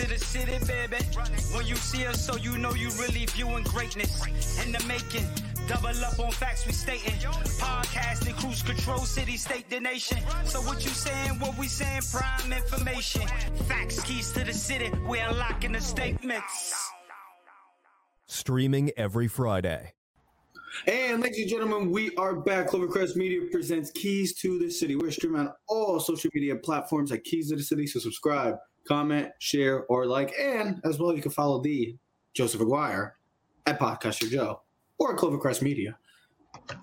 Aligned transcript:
to 0.00 0.08
the 0.08 0.18
city, 0.18 0.58
baby. 0.66 0.96
When 1.54 1.66
you 1.66 1.76
see 1.76 2.06
us, 2.06 2.24
so 2.24 2.36
you 2.36 2.56
know 2.56 2.72
you 2.72 2.88
really 2.98 3.26
viewing 3.26 3.64
greatness 3.64 4.64
in 4.64 4.72
the 4.72 4.82
making. 4.86 5.26
Double 5.68 5.88
up 6.04 6.18
on 6.18 6.30
facts 6.32 6.66
we 6.66 6.72
stating. 6.72 7.14
Podcasting, 7.60 8.36
cruise 8.38 8.62
control, 8.62 9.00
city, 9.00 9.36
state, 9.36 9.68
the 9.68 9.78
nation. 9.78 10.18
So 10.44 10.60
what 10.62 10.82
you 10.84 10.90
saying? 10.90 11.38
What 11.38 11.56
we 11.58 11.66
saying? 11.66 12.02
Prime 12.12 12.52
information. 12.52 13.26
Facts, 13.68 14.02
keys 14.02 14.32
to 14.32 14.44
the 14.44 14.54
city. 14.54 14.90
We 15.06 15.18
unlocking 15.18 15.72
the 15.72 15.80
statements. 15.80 16.90
Streaming 18.26 18.90
every 18.96 19.28
Friday. 19.28 19.92
And 20.86 21.20
ladies 21.20 21.40
and 21.40 21.50
gentlemen, 21.50 21.90
we 21.90 22.14
are 22.16 22.36
back. 22.36 22.68
Clovercrest 22.68 23.16
Media 23.16 23.40
presents 23.50 23.90
Keys 23.90 24.34
to 24.36 24.58
the 24.58 24.70
City. 24.70 24.96
We're 24.96 25.10
streaming 25.10 25.40
on 25.40 25.52
all 25.68 26.00
social 26.00 26.30
media 26.32 26.56
platforms 26.56 27.12
at 27.12 27.24
Keys 27.24 27.50
to 27.50 27.56
the 27.56 27.62
City. 27.62 27.86
So 27.86 27.98
subscribe, 27.98 28.54
comment, 28.86 29.30
share, 29.38 29.84
or 29.84 30.06
like. 30.06 30.32
And 30.38 30.80
as 30.84 30.98
well, 30.98 31.14
you 31.14 31.22
can 31.22 31.30
follow 31.30 31.60
the 31.60 31.96
Joseph 32.34 32.60
Aguirre 32.60 33.14
at 33.66 33.78
Podcaster 33.78 34.28
Joe 34.28 34.60
or 34.98 35.16
Clovercrest 35.16 35.62
Media. 35.62 35.96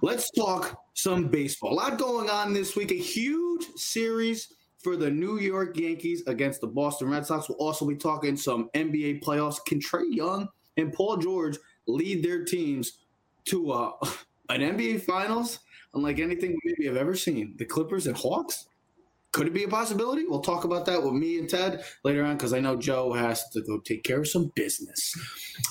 Let's 0.02 0.32
talk 0.32 0.82
some 0.94 1.28
baseball. 1.28 1.74
A 1.74 1.76
lot 1.76 1.98
going 1.98 2.30
on 2.30 2.54
this 2.54 2.76
week. 2.76 2.92
A 2.92 2.96
huge 2.96 3.66
series 3.76 4.54
for 4.80 4.96
the 4.96 5.10
New 5.10 5.40
York 5.40 5.78
Yankees 5.78 6.24
against 6.28 6.62
the 6.62 6.68
Boston 6.68 7.10
Red 7.10 7.26
Sox. 7.26 7.50
We'll 7.50 7.58
also 7.58 7.88
be 7.88 7.96
talking 7.96 8.38
some 8.38 8.70
NBA 8.74 9.22
playoffs. 9.24 9.64
Can 9.66 9.80
Trae 9.80 10.06
Young 10.10 10.48
and 10.78 10.94
Paul 10.94 11.18
George 11.18 11.58
lead 11.88 12.24
their 12.24 12.44
teams 12.44 13.00
to 13.46 13.72
uh, 13.72 13.92
an 14.50 14.62
NBA 14.62 15.04
Finals 15.04 15.60
unlike 15.94 16.20
anything 16.20 16.52
we 16.52 16.74
maybe 16.78 16.88
have 16.88 16.98
ever 16.98 17.16
seen? 17.16 17.56
The 17.58 17.66
Clippers 17.66 18.08
and 18.08 18.16
Hawks? 18.16 18.68
Could 19.32 19.48
it 19.48 19.54
be 19.54 19.64
a 19.64 19.68
possibility? 19.68 20.26
We'll 20.26 20.42
talk 20.42 20.64
about 20.64 20.86
that 20.86 21.04
with 21.04 21.14
me 21.14 21.38
and 21.38 21.50
Ted 21.50 21.84
later 22.04 22.24
on 22.24 22.38
because 22.38 22.54
I 22.54 22.60
know 22.60 22.76
Joe 22.76 23.14
has 23.14 23.48
to 23.50 23.62
go 23.62 23.80
take 23.80 24.04
care 24.04 24.22
of 24.22 24.28
some 24.28 24.52
business. 24.56 25.14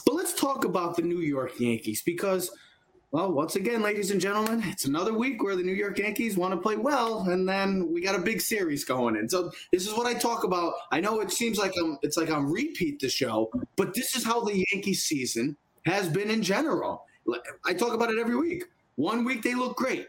But 0.05 0.15
let's 0.15 0.35
talk 0.35 0.65
about 0.65 0.97
the 0.97 1.03
New 1.03 1.21
York 1.21 1.59
Yankees 1.59 2.03
because, 2.05 2.51
well, 3.11 3.33
once 3.33 3.57
again, 3.57 3.83
ladies 3.83 4.11
and 4.11 4.21
gentlemen, 4.21 4.63
it's 4.67 4.85
another 4.85 5.13
week 5.13 5.43
where 5.43 5.57
the 5.57 5.63
New 5.63 5.73
York 5.73 5.99
Yankees 5.99 6.37
want 6.37 6.55
to 6.55 6.61
play 6.61 6.77
well, 6.77 7.23
and 7.29 7.49
then 7.49 7.91
we 7.91 8.03
got 8.03 8.15
a 8.15 8.23
big 8.23 8.41
series 8.41 8.85
going 8.85 9.17
in. 9.17 9.29
So 9.29 9.51
this 9.73 9.87
is 9.87 9.95
what 9.95 10.07
I 10.07 10.15
talk 10.15 10.45
about. 10.45 10.75
I 10.93 11.01
know 11.01 11.21
it 11.21 11.33
seems 11.33 11.59
like 11.59 11.73
I'm 11.81 11.99
it's 12.03 12.17
like 12.17 12.31
I'm 12.31 12.53
repeat 12.53 13.01
the 13.01 13.09
show, 13.09 13.51
but 13.75 13.95
this 13.95 14.15
is 14.15 14.25
how 14.25 14.45
the 14.45 14.65
Yankee 14.71 14.95
season 14.95 15.57
has 15.87 16.09
been 16.09 16.31
in 16.31 16.43
general. 16.43 17.05
I 17.65 17.73
talk 17.73 17.95
about 17.95 18.11
it 18.11 18.19
every 18.19 18.37
week. 18.37 18.65
One 18.97 19.25
week 19.25 19.43
they 19.43 19.55
look 19.55 19.77
great. 19.77 20.07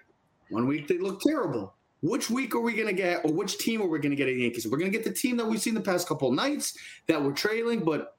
One 0.49 0.67
week 0.67 0.87
they 0.87 0.97
look 0.97 1.21
terrible. 1.21 1.73
Which 2.01 2.29
week 2.29 2.53
are 2.55 2.61
we 2.61 2.73
going 2.73 2.87
to 2.87 2.93
get, 2.93 3.25
or 3.25 3.33
which 3.33 3.57
team 3.57 3.81
are 3.81 3.87
we 3.87 3.99
going 3.99 4.11
to 4.11 4.15
get 4.15 4.27
at 4.27 4.35
the 4.35 4.41
Yankees? 4.41 4.67
We're 4.67 4.77
going 4.77 4.91
to 4.91 4.97
get 4.97 5.05
the 5.05 5.13
team 5.13 5.37
that 5.37 5.45
we've 5.45 5.61
seen 5.61 5.73
the 5.73 5.81
past 5.81 6.07
couple 6.07 6.31
nights 6.31 6.77
that 7.07 7.21
were 7.21 7.31
trailing, 7.31 7.83
but 7.83 8.15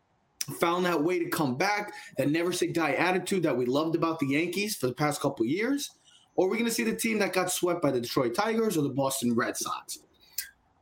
found 0.60 0.84
that 0.86 1.02
way 1.02 1.18
to 1.18 1.28
come 1.28 1.56
back, 1.56 1.92
that 2.16 2.30
never 2.30 2.52
say 2.52 2.68
die 2.68 2.92
attitude 2.92 3.42
that 3.44 3.56
we 3.56 3.66
loved 3.66 3.94
about 3.94 4.18
the 4.18 4.26
Yankees 4.26 4.76
for 4.76 4.86
the 4.86 4.94
past 4.94 5.20
couple 5.20 5.46
years, 5.46 5.90
or 6.34 6.46
are 6.46 6.50
we 6.50 6.56
going 6.56 6.68
to 6.68 6.74
see 6.74 6.84
the 6.84 6.96
team 6.96 7.18
that 7.18 7.32
got 7.32 7.52
swept 7.52 7.82
by 7.82 7.90
the 7.90 8.00
Detroit 8.00 8.34
Tigers 8.34 8.76
or 8.76 8.82
the 8.82 8.88
Boston 8.88 9.34
Red 9.34 9.56
Sox? 9.56 10.00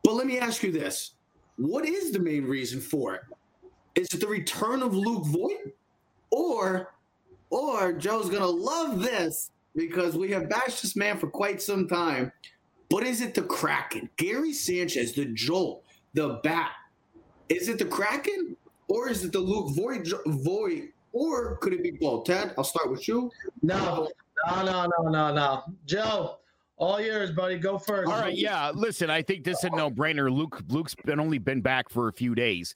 But 0.05 0.15
let 0.15 0.27
me 0.27 0.39
ask 0.39 0.63
you 0.63 0.73
this: 0.73 1.15
What 1.57 1.87
is 1.87 2.13
the 2.13 2.21
main 2.21 2.45
reason 2.45 2.81
for 2.81 3.15
it? 3.15 3.23
Is 3.95 4.09
it 4.15 4.21
the 4.21 4.27
return 4.27 4.83
of 4.83 4.95
Luke 4.95 5.25
Voit, 5.27 5.75
or, 6.31 6.95
or 7.51 7.93
Joe's 7.93 8.31
going 8.31 8.43
to 8.43 8.47
love 8.47 9.03
this 9.03 9.51
because 9.75 10.17
we 10.17 10.31
have 10.31 10.49
bashed 10.49 10.83
this 10.83 10.97
man 10.97 11.19
for 11.19 11.29
quite 11.29 11.63
some 11.63 11.87
time. 11.87 12.33
But 12.89 13.03
is 13.03 13.21
it 13.21 13.35
the 13.35 13.43
Kraken? 13.43 14.09
Gary 14.17 14.53
Sanchez, 14.53 15.13
the 15.13 15.27
Joel, 15.27 15.83
the 16.15 16.41
Bat. 16.43 16.71
Is 17.49 17.69
it 17.69 17.79
the 17.79 17.85
Kraken 17.85 18.57
or 18.89 19.09
is 19.09 19.25
it 19.25 19.33
the 19.33 19.39
Luke 19.39 19.75
Voit? 19.75 20.07
Voit, 20.27 20.85
or 21.13 21.57
could 21.57 21.73
it 21.73 21.83
be 21.83 21.93
both? 21.93 22.25
Ted, 22.25 22.55
I'll 22.57 22.65
start 22.65 22.91
with 22.91 23.09
you. 23.09 23.31
No, 23.63 24.09
no, 24.47 24.65
no, 24.65 24.87
no, 24.99 25.09
no, 25.09 25.35
no. 25.35 25.63
Joe, 25.87 26.39
all 26.77 27.01
yours, 27.01 27.31
buddy. 27.31 27.59
Go 27.59 27.79
first. 27.79 28.11
All 28.11 28.21
right, 28.21 28.37
yeah. 28.37 28.71
Listen, 28.75 29.11
I 29.11 29.23
think 29.23 29.45
this 29.45 29.59
is 29.59 29.65
a 29.65 29.71
no-brainer. 29.71 30.31
Luke, 30.31 30.63
Luke's 30.69 30.95
been 30.95 31.19
only 31.19 31.39
been 31.39 31.61
back 31.61 31.89
for 31.89 32.09
a 32.09 32.13
few 32.13 32.35
days. 32.35 32.75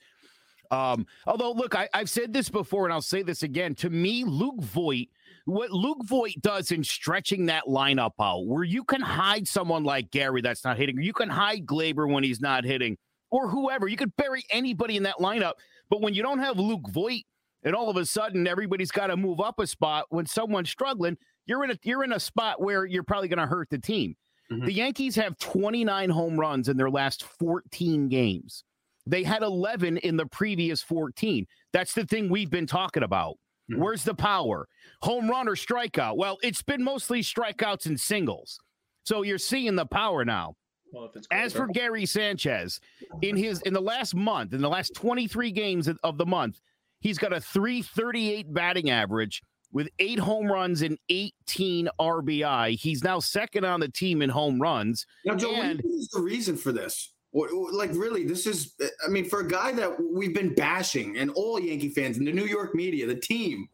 Um, 0.71 1.07
although, 1.27 1.53
look, 1.53 1.75
I, 1.75 1.89
have 1.93 2.09
said 2.09 2.33
this 2.33 2.49
before, 2.49 2.85
and 2.85 2.93
I'll 2.93 3.03
say 3.03 3.23
this 3.23 3.43
again. 3.43 3.75
To 3.77 3.91
me, 3.91 4.25
Luke 4.25 4.61
Voit, 4.61 5.09
what 5.51 5.71
Luke 5.71 6.05
Voit 6.05 6.35
does 6.41 6.71
in 6.71 6.85
stretching 6.85 7.47
that 7.47 7.65
lineup 7.65 8.13
out, 8.21 8.47
where 8.47 8.65
you 8.65 8.85
can 8.85 9.01
hide 9.01 9.47
someone 9.49 9.85
like 9.85 10.11
Gary 10.11 10.41
that's 10.41 10.65
not 10.65 10.77
hitting, 10.77 11.01
you 11.03 11.13
can 11.13 11.29
hide 11.29 11.67
Gleyber 11.67 12.11
when 12.11 12.25
he's 12.25 12.41
not 12.41 12.65
hitting, 12.65 12.97
or 13.31 13.49
whoever. 13.49 13.89
You 13.89 13.97
could 13.97 14.15
bury 14.17 14.45
anybody 14.51 14.97
in 14.97 15.03
that 15.05 15.17
lineup. 15.17 15.55
But 15.89 16.01
when 16.01 16.15
you 16.15 16.23
don't 16.23 16.39
have 16.39 16.59
Luke 16.59 16.89
Voit, 16.91 17.23
and 17.63 17.75
all 17.75 17.91
of 17.91 17.97
a 17.97 18.07
sudden 18.07 18.47
everybody's 18.47 18.91
got 18.91 19.09
to 19.09 19.17
move 19.17 19.41
up 19.41 19.59
a 19.59 19.67
spot 19.67 20.07
when 20.09 20.25
someone's 20.27 20.71
struggling, 20.71 21.17
you're 21.47 21.65
in 21.65 21.71
a 21.71 21.79
you're 21.83 22.05
in 22.05 22.13
a 22.13 22.21
spot 22.21 22.61
where 22.61 22.87
you're 22.87 23.03
probably 23.03 23.29
going 23.29 23.39
to 23.39 23.47
hurt 23.47 23.69
the 23.71 23.79
team. 23.79 24.17
Mm-hmm. 24.51 24.65
The 24.65 24.73
Yankees 24.73 25.17
have 25.17 25.39
29 25.39 26.11
home 26.11 26.39
runs 26.39 26.69
in 26.69 26.77
their 26.77 26.91
last 26.91 27.25
14 27.25 28.09
games. 28.09 28.65
They 29.07 29.23
had 29.23 29.43
11 29.43 29.99
in 29.99 30.17
the 30.17 30.27
previous 30.27 30.83
14. 30.83 31.47
That's 31.73 31.93
the 31.93 32.05
thing 32.05 32.29
we've 32.29 32.51
been 32.51 32.67
talking 32.67 33.03
about. 33.03 33.37
Mm-hmm. 33.71 33.81
Where's 33.81 34.05
the 34.05 34.15
power? 34.15 34.69
Home 35.03 35.29
run 35.29 35.49
or 35.49 35.55
strikeout? 35.55 36.17
Well, 36.17 36.39
it's 36.43 36.63
been 36.63 36.83
mostly 36.83 37.23
strikeouts 37.23 37.87
and 37.87 37.99
singles. 37.99 38.59
So 39.05 39.23
you're 39.23 39.39
seeing 39.39 39.77
the 39.77 39.87
power 39.87 40.25
now. 40.25 40.55
Well, 40.93 41.11
As 41.31 41.53
for 41.53 41.69
Gary 41.69 42.05
Sanchez, 42.05 42.81
in 43.23 43.37
his 43.37 43.61
in 43.63 43.73
the 43.73 43.81
last 43.81 44.15
month, 44.15 44.53
in 44.53 44.61
the 44.61 44.69
last 44.69 44.95
23 44.95 45.53
games 45.53 45.89
of 46.03 46.19
the 46.19 46.27
month, 46.27 46.61
he's 46.99 47.17
got 47.17 47.33
a 47.33 47.41
338 47.41 48.53
batting 48.53 48.91
average 48.91 49.43
with 49.73 49.89
eight 50.01 50.19
home 50.19 50.51
runs 50.51 50.83
and 50.83 50.99
18 51.09 51.89
RBI. 52.01 52.77
He's 52.77 53.05
now 53.05 53.21
second 53.21 53.65
on 53.65 53.79
the 53.79 53.89
team 53.89 54.21
in 54.21 54.31
home 54.31 54.61
runs. 54.61 55.07
Now, 55.25 55.37
Joe, 55.37 55.55
and, 55.55 55.81
what 55.81 55.95
is 55.95 56.09
the 56.09 56.21
reason 56.21 56.57
for 56.57 56.73
this? 56.73 57.13
Like, 57.33 57.91
really, 57.95 58.25
this 58.25 58.47
is, 58.47 58.75
I 59.05 59.09
mean, 59.09 59.25
for 59.25 59.41
a 59.41 59.49
guy 59.49 59.73
that 59.73 59.97
we've 60.13 60.35
been 60.35 60.55
bashing 60.55 61.19
and 61.19 61.31
all 61.31 61.61
Yankee 61.61 61.91
fans 61.91 62.19
and 62.19 62.27
the 62.27 62.33
New 62.33 62.47
York 62.47 62.75
media, 62.75 63.07
the 63.07 63.15
team, 63.15 63.69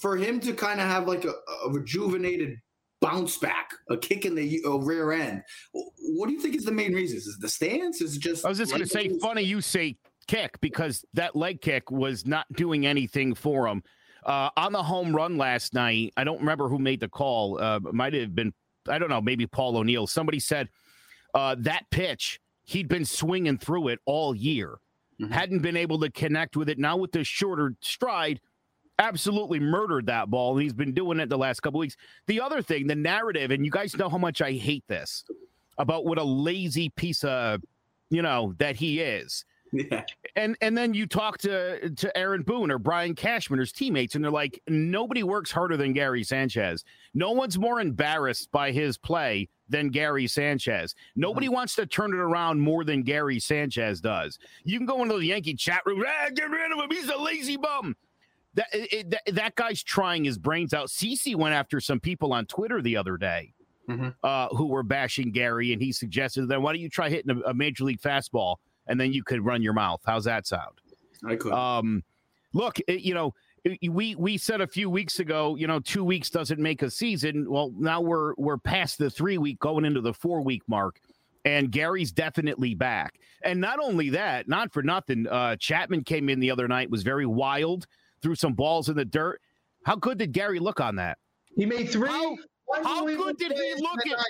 for 0.00 0.16
him 0.16 0.38
to 0.40 0.52
kind 0.52 0.80
of 0.80 0.86
have 0.86 1.08
like 1.08 1.24
a, 1.24 1.32
a 1.66 1.70
rejuvenated 1.70 2.56
bounce 3.00 3.38
back, 3.38 3.72
a 3.88 3.96
kick 3.96 4.24
in 4.26 4.34
the 4.34 4.62
rear 4.82 5.12
end. 5.12 5.42
What 5.72 6.28
do 6.28 6.32
you 6.32 6.40
think 6.40 6.54
is 6.54 6.64
the 6.64 6.72
main 6.72 6.92
reason? 6.94 7.16
Is 7.16 7.38
the 7.40 7.48
stance? 7.48 8.00
Is 8.00 8.16
just? 8.16 8.44
I 8.44 8.48
was 8.48 8.58
just 8.58 8.70
going 8.70 8.82
to 8.82 8.88
say, 8.88 9.18
funny 9.18 9.42
you 9.42 9.60
say 9.60 9.96
kick 10.28 10.60
because 10.60 11.04
that 11.14 11.34
leg 11.34 11.60
kick 11.60 11.90
was 11.90 12.24
not 12.24 12.46
doing 12.52 12.86
anything 12.86 13.34
for 13.34 13.66
him. 13.66 13.82
Uh, 14.24 14.50
on 14.56 14.72
the 14.72 14.82
home 14.82 15.16
run 15.16 15.38
last 15.38 15.74
night, 15.74 16.12
I 16.16 16.24
don't 16.24 16.38
remember 16.38 16.68
who 16.68 16.78
made 16.78 17.00
the 17.00 17.08
call. 17.08 17.60
Uh, 17.60 17.80
might 17.92 18.12
have 18.12 18.34
been, 18.34 18.52
I 18.88 18.98
don't 18.98 19.08
know, 19.08 19.20
maybe 19.20 19.46
Paul 19.46 19.76
O'Neill. 19.78 20.06
Somebody 20.06 20.38
said 20.38 20.68
uh, 21.34 21.56
that 21.60 21.90
pitch 21.90 22.38
he'd 22.70 22.88
been 22.88 23.04
swinging 23.04 23.58
through 23.58 23.88
it 23.88 23.98
all 24.06 24.34
year, 24.34 24.78
mm-hmm. 25.20 25.32
hadn't 25.32 25.60
been 25.60 25.76
able 25.76 25.98
to 26.00 26.10
connect 26.10 26.56
with 26.56 26.68
it. 26.68 26.78
Now 26.78 26.96
with 26.96 27.12
the 27.12 27.24
shorter 27.24 27.74
stride, 27.80 28.40
absolutely 28.98 29.58
murdered 29.58 30.06
that 30.06 30.30
ball, 30.30 30.52
and 30.52 30.62
he's 30.62 30.72
been 30.72 30.92
doing 30.92 31.18
it 31.18 31.28
the 31.28 31.38
last 31.38 31.60
couple 31.60 31.80
weeks. 31.80 31.96
The 32.26 32.40
other 32.40 32.62
thing, 32.62 32.86
the 32.86 32.94
narrative, 32.94 33.50
and 33.50 33.64
you 33.64 33.72
guys 33.72 33.96
know 33.96 34.08
how 34.08 34.18
much 34.18 34.40
I 34.40 34.52
hate 34.52 34.84
this 34.88 35.24
about 35.78 36.04
what 36.04 36.18
a 36.18 36.22
lazy 36.22 36.90
piece 36.90 37.24
of, 37.24 37.60
you 38.10 38.22
know, 38.22 38.54
that 38.58 38.76
he 38.76 39.00
is. 39.00 39.44
Yeah. 39.72 40.04
And 40.36 40.56
and 40.60 40.76
then 40.76 40.94
you 40.94 41.06
talk 41.06 41.38
to 41.38 41.90
to 41.90 42.18
Aaron 42.18 42.42
Boone 42.42 42.70
or 42.70 42.78
Brian 42.78 43.14
Cashman 43.14 43.58
or 43.58 43.62
his 43.62 43.72
teammates, 43.72 44.14
and 44.14 44.24
they're 44.24 44.30
like, 44.30 44.60
nobody 44.68 45.22
works 45.22 45.50
harder 45.50 45.76
than 45.76 45.92
Gary 45.92 46.24
Sanchez. 46.24 46.84
No 47.14 47.32
one's 47.32 47.58
more 47.58 47.80
embarrassed 47.80 48.50
by 48.50 48.72
his 48.72 48.98
play 48.98 49.48
than 49.68 49.88
Gary 49.88 50.26
Sanchez. 50.26 50.94
Nobody 51.14 51.46
mm-hmm. 51.46 51.54
wants 51.54 51.76
to 51.76 51.86
turn 51.86 52.12
it 52.12 52.18
around 52.18 52.60
more 52.60 52.84
than 52.84 53.02
Gary 53.02 53.38
Sanchez 53.38 54.00
does. 54.00 54.38
You 54.64 54.78
can 54.78 54.86
go 54.86 55.02
into 55.02 55.18
the 55.18 55.26
Yankee 55.26 55.54
chat 55.54 55.82
room, 55.86 56.04
ah, 56.06 56.28
get 56.34 56.50
rid 56.50 56.72
of 56.72 56.78
him. 56.78 56.90
He's 56.90 57.08
a 57.08 57.18
lazy 57.18 57.56
bum. 57.56 57.96
That, 58.54 58.66
it, 58.72 59.10
that, 59.10 59.22
that 59.34 59.54
guy's 59.54 59.80
trying 59.80 60.24
his 60.24 60.36
brains 60.36 60.74
out. 60.74 60.88
CC 60.88 61.36
went 61.36 61.54
after 61.54 61.78
some 61.80 62.00
people 62.00 62.32
on 62.32 62.46
Twitter 62.46 62.82
the 62.82 62.96
other 62.96 63.16
day 63.16 63.54
mm-hmm. 63.90 64.08
uh, 64.22 64.48
who 64.48 64.66
were 64.66 64.82
bashing 64.82 65.30
Gary, 65.30 65.72
and 65.72 65.82
he 65.82 65.92
suggested 65.92 66.48
then 66.48 66.62
why 66.62 66.72
don't 66.72 66.80
you 66.80 66.88
try 66.88 67.08
hitting 67.08 67.42
a, 67.44 67.50
a, 67.50 67.54
major 67.54 67.84
league 67.84 68.00
fastball 68.00 68.56
and 68.90 69.00
then 69.00 69.12
you 69.12 69.22
could 69.24 69.44
run 69.44 69.62
your 69.62 69.72
mouth. 69.72 70.00
How's 70.04 70.24
that 70.24 70.46
sound? 70.46 70.80
I 71.26 71.36
could. 71.36 71.52
Um, 71.52 72.02
look, 72.52 72.78
it, 72.80 73.00
you 73.00 73.14
know, 73.14 73.34
we 73.88 74.14
we 74.16 74.36
said 74.36 74.60
a 74.60 74.66
few 74.66 74.90
weeks 74.90 75.18
ago, 75.18 75.56
you 75.56 75.66
know, 75.66 75.80
two 75.80 76.04
weeks 76.04 76.28
doesn't 76.28 76.60
make 76.60 76.82
a 76.82 76.90
season. 76.90 77.50
Well, 77.50 77.72
now 77.78 78.00
we're 78.00 78.34
we're 78.36 78.58
past 78.58 78.98
the 78.98 79.08
three 79.08 79.38
week, 79.38 79.58
going 79.60 79.84
into 79.84 80.00
the 80.00 80.12
four 80.12 80.42
week 80.42 80.62
mark, 80.66 81.00
and 81.44 81.70
Gary's 81.70 82.12
definitely 82.12 82.74
back. 82.74 83.18
And 83.42 83.60
not 83.60 83.78
only 83.82 84.10
that, 84.10 84.48
not 84.48 84.72
for 84.72 84.82
nothing, 84.82 85.26
uh, 85.26 85.56
Chapman 85.56 86.04
came 86.04 86.28
in 86.28 86.40
the 86.40 86.50
other 86.50 86.68
night, 86.68 86.90
was 86.90 87.02
very 87.02 87.26
wild 87.26 87.86
threw 88.22 88.34
some 88.34 88.54
balls 88.54 88.88
in 88.88 88.96
the 88.96 89.04
dirt. 89.04 89.40
How 89.84 89.96
good 89.96 90.18
did 90.18 90.32
Gary 90.32 90.58
look 90.58 90.80
on 90.80 90.96
that? 90.96 91.18
He 91.56 91.66
made 91.66 91.90
three. 91.90 92.08
How, 92.08 92.36
how 92.82 93.06
good 93.06 93.36
did 93.38 93.52
he 93.52 93.74
look 93.78 94.06
at? 94.06 94.24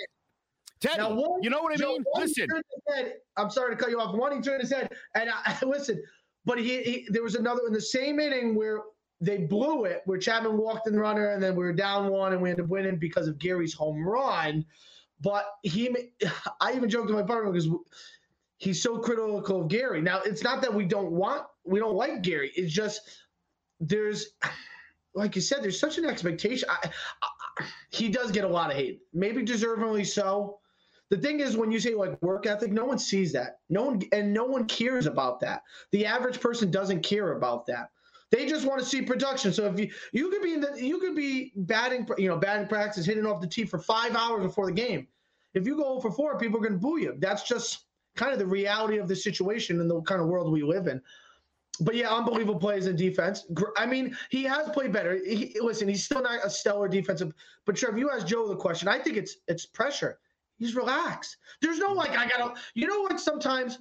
Teddy, 0.81 0.97
now, 0.97 1.13
one, 1.13 1.43
you 1.43 1.49
know 1.49 1.61
what 1.61 1.79
I 1.79 1.85
mean? 1.85 2.03
Listen, 2.15 2.47
head, 2.93 3.13
I'm 3.37 3.51
sorry 3.51 3.75
to 3.75 3.81
cut 3.81 3.91
you 3.91 3.99
off. 3.99 4.15
One, 4.15 4.35
he 4.35 4.41
turned 4.41 4.61
his 4.61 4.71
head, 4.71 4.91
and 5.15 5.29
I, 5.29 5.57
listen. 5.65 6.01
but 6.43 6.57
he, 6.57 6.81
he 6.81 7.07
there 7.09 7.23
was 7.23 7.35
another 7.35 7.61
in 7.67 7.73
the 7.73 7.81
same 7.81 8.19
inning 8.19 8.55
where 8.55 8.81
they 9.21 9.37
blew 9.37 9.85
it, 9.85 10.01
where 10.05 10.17
Chapman 10.17 10.57
walked 10.57 10.87
in 10.87 10.93
the 10.93 10.99
runner, 10.99 11.29
and 11.29 11.41
then 11.41 11.55
we 11.55 11.63
were 11.63 11.73
down 11.73 12.09
one, 12.09 12.33
and 12.33 12.41
we 12.41 12.49
ended 12.49 12.65
up 12.65 12.71
winning 12.71 12.97
because 12.97 13.27
of 13.27 13.37
Gary's 13.37 13.73
home 13.73 14.03
run. 14.03 14.65
But 15.21 15.45
he, 15.61 15.95
I 16.61 16.73
even 16.73 16.89
joked 16.89 17.09
to 17.09 17.13
my 17.13 17.23
partner 17.23 17.51
because 17.51 17.69
he's 18.57 18.81
so 18.81 18.97
critical 18.97 19.61
of 19.61 19.67
Gary. 19.67 20.01
Now 20.01 20.21
it's 20.21 20.43
not 20.43 20.61
that 20.61 20.73
we 20.73 20.85
don't 20.85 21.11
want, 21.11 21.43
we 21.63 21.79
don't 21.79 21.95
like 21.95 22.23
Gary. 22.23 22.51
It's 22.55 22.73
just 22.73 23.01
there's, 23.79 24.27
like 25.13 25.35
you 25.35 25.41
said, 25.41 25.61
there's 25.61 25.79
such 25.79 25.97
an 25.99 26.05
expectation. 26.05 26.67
I, 26.69 26.89
I, 27.21 27.65
he 27.91 28.09
does 28.09 28.31
get 28.31 28.45
a 28.45 28.47
lot 28.47 28.71
of 28.71 28.77
hate, 28.77 29.01
maybe 29.13 29.43
deservingly 29.43 30.07
so. 30.07 30.60
The 31.11 31.17
thing 31.17 31.41
is, 31.41 31.57
when 31.57 31.73
you 31.73 31.79
say 31.81 31.93
like 31.93 32.19
work 32.21 32.47
ethic, 32.47 32.71
no 32.71 32.85
one 32.85 32.97
sees 32.97 33.33
that. 33.33 33.59
No 33.69 33.83
one 33.83 34.01
and 34.13 34.33
no 34.33 34.45
one 34.45 34.65
cares 34.65 35.07
about 35.07 35.41
that. 35.41 35.61
The 35.91 36.05
average 36.05 36.39
person 36.39 36.71
doesn't 36.71 37.03
care 37.03 37.33
about 37.33 37.65
that. 37.65 37.89
They 38.31 38.47
just 38.47 38.65
want 38.65 38.79
to 38.79 38.85
see 38.85 39.01
production. 39.01 39.51
So 39.51 39.65
if 39.65 39.77
you 39.77 39.91
you 40.13 40.29
could 40.29 40.41
be 40.41 40.53
in 40.53 40.61
the 40.61 40.73
you 40.81 40.99
could 40.99 41.13
be 41.13 41.51
batting 41.57 42.07
you 42.17 42.29
know 42.29 42.37
batting 42.37 42.69
practice 42.69 43.05
hitting 43.05 43.25
off 43.25 43.41
the 43.41 43.47
tee 43.47 43.65
for 43.65 43.77
five 43.77 44.15
hours 44.15 44.41
before 44.41 44.67
the 44.67 44.71
game. 44.71 45.05
If 45.53 45.67
you 45.67 45.75
go 45.75 45.99
for 45.99 46.11
four, 46.11 46.39
people 46.39 46.59
are 46.59 46.61
going 46.61 46.73
to 46.75 46.79
boo 46.79 46.97
you. 46.97 47.15
That's 47.19 47.43
just 47.43 47.87
kind 48.15 48.31
of 48.31 48.39
the 48.39 48.47
reality 48.47 48.97
of 48.97 49.09
the 49.09 49.15
situation 49.15 49.81
and 49.81 49.91
the 49.91 50.01
kind 50.03 50.21
of 50.21 50.27
world 50.27 50.49
we 50.49 50.63
live 50.63 50.87
in. 50.87 51.01
But 51.81 51.95
yeah, 51.95 52.09
unbelievable 52.09 52.57
plays 52.57 52.87
in 52.87 52.95
defense. 52.95 53.45
I 53.75 53.85
mean, 53.85 54.15
he 54.29 54.43
has 54.43 54.69
played 54.69 54.93
better. 54.93 55.19
He, 55.25 55.57
listen, 55.59 55.89
he's 55.89 56.05
still 56.05 56.21
not 56.21 56.39
a 56.45 56.49
stellar 56.49 56.87
defensive. 56.87 57.33
But 57.65 57.75
Trev, 57.75 57.97
you 57.97 58.11
asked 58.11 58.27
Joe 58.27 58.47
the 58.47 58.55
question. 58.55 58.87
I 58.87 58.99
think 58.99 59.17
it's 59.17 59.37
it's 59.49 59.65
pressure. 59.65 60.17
He's 60.61 60.75
relaxed. 60.75 61.37
There's 61.59 61.79
no 61.79 61.91
like 61.91 62.11
I 62.11 62.27
gotta. 62.27 62.53
You 62.75 62.87
know 62.87 63.01
what? 63.01 63.19
Sometimes, 63.19 63.79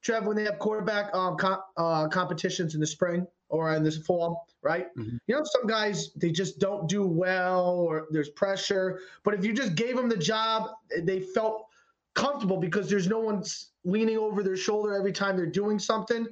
Trev, 0.00 0.24
when 0.24 0.34
they 0.34 0.44
have 0.44 0.58
quarterback 0.58 1.14
um, 1.14 1.36
com- 1.36 1.60
uh, 1.76 2.08
competitions 2.08 2.74
in 2.74 2.80
the 2.80 2.86
spring 2.86 3.26
or 3.50 3.74
in 3.74 3.84
this 3.84 3.98
fall, 3.98 4.48
right? 4.62 4.86
Mm-hmm. 4.96 5.18
You 5.26 5.36
know, 5.36 5.42
some 5.44 5.66
guys 5.66 6.10
they 6.14 6.30
just 6.30 6.58
don't 6.58 6.88
do 6.88 7.06
well 7.06 7.80
or 7.80 8.06
there's 8.12 8.30
pressure. 8.30 9.00
But 9.24 9.34
if 9.34 9.44
you 9.44 9.52
just 9.52 9.74
gave 9.74 9.94
them 9.94 10.08
the 10.08 10.16
job, 10.16 10.70
they 11.02 11.20
felt 11.20 11.66
comfortable 12.14 12.56
because 12.56 12.88
there's 12.88 13.08
no 13.08 13.20
one's 13.20 13.72
leaning 13.84 14.16
over 14.16 14.42
their 14.42 14.56
shoulder 14.56 14.94
every 14.94 15.12
time 15.12 15.36
they're 15.36 15.44
doing 15.44 15.78
something. 15.78 16.26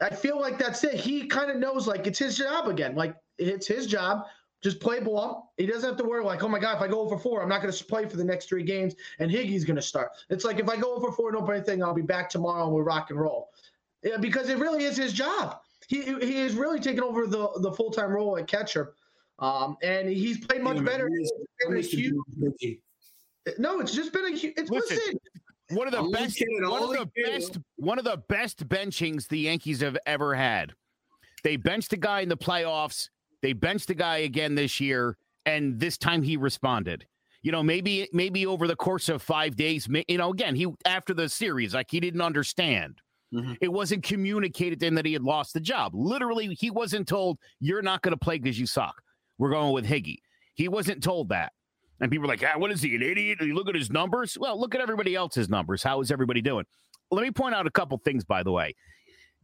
I 0.00 0.08
feel 0.08 0.40
like 0.40 0.58
that's 0.58 0.82
it. 0.84 0.94
He 0.94 1.26
kind 1.26 1.50
of 1.50 1.58
knows 1.58 1.86
like 1.86 2.06
it's 2.06 2.18
his 2.18 2.38
job 2.38 2.68
again. 2.68 2.94
Like 2.94 3.14
it's 3.36 3.66
his 3.66 3.86
job. 3.86 4.24
Just 4.64 4.80
play 4.80 4.98
ball. 4.98 5.52
He 5.58 5.66
doesn't 5.66 5.86
have 5.86 5.98
to 5.98 6.04
worry 6.04 6.24
like, 6.24 6.42
oh 6.42 6.48
my 6.48 6.58
god, 6.58 6.76
if 6.76 6.82
I 6.82 6.88
go 6.88 7.00
over 7.00 7.18
four, 7.18 7.42
I'm 7.42 7.50
not 7.50 7.60
going 7.60 7.72
to 7.72 7.84
play 7.84 8.08
for 8.08 8.16
the 8.16 8.24
next 8.24 8.48
three 8.48 8.62
games, 8.62 8.94
and 9.18 9.30
Higgy's 9.30 9.62
going 9.62 9.76
to 9.76 9.82
start. 9.82 10.12
It's 10.30 10.42
like 10.42 10.58
if 10.58 10.70
I 10.70 10.76
go 10.76 10.94
over 10.94 11.12
four, 11.12 11.30
no 11.30 11.42
play 11.42 11.60
thing, 11.60 11.82
I'll 11.82 11.92
be 11.92 12.00
back 12.00 12.30
tomorrow 12.30 12.64
and 12.64 12.72
we'll 12.72 12.82
rock 12.82 13.10
and 13.10 13.20
roll. 13.20 13.50
Yeah, 14.02 14.16
because 14.16 14.48
it 14.48 14.58
really 14.58 14.84
is 14.84 14.96
his 14.96 15.12
job. 15.12 15.58
He 15.86 16.02
he 16.02 16.38
is 16.38 16.54
really 16.54 16.80
taking 16.80 17.02
over 17.02 17.26
the 17.26 17.50
the 17.60 17.72
full 17.72 17.90
time 17.90 18.10
role 18.10 18.38
at 18.38 18.46
catcher, 18.46 18.94
um, 19.38 19.76
and 19.82 20.08
he's 20.08 20.44
played 20.46 20.62
much 20.62 20.76
yeah, 20.76 20.82
better. 20.82 21.10
Huge, 21.68 22.14
no, 23.58 23.80
it's 23.80 23.94
just 23.94 24.14
been 24.14 24.24
a. 24.24 24.30
It's 24.30 24.70
listen, 24.70 24.96
listen 24.96 25.18
one 25.70 25.86
of 25.86 25.92
the 25.92 26.10
best, 26.10 26.42
one 26.60 26.82
of 26.82 26.90
the 26.90 27.10
best, 27.22 27.58
one 27.76 27.98
of 27.98 28.04
the 28.04 28.22
best 28.28 28.66
benchings 28.68 29.28
the 29.28 29.40
Yankees 29.40 29.80
have 29.80 29.98
ever 30.06 30.34
had. 30.34 30.72
They 31.42 31.56
benched 31.56 31.92
a 31.92 31.96
guy 31.96 32.20
in 32.20 32.28
the 32.28 32.36
playoffs. 32.36 33.10
They 33.44 33.52
benched 33.52 33.88
the 33.88 33.94
guy 33.94 34.18
again 34.18 34.54
this 34.54 34.80
year, 34.80 35.18
and 35.44 35.78
this 35.78 35.98
time 35.98 36.22
he 36.22 36.38
responded. 36.38 37.04
You 37.42 37.52
know, 37.52 37.62
maybe 37.62 38.08
maybe 38.10 38.46
over 38.46 38.66
the 38.66 38.74
course 38.74 39.10
of 39.10 39.20
five 39.20 39.54
days, 39.54 39.86
you 40.08 40.16
know, 40.16 40.30
again, 40.30 40.56
he 40.56 40.66
after 40.86 41.12
the 41.12 41.28
series, 41.28 41.74
like 41.74 41.90
he 41.90 42.00
didn't 42.00 42.22
understand. 42.22 43.02
Mm-hmm. 43.34 43.52
It 43.60 43.70
wasn't 43.70 44.02
communicated 44.02 44.80
to 44.80 44.86
him 44.86 44.94
that 44.94 45.04
he 45.04 45.12
had 45.12 45.22
lost 45.22 45.52
the 45.52 45.60
job. 45.60 45.92
Literally, 45.94 46.54
he 46.54 46.70
wasn't 46.70 47.06
told, 47.06 47.38
You're 47.60 47.82
not 47.82 48.00
going 48.00 48.12
to 48.12 48.16
play 48.16 48.38
because 48.38 48.58
you 48.58 48.66
suck. 48.66 48.94
We're 49.36 49.50
going 49.50 49.74
with 49.74 49.84
Higgy. 49.84 50.20
He 50.54 50.68
wasn't 50.68 51.02
told 51.02 51.28
that. 51.28 51.52
And 52.00 52.10
people 52.10 52.24
are 52.24 52.28
like, 52.28 52.42
ah, 52.42 52.58
what 52.58 52.70
is 52.70 52.80
he, 52.80 52.96
an 52.96 53.02
idiot? 53.02 53.42
You 53.42 53.54
look 53.54 53.68
at 53.68 53.74
his 53.74 53.90
numbers. 53.90 54.38
Well, 54.40 54.58
look 54.58 54.74
at 54.74 54.80
everybody 54.80 55.14
else's 55.14 55.50
numbers. 55.50 55.82
How 55.82 56.00
is 56.00 56.10
everybody 56.10 56.40
doing? 56.40 56.64
Let 57.10 57.22
me 57.22 57.30
point 57.30 57.54
out 57.54 57.66
a 57.66 57.70
couple 57.70 57.98
things, 57.98 58.24
by 58.24 58.42
the 58.42 58.52
way. 58.52 58.74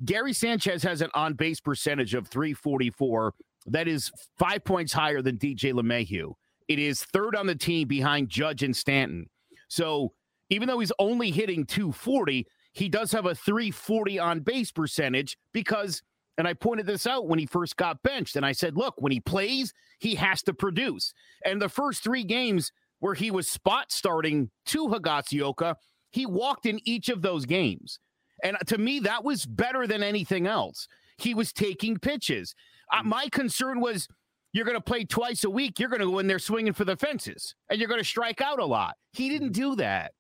Gary 0.05 0.33
Sanchez 0.33 0.83
has 0.85 1.03
an 1.03 1.11
on 1.13 1.35
base 1.35 1.61
percentage 1.61 2.15
of 2.15 2.29
344. 2.29 3.35
That 3.67 3.89
is 3.89 4.11
five 4.39 4.65
points 4.65 4.93
higher 4.93 5.23
than 5.23 5.39
DJ 5.39 5.73
LeMahieu. 5.73 6.33
It 6.69 6.79
is 6.79 7.03
third 7.03 7.35
on 7.35 7.47
the 7.47 7.55
team 7.55 7.89
behind 7.89 8.29
Judge 8.29 8.63
and 8.63 8.77
Stanton. 8.77 9.29
So 9.69 10.13
even 10.51 10.69
though 10.69 10.79
he's 10.79 10.93
only 10.99 11.31
hitting 11.31 11.67
240, 11.67 12.47
he 12.73 12.89
does 12.89 13.13
have 13.13 13.27
a 13.27 13.35
340 13.35 14.19
on 14.19 14.41
base 14.41 14.71
percentage 14.71 15.37
because, 15.53 16.03
and 16.39 16.47
I 16.47 16.55
pointed 16.55 16.87
this 16.87 17.07
out 17.07 17.29
when 17.29 17.39
he 17.39 17.47
first 17.47 17.77
got 17.77 18.03
benched, 18.03 18.37
and 18.37 18.47
I 18.47 18.53
said, 18.53 18.77
look, 18.77 18.95
when 18.99 19.13
he 19.13 19.21
plays, 19.21 19.73
he 19.99 20.15
has 20.17 20.43
to 20.45 20.55
produce. 20.55 21.13
And 21.45 21.61
the 21.61 21.69
first 21.69 22.03
three 22.03 22.25
games 22.25 22.73
where 23.01 23.15
he 23.15 23.31
was 23.31 23.49
spot 23.49 23.91
starting 23.91 24.51
to 24.67 24.89
Higashioka, 24.89 25.75
he 26.11 26.27
walked 26.27 26.67
in 26.67 26.81
each 26.85 27.09
of 27.09 27.23
those 27.23 27.47
games. 27.47 27.99
And 28.43 28.57
to 28.67 28.79
me, 28.79 29.01
that 29.01 29.25
was 29.25 29.45
better 29.45 29.87
than 29.87 30.03
anything 30.03 30.47
else. 30.47 30.87
He 31.19 31.35
was 31.35 31.53
taking 31.53 31.99
pitches. 31.99 32.55
Uh, 32.93 33.03
my 33.03 33.29
concern 33.29 33.81
was 33.81 34.09
you're 34.53 34.65
going 34.65 34.77
to 34.77 34.81
play 34.81 35.05
twice 35.05 35.45
a 35.45 35.51
week. 35.51 35.79
You're 35.79 35.89
going 35.89 36.01
to 36.01 36.11
go 36.11 36.19
in 36.19 36.27
there 36.27 36.39
swinging 36.39 36.73
for 36.73 36.85
the 36.85 36.97
fences 36.97 37.55
and 37.69 37.79
you're 37.79 37.89
going 37.89 38.01
to 38.01 38.07
strike 38.07 38.41
out 38.41 38.59
a 38.59 38.65
lot. 38.65 38.97
He 39.13 39.29
didn't 39.29 39.53
do 39.53 39.77
that. 39.77 40.13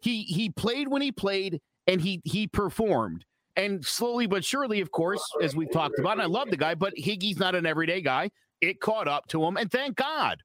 He 0.00 0.22
he 0.22 0.50
played 0.50 0.88
when 0.88 1.02
he 1.02 1.10
played 1.10 1.60
and 1.86 2.00
he 2.00 2.20
he 2.24 2.46
performed. 2.46 3.24
And 3.56 3.84
slowly 3.84 4.26
but 4.26 4.44
surely, 4.44 4.80
of 4.80 4.92
course, 4.92 5.22
as 5.42 5.56
we've 5.56 5.72
talked 5.72 5.98
about, 5.98 6.12
and 6.12 6.22
I 6.22 6.26
love 6.26 6.50
the 6.50 6.56
guy, 6.56 6.76
but 6.76 6.94
Higgy's 6.96 7.38
not 7.38 7.56
an 7.56 7.66
everyday 7.66 8.00
guy. 8.00 8.30
It 8.60 8.80
caught 8.80 9.08
up 9.08 9.26
to 9.28 9.44
him, 9.44 9.56
and 9.56 9.70
thank 9.70 9.96
God. 9.96 10.40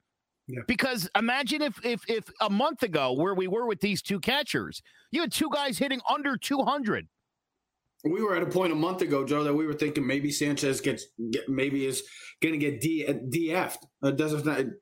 Yeah. 0.47 0.62
Because 0.68 1.07
imagine 1.15 1.62
if 1.62 1.79
if 1.86 2.01
if 2.09 2.25
a 2.41 2.50
month 2.50 2.81
ago 2.81 3.13
where 3.13 3.36
we 3.36 3.47
were 3.47 3.68
with 3.68 3.81
these 3.81 4.01
two 4.01 4.19
catchers, 4.19 4.81
you 5.12 5.21
had 5.21 5.31
two 5.31 5.50
guys 5.51 5.77
hitting 5.77 6.01
under 6.09 6.36
200 6.36 7.07
we 8.03 8.21
were 8.21 8.35
at 8.35 8.44
a 8.44 8.47
point 8.47 8.73
a 8.73 8.75
month 8.75 9.01
ago, 9.01 9.25
Joe, 9.25 9.44
that 9.44 9.53
we 9.53 9.65
were 9.65 9.73
thinking 9.73 10.05
maybe 10.05 10.29
Sanchez 10.29 10.81
gets 10.81 11.05
get, 11.31 11.47
maybe 11.47 11.85
is 11.85 12.03
going 12.41 12.51
to 12.51 12.57
get 12.59 12.81
D, 12.81 13.05
DF'd, 13.07 13.88
uh, 14.01 14.11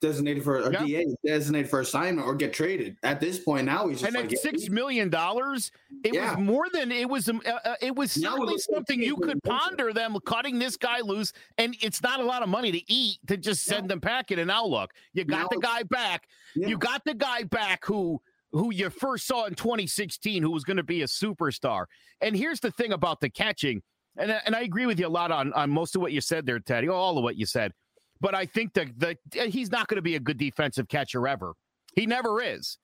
designated 0.01 0.43
for 0.43 0.57
a 0.57 0.71
DA, 0.71 1.05
designated 1.23 1.69
for 1.69 1.81
assignment, 1.81 2.25
or 2.25 2.33
get 2.33 2.51
traded. 2.51 2.97
At 3.03 3.19
this 3.19 3.37
point, 3.37 3.65
now 3.65 3.87
he's 3.87 4.01
just 4.01 4.15
and 4.15 4.23
like, 4.23 4.33
at 4.33 4.39
six 4.39 4.69
million 4.69 5.09
dollars, 5.09 5.71
it 6.03 6.15
yeah. 6.15 6.35
was 6.35 6.43
more 6.43 6.65
than 6.73 6.91
it 6.91 7.07
was. 7.07 7.29
Um, 7.29 7.41
uh, 7.45 7.59
uh, 7.63 7.75
it 7.79 7.95
was 7.95 8.11
certainly 8.11 8.57
something 8.57 9.01
you 9.01 9.17
could 9.17 9.41
ponder 9.43 9.93
them 9.93 10.17
cutting 10.25 10.57
this 10.57 10.75
guy 10.75 11.01
loose, 11.01 11.31
and 11.59 11.75
it's 11.79 12.01
not 12.01 12.19
a 12.19 12.23
lot 12.23 12.41
of 12.41 12.49
money 12.49 12.71
to 12.71 12.91
eat 12.91 13.19
to 13.27 13.37
just 13.37 13.65
send 13.65 13.83
yeah. 13.83 13.89
them 13.89 14.01
packing. 14.01 14.39
And 14.39 14.47
now 14.47 14.65
look, 14.65 14.93
you 15.13 15.25
got 15.25 15.37
now 15.37 15.47
the 15.51 15.59
guy 15.59 15.83
back. 15.83 16.27
You 16.55 16.77
got 16.77 17.05
the 17.05 17.13
guy 17.13 17.43
back 17.43 17.85
who 17.85 18.19
who 18.51 18.73
you 18.73 18.89
first 18.89 19.27
saw 19.27 19.45
in 19.45 19.55
2016, 19.55 20.43
who 20.43 20.51
was 20.51 20.63
going 20.63 20.77
to 20.77 20.83
be 20.83 21.01
a 21.01 21.07
superstar. 21.07 21.85
And 22.21 22.35
here's 22.35 22.59
the 22.59 22.71
thing 22.71 22.91
about 22.91 23.21
the 23.21 23.29
catching, 23.29 23.81
and, 24.17 24.31
and 24.45 24.55
I 24.55 24.61
agree 24.61 24.85
with 24.85 24.99
you 24.99 25.07
a 25.07 25.09
lot 25.09 25.31
on, 25.31 25.53
on 25.53 25.69
most 25.69 25.95
of 25.95 26.01
what 26.01 26.11
you 26.11 26.21
said 26.21 26.45
there, 26.45 26.59
Teddy, 26.59 26.89
all 26.89 27.17
of 27.17 27.23
what 27.23 27.37
you 27.37 27.45
said. 27.45 27.71
But 28.19 28.35
I 28.35 28.45
think 28.45 28.73
that 28.73 28.87
the, 28.99 29.17
he's 29.47 29.71
not 29.71 29.87
going 29.87 29.95
to 29.95 30.01
be 30.01 30.15
a 30.15 30.19
good 30.19 30.37
defensive 30.37 30.87
catcher 30.87 31.27
ever. 31.27 31.53
He 31.95 32.05
never 32.05 32.41
is. 32.41 32.77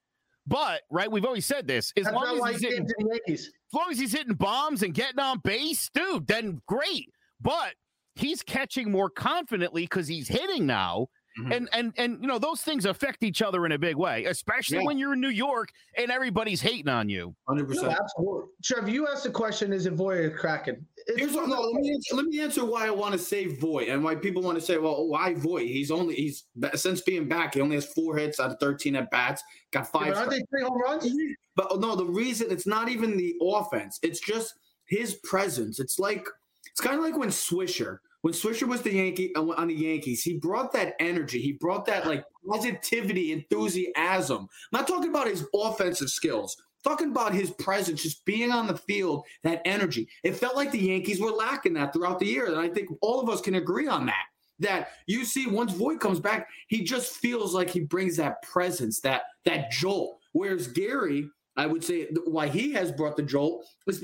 But 0.47 0.81
right, 0.89 1.11
we've 1.11 1.25
always 1.25 1.45
said 1.45 1.67
this: 1.67 1.91
as 1.97 2.05
long 2.05 2.41
as, 2.41 2.61
he's 2.61 2.61
hitting, 2.61 2.87
as 3.27 3.49
long 3.73 3.91
as 3.91 3.99
he's 3.99 4.13
hitting 4.13 4.33
bombs 4.33 4.81
and 4.81 4.93
getting 4.93 5.19
on 5.19 5.39
base, 5.43 5.89
dude, 5.93 6.25
then 6.25 6.61
great. 6.67 7.09
But 7.41 7.73
he's 8.15 8.41
catching 8.41 8.89
more 8.89 9.09
confidently 9.09 9.83
because 9.83 10.07
he's 10.07 10.29
hitting 10.29 10.65
now 10.65 11.07
Mm-hmm. 11.39 11.51
And 11.51 11.69
and 11.73 11.93
and 11.97 12.21
you 12.21 12.27
know 12.27 12.39
those 12.39 12.61
things 12.61 12.85
affect 12.85 13.23
each 13.23 13.41
other 13.41 13.65
in 13.65 13.71
a 13.71 13.77
big 13.77 13.95
way, 13.95 14.25
especially 14.25 14.79
yeah. 14.79 14.85
when 14.85 14.97
you're 14.97 15.13
in 15.13 15.21
New 15.21 15.29
York 15.29 15.69
and 15.95 16.09
everybody's 16.09 16.61
hating 16.61 16.89
on 16.89 17.09
you. 17.09 17.35
Hundred 17.47 17.67
percent. 17.67 17.95
Absolutely. 17.99 18.49
Trev, 18.63 18.89
you 18.89 19.07
asked 19.07 19.23
the 19.23 19.29
question: 19.29 19.71
Is 19.71 19.85
it 19.85 19.93
Voit 19.93 20.19
or 20.19 20.31
Kraken? 20.31 20.85
Here's 21.15 21.33
what, 21.33 21.47
no, 21.47 21.61
let 21.61 21.81
me 21.81 21.91
answer, 21.91 22.15
let 22.15 22.25
me 22.25 22.41
answer 22.41 22.65
why 22.65 22.85
I 22.85 22.89
want 22.89 23.13
to 23.13 23.19
say 23.19 23.45
Voit 23.45 23.87
and 23.87 24.03
why 24.03 24.15
people 24.15 24.41
want 24.41 24.59
to 24.59 24.65
say, 24.65 24.77
well, 24.77 25.07
why 25.07 25.33
Voit? 25.35 25.65
He's 25.65 25.89
only 25.89 26.15
he's 26.15 26.45
since 26.75 27.01
being 27.01 27.29
back, 27.29 27.53
he 27.53 27.61
only 27.61 27.75
has 27.75 27.85
four 27.85 28.17
hits 28.17 28.39
out 28.39 28.51
of 28.51 28.59
thirteen 28.59 28.95
at 28.95 29.09
bats. 29.11 29.43
Got 29.71 29.87
five. 29.87 30.07
Yeah, 30.07 30.19
aren't 30.19 30.31
they 30.31 30.43
three 30.49 30.63
home 30.63 30.81
runs? 30.81 31.09
But 31.55 31.79
no, 31.79 31.95
the 31.95 32.05
reason 32.05 32.47
it's 32.49 32.67
not 32.67 32.89
even 32.89 33.15
the 33.15 33.35
offense; 33.41 33.99
it's 34.01 34.19
just 34.19 34.55
his 34.85 35.15
presence. 35.23 35.79
It's 35.79 35.99
like 35.99 36.27
it's 36.65 36.81
kind 36.81 36.97
of 36.97 37.03
like 37.03 37.17
when 37.17 37.29
Swisher 37.29 37.99
when 38.27 38.33
Swisher 38.33 38.67
was 38.67 38.81
the 38.81 38.93
Yankee 38.93 39.33
uh, 39.35 39.41
on 39.55 39.69
the 39.69 39.73
Yankees, 39.73 40.21
he 40.21 40.33
brought 40.33 40.73
that 40.73 40.95
energy. 40.99 41.39
He 41.39 41.53
brought 41.53 41.85
that 41.85 42.05
like 42.05 42.25
positivity, 42.45 43.31
enthusiasm. 43.31 44.49
I'm 44.49 44.79
not 44.79 44.85
talking 44.85 45.09
about 45.09 45.29
his 45.29 45.45
offensive 45.55 46.09
skills. 46.09 46.57
I'm 46.59 46.91
talking 46.91 47.11
about 47.11 47.33
his 47.33 47.51
presence, 47.51 48.03
just 48.03 48.25
being 48.25 48.51
on 48.51 48.67
the 48.67 48.75
field, 48.75 49.23
that 49.43 49.61
energy. 49.63 50.09
It 50.25 50.35
felt 50.35 50.57
like 50.57 50.73
the 50.73 50.77
Yankees 50.77 51.21
were 51.21 51.31
lacking 51.31 51.75
that 51.75 51.93
throughout 51.93 52.19
the 52.19 52.25
year, 52.25 52.47
and 52.47 52.59
I 52.59 52.67
think 52.67 52.89
all 53.01 53.21
of 53.21 53.29
us 53.29 53.39
can 53.39 53.55
agree 53.55 53.87
on 53.87 54.05
that. 54.07 54.25
That 54.59 54.89
you 55.05 55.23
see, 55.23 55.47
once 55.47 55.71
Voit 55.71 56.01
comes 56.01 56.19
back, 56.19 56.49
he 56.67 56.83
just 56.83 57.15
feels 57.15 57.53
like 57.53 57.69
he 57.69 57.79
brings 57.79 58.17
that 58.17 58.41
presence, 58.41 58.99
that 59.01 59.21
that 59.45 59.71
jolt. 59.71 60.19
Whereas 60.33 60.67
Gary, 60.67 61.29
I 61.55 61.65
would 61.65 61.81
say, 61.81 62.09
why 62.25 62.49
he 62.49 62.73
has 62.73 62.91
brought 62.91 63.15
the 63.15 63.23
jolt 63.23 63.65
is 63.87 64.03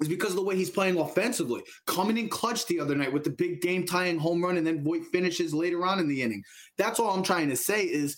is 0.00 0.08
because 0.08 0.30
of 0.30 0.36
the 0.36 0.42
way 0.42 0.56
he's 0.56 0.70
playing 0.70 0.98
offensively. 0.98 1.62
Coming 1.86 2.18
in 2.18 2.28
clutch 2.28 2.66
the 2.66 2.80
other 2.80 2.94
night 2.94 3.12
with 3.12 3.24
the 3.24 3.30
big 3.30 3.60
game 3.60 3.84
tying 3.84 4.18
home 4.18 4.42
run 4.42 4.56
and 4.56 4.66
then 4.66 4.82
Voit 4.82 5.04
finishes 5.12 5.52
later 5.52 5.84
on 5.84 5.98
in 5.98 6.08
the 6.08 6.22
inning. 6.22 6.42
That's 6.78 6.98
all 6.98 7.10
I'm 7.10 7.22
trying 7.22 7.48
to 7.50 7.56
say 7.56 7.84
is 7.84 8.16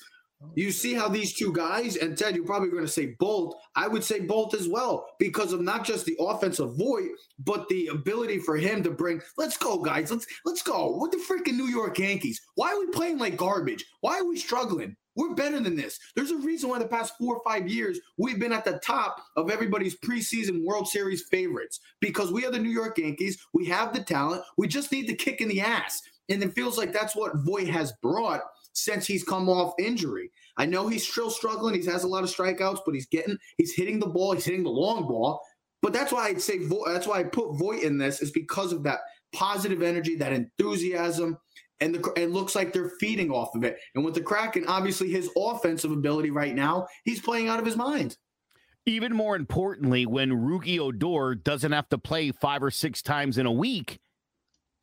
you 0.55 0.71
see 0.71 0.95
how 0.95 1.09
these 1.09 1.33
two 1.33 1.53
guys, 1.53 1.97
and 1.97 2.17
Ted, 2.17 2.35
you're 2.35 2.45
probably 2.45 2.69
going 2.69 2.85
to 2.85 2.91
say 2.91 3.15
Bolt. 3.19 3.57
I 3.77 3.89
would 3.89 4.05
say 4.05 4.21
Bolt 4.21 4.55
as 4.55 4.69
well 4.69 5.07
because 5.19 5.53
of 5.53 5.61
not 5.61 5.85
just 5.85 6.05
the 6.05 6.17
offensive 6.19 6.77
Voit, 6.77 7.11
but 7.39 7.69
the 7.69 7.89
ability 7.89 8.39
for 8.39 8.57
him 8.57 8.83
to 8.83 8.91
bring. 8.91 9.21
Let's 9.37 9.57
go, 9.57 9.79
guys. 9.79 10.11
Let's 10.11 10.27
let's 10.45 10.63
go. 10.63 10.97
What 10.97 11.13
the 11.13 11.19
freaking 11.19 11.57
New 11.57 11.69
York 11.69 11.99
Yankees? 11.99 12.41
Why 12.55 12.73
are 12.73 12.79
we 12.79 12.87
playing 12.89 13.19
like 13.19 13.37
garbage? 13.37 13.85
Why 14.01 14.19
are 14.19 14.27
we 14.27 14.37
struggling? 14.37 14.97
We're 15.15 15.35
better 15.35 15.61
than 15.61 15.77
this. 15.77 15.99
There's 16.17 16.31
a 16.31 16.37
reason 16.37 16.71
why 16.71 16.79
the 16.79 16.87
past 16.87 17.15
four 17.19 17.37
or 17.37 17.43
five 17.45 17.69
years 17.69 18.01
we've 18.17 18.39
been 18.39 18.53
at 18.53 18.65
the 18.65 18.81
top 18.85 19.23
of 19.37 19.51
everybody's 19.51 19.99
preseason 19.99 20.65
World 20.65 20.89
Series 20.89 21.25
favorites 21.31 21.81
because 22.01 22.33
we 22.33 22.47
are 22.47 22.51
the 22.51 22.59
New 22.59 22.71
York 22.71 22.99
Yankees. 22.99 23.39
We 23.53 23.67
have 23.67 23.93
the 23.93 24.03
talent. 24.03 24.43
We 24.57 24.69
just 24.69 24.91
need 24.91 25.07
the 25.09 25.15
kick 25.15 25.41
in 25.41 25.49
the 25.49 25.61
ass. 25.61 26.01
And 26.29 26.43
it 26.43 26.55
feels 26.55 26.79
like 26.79 26.93
that's 26.93 27.15
what 27.15 27.33
Voit 27.45 27.69
has 27.69 27.93
brought 28.03 28.41
since 28.73 29.07
he's 29.07 29.25
come 29.25 29.49
off 29.49 29.75
injury. 29.79 30.31
I 30.57 30.67
know 30.67 30.89
he's 30.89 31.07
still 31.07 31.31
struggling. 31.31 31.75
He 31.75 31.87
has 31.87 32.05
a 32.05 32.09
lot 32.09 32.25
of 32.25 32.31
strikeouts, 32.31 32.81
but 32.87 32.95
he's 32.95 33.07
getting, 33.07 33.37
he's 33.59 33.75
hitting 33.75 33.99
the 33.99 34.07
ball, 34.07 34.33
he's 34.33 34.45
hitting 34.45 34.63
the 34.63 34.71
long 34.71 35.07
ball. 35.07 35.41
But 35.83 35.93
that's 35.93 36.13
why 36.13 36.29
I'd 36.29 36.41
say 36.41 36.61
that's 36.87 37.07
why 37.07 37.21
I 37.21 37.25
put 37.25 37.59
Voit 37.59 37.83
in 37.83 37.99
this 37.99 38.23
is 38.23 38.31
because 38.31 38.73
of 38.73 38.85
that 38.85 39.01
positive 39.33 39.83
energy, 39.83 40.17
that 40.17 40.33
enthusiasm, 40.33 41.37
and 41.83 41.95
the 41.95 42.13
it 42.17 42.31
looks 42.31 42.55
like 42.55 42.73
they're 42.73 42.93
feeding 43.01 43.31
off 43.31 43.55
of 43.55 43.65
it. 43.65 43.79
And 43.95 44.05
with 44.05 44.15
the 44.15 44.23
Kraken, 44.23 44.65
obviously 44.67 45.11
his 45.11 45.29
offensive 45.37 45.91
ability 45.91 46.31
right 46.31 46.55
now, 46.55 46.87
he's 47.05 47.21
playing 47.21 47.49
out 47.49 47.59
of 47.59 47.67
his 47.67 47.77
mind. 47.77 48.17
Even 48.87 49.15
more 49.15 49.37
importantly, 49.37 50.07
when 50.07 50.31
Rougned 50.31 50.79
Odor 50.79 51.35
doesn't 51.35 51.73
have 51.73 51.89
to 51.91 51.99
play 51.99 52.33
five 52.33 52.63
or 52.63 52.71
six 52.71 53.03
times 53.03 53.39
in 53.39 53.47
a 53.47 53.53
week, 53.53 53.99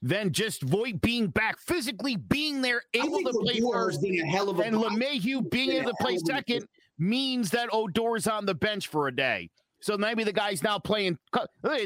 then 0.01 0.32
just 0.32 0.62
Voit 0.62 1.01
being 1.01 1.27
back, 1.27 1.60
physically 1.60 2.15
being 2.15 2.62
there, 2.62 2.82
able 2.94 3.20
to 3.20 3.39
play 3.41 3.60
first, 3.60 4.01
being 4.01 4.22
a 4.22 4.25
hell 4.25 4.50
of 4.50 4.60
a 4.60 4.63
and 4.63 4.75
LeMahieu 4.75 5.50
being 5.50 5.72
able 5.72 5.91
to 5.91 5.98
play 6.00 6.18
second 6.18 6.65
means 6.98 7.50
that 7.51 7.70
Odor's 7.74 8.27
on 8.27 8.46
the 8.46 8.56
bench 8.56 8.88
for 8.88 9.08
a 9.08 9.15
day. 9.15 9.50
So 9.82 9.98
maybe 9.98 10.24
the 10.24 10.34
guy's 10.34 10.63
now 10.63 10.79
playing 10.79 11.18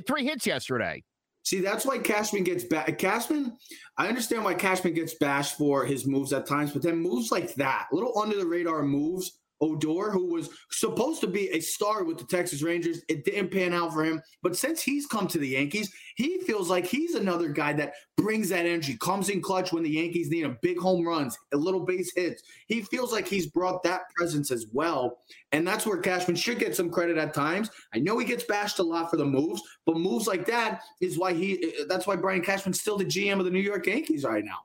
three 0.08 0.26
hits 0.26 0.46
yesterday. 0.46 1.04
See, 1.44 1.60
that's 1.60 1.86
why 1.86 1.98
Cashman 1.98 2.44
gets 2.44 2.64
back. 2.64 2.98
Cashman, 2.98 3.58
I 3.98 4.08
understand 4.08 4.44
why 4.46 4.54
Cashman 4.54 4.94
gets 4.94 5.14
bashed 5.16 5.58
for 5.58 5.86
his 5.86 6.08
moves 6.08 6.32
at 6.32 6.48
times, 6.48 6.72
but 6.72 6.82
then 6.82 6.98
moves 6.98 7.32
like 7.32 7.54
that, 7.56 7.88
little 7.92 8.18
under 8.18 8.38
the 8.38 8.48
radar 8.48 8.84
moves, 8.84 9.40
Odor, 9.64 10.12
who 10.12 10.26
was 10.26 10.50
supposed 10.72 11.22
to 11.22 11.28
be 11.28 11.50
a 11.50 11.60
star 11.62 12.04
with 12.04 12.18
the 12.18 12.26
Texas 12.26 12.62
Rangers. 12.62 13.02
It 13.08 13.24
didn't 13.24 13.52
pan 13.52 13.74
out 13.74 13.94
for 13.94 14.04
him. 14.04 14.22
But 14.42 14.58
since 14.58 14.82
he's 14.82 15.08
come 15.08 15.28
to 15.30 15.38
the 15.38 15.48
Yankees, 15.48 15.94
he 16.16 16.40
feels 16.40 16.70
like 16.70 16.86
he's 16.86 17.16
another 17.16 17.48
guy 17.48 17.72
that 17.74 17.94
brings 18.18 18.50
that 18.50 18.66
energy, 18.66 18.98
comes 18.98 19.30
in 19.30 19.42
clutch 19.42 19.72
when 19.72 19.84
the 19.84 19.90
Yankees 19.90 20.30
need 20.30 20.46
a 20.46 20.58
big 20.62 20.78
home 20.78 21.08
runs, 21.08 21.38
a 21.54 21.58
little 21.58 21.80
base 21.80 22.12
hits. 22.16 22.44
He 22.68 22.82
feels 22.82 23.12
like 23.12 23.28
he's 23.28 23.48
brought 23.48 23.84
that 23.84 24.02
presence 24.16 24.52
as 24.52 24.68
well. 24.74 25.20
And 25.54 25.66
that's 25.66 25.86
where 25.86 25.98
Cashman 25.98 26.36
should 26.36 26.60
get 26.60 26.76
some 26.76 26.90
credit 26.90 27.18
at 27.18 27.34
times. 27.34 27.70
I 27.94 28.00
know 28.00 28.18
he 28.18 28.26
gets 28.26 28.44
bashed 28.44 28.80
a 28.80 28.84
lot 28.84 29.10
for 29.10 29.18
the 29.18 29.26
moves, 29.26 29.62
but 29.86 29.98
moves 29.98 30.28
like 30.28 30.46
that 30.48 30.82
is 31.02 31.18
why 31.18 31.34
he 31.34 31.74
that's 31.88 32.06
why 32.06 32.16
Brian 32.16 32.42
Cashman's 32.42 32.82
still 32.82 32.98
the 32.98 33.06
GM 33.06 33.40
of 33.40 33.46
the 33.46 33.52
New 33.52 33.60
York 33.60 33.88
Yankees 33.88 34.24
right 34.24 34.44
now. 34.44 34.60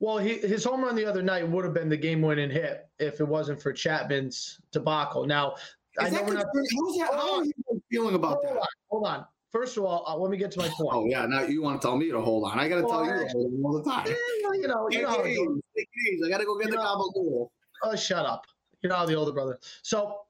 Well, 0.00 0.16
he, 0.16 0.38
his 0.38 0.64
home 0.64 0.82
run 0.82 0.96
the 0.96 1.04
other 1.04 1.22
night 1.22 1.46
would 1.46 1.64
have 1.64 1.74
been 1.74 1.90
the 1.90 1.96
game-winning 1.96 2.50
hit 2.50 2.88
if 2.98 3.20
it 3.20 3.28
wasn't 3.28 3.60
for 3.60 3.72
Chapman's 3.72 4.58
debacle. 4.72 5.26
Now, 5.26 5.54
I 5.98 6.08
know 6.08 6.22
we're 6.22 6.34
not. 6.34 6.46
How's 6.46 6.96
that, 6.96 7.10
how 7.12 7.38
are 7.38 7.44
you 7.44 7.82
feeling 7.90 8.14
about 8.14 8.38
hold 8.42 8.44
that? 8.44 8.60
On, 8.60 8.66
hold 8.90 9.06
on. 9.06 9.24
First 9.52 9.76
of 9.76 9.84
all, 9.84 10.04
uh, 10.06 10.16
let 10.16 10.30
me 10.30 10.38
get 10.38 10.52
to 10.52 10.58
my 10.60 10.68
point. 10.68 10.88
Oh 10.92 11.04
yeah, 11.04 11.26
now 11.26 11.42
you 11.42 11.60
want 11.60 11.82
to 11.82 11.86
tell 11.86 11.96
me 11.96 12.10
to 12.10 12.20
hold 12.20 12.44
on? 12.44 12.58
I 12.58 12.68
got 12.68 12.76
to 12.76 12.82
well, 12.82 13.04
tell 13.04 13.26
you 13.28 13.62
all 13.64 13.82
the 13.82 13.90
time. 13.90 14.06
Yeah, 14.06 14.14
you 14.54 14.68
know, 14.68 14.88
you 14.90 15.02
know. 15.02 15.08
I 15.08 16.28
got 16.30 16.38
to 16.38 16.44
go 16.44 16.58
get 16.58 16.68
you 16.68 16.70
the 16.70 16.78
gabagool. 16.78 17.50
Oh, 17.82 17.96
shut 17.96 18.24
up! 18.24 18.46
You 18.82 18.88
know 18.88 19.04
the 19.06 19.16
older 19.16 19.32
brother. 19.32 19.58
So 19.82 20.20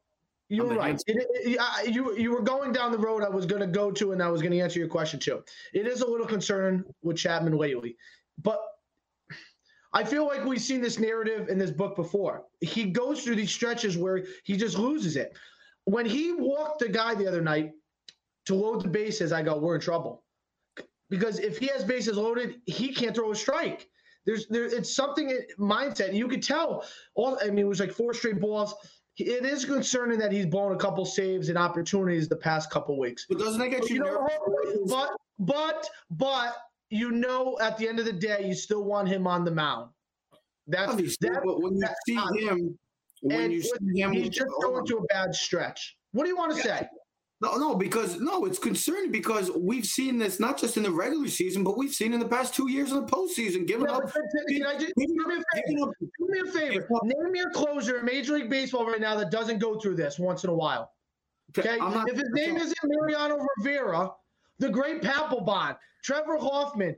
you're 0.49 0.75
right. 0.75 1.00
It, 1.07 1.27
it, 1.35 1.59
I, 1.61 1.83
you 1.83 2.17
you 2.17 2.33
were 2.33 2.43
going 2.43 2.73
down 2.73 2.91
the 2.91 2.99
road 2.99 3.23
I 3.23 3.29
was 3.29 3.47
going 3.47 3.61
to 3.61 3.69
go 3.69 3.93
to, 3.93 4.12
and 4.12 4.23
I 4.23 4.31
was 4.31 4.41
going 4.41 4.53
to 4.53 4.59
answer 4.59 4.79
your 4.81 4.89
question 4.89 5.21
too. 5.21 5.45
It 5.75 5.87
is 5.87 6.00
a 6.00 6.07
little 6.07 6.27
concerning 6.27 6.83
with 7.03 7.19
Chapman 7.19 7.57
lately, 7.57 7.97
but 8.43 8.59
I 9.92 10.04
feel 10.04 10.26
like 10.26 10.44
we've 10.44 10.61
seen 10.61 10.80
this 10.80 10.99
narrative 10.99 11.49
in 11.49 11.59
this 11.59 11.70
book 11.70 11.97
before. 11.97 12.44
He 12.61 12.87
goes 12.90 13.25
through 13.25 13.37
these 13.37 13.50
stretches 13.50 13.97
where 13.97 14.25
he 14.44 14.56
just 14.56 14.78
loses 14.78 15.16
it. 15.16 15.37
When 15.85 16.06
he 16.06 16.32
walked 16.32 16.80
the 16.80 16.88
guy 16.88 17.14
the 17.14 17.26
other 17.26 17.40
night 17.40 17.73
to 18.47 18.54
load 18.54 18.85
the 18.85 18.88
bases, 18.88 19.32
I 19.32 19.42
go, 19.42 19.59
we're 19.59 19.75
in 19.75 19.80
trouble. 19.80 20.23
Because 21.09 21.40
if 21.40 21.59
he 21.59 21.66
has 21.68 21.82
bases 21.82 22.16
loaded, 22.16 22.61
he 22.66 22.94
can't 22.94 23.14
throw 23.14 23.32
a 23.32 23.37
strike. 23.37 23.88
There's 24.26 24.47
there 24.49 24.64
it's 24.64 24.94
something 24.94 25.30
in 25.30 25.40
mindset. 25.59 26.14
You 26.14 26.28
could 26.28 26.42
tell 26.42 26.85
all 27.14 27.38
I 27.42 27.47
mean, 27.47 27.61
it 27.61 27.68
was 27.68 27.80
like 27.80 27.90
four 27.90 28.14
straight 28.14 28.40
balls. 28.40 28.75
It 29.16 29.44
is 29.44 29.64
concerning 29.64 30.18
that 30.20 30.30
he's 30.30 30.47
blown 30.47 30.73
a 30.73 30.76
couple 30.78 31.04
saves 31.04 31.49
and 31.49 31.59
opportunities 31.59 32.28
the 32.28 32.37
past 32.37 32.70
couple 32.70 32.99
weeks. 32.99 33.26
But 33.28 33.38
doesn't 33.38 33.59
that 33.59 33.70
get 33.70 33.88
you, 33.88 33.97
you 33.97 34.04
know, 34.04 34.28
But 34.87 35.11
but 35.38 35.88
but 36.11 36.56
you 36.90 37.11
know 37.12 37.59
at 37.61 37.78
the 37.78 37.88
end 37.88 37.99
of 37.99 38.04
the 38.04 38.12
day 38.12 38.44
you 38.47 38.54
still 38.54 38.85
want 38.85 39.09
him 39.09 39.26
on 39.26 39.44
the 39.44 39.50
mound. 39.50 39.90
That's 40.66 40.94
that, 41.18 41.42
but 41.44 41.61
when 41.61 41.76
you 41.76 41.88
see 42.06 42.44
him, 42.47 42.78
when 43.23 43.50
you 43.50 43.62
see 43.62 44.00
him, 44.00 44.12
he's 44.12 44.28
just 44.28 44.50
going 44.62 44.87
to 44.87 44.99
a 44.99 45.02
bad 45.04 45.35
stretch. 45.35 45.97
What 46.12 46.25
do 46.25 46.28
you 46.28 46.37
want 46.37 46.52
to 46.52 46.59
yeah. 46.59 46.80
say? 46.80 46.88
No, 47.42 47.56
no, 47.56 47.75
because 47.75 48.20
no, 48.20 48.44
it's 48.44 48.59
concerning 48.59 49.11
because 49.11 49.50
we've 49.50 49.87
seen 49.87 50.18
this 50.18 50.38
not 50.40 50.59
just 50.59 50.76
in 50.76 50.82
the 50.82 50.90
regular 50.90 51.26
season, 51.28 51.64
but 51.64 51.78
we've 51.78 51.94
seen 51.94 52.12
in 52.12 52.20
the 52.20 52.28
past 52.28 52.54
two 52.54 52.70
years 52.70 52.92
in 52.92 53.00
the 53.00 53.06
postseason. 53.06 53.66
Giving 53.66 53.87
yeah, 53.87 53.97
up. 53.97 54.12
Can 54.49 54.66
I 54.66 54.75
just, 54.75 54.92
do 54.94 55.06
me 55.06 55.37
a 55.37 55.62
favor? 55.62 55.92
Do 56.00 56.28
me 56.28 56.40
a 56.40 56.52
favor. 56.52 56.87
Name 57.02 57.32
me 57.32 57.40
a 57.40 57.49
closer 57.50 57.99
in 57.99 58.04
Major 58.04 58.35
League 58.35 58.50
Baseball 58.50 58.87
right 58.87 59.00
now 59.00 59.16
that 59.16 59.30
doesn't 59.30 59.59
go 59.59 59.80
through 59.80 59.97
this 59.97 60.18
once 60.18 60.44
in 60.44 60.50
a 60.50 60.54
while. 60.54 60.92
Okay. 61.59 61.78
Not, 61.78 62.11
if 62.11 62.16
his 62.16 62.28
name 62.32 62.59
isn't 62.59 62.76
Mariano 62.85 63.38
Rivera, 63.59 64.11
the 64.61 64.69
great 64.69 65.02
Papelbon, 65.02 65.76
Trevor 66.05 66.38
Hoffman, 66.38 66.95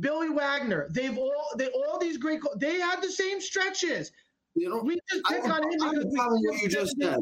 Billy 0.00 0.28
Wagner. 0.28 0.88
They've 0.90 1.16
all 1.16 1.46
they 1.56 1.68
all 1.68 1.98
these 1.98 2.18
great. 2.18 2.40
They 2.56 2.78
had 2.78 3.00
the 3.02 3.10
same 3.10 3.40
stretches. 3.40 4.12
You 4.54 4.68
know, 4.68 4.82
we 4.82 4.98
just 5.10 5.24
pick 5.24 5.44
on 5.44 5.62
him 5.62 5.70
because 5.70 6.04
what 6.10 6.62
you 6.62 6.68
just 6.68 6.94
said. 7.00 7.18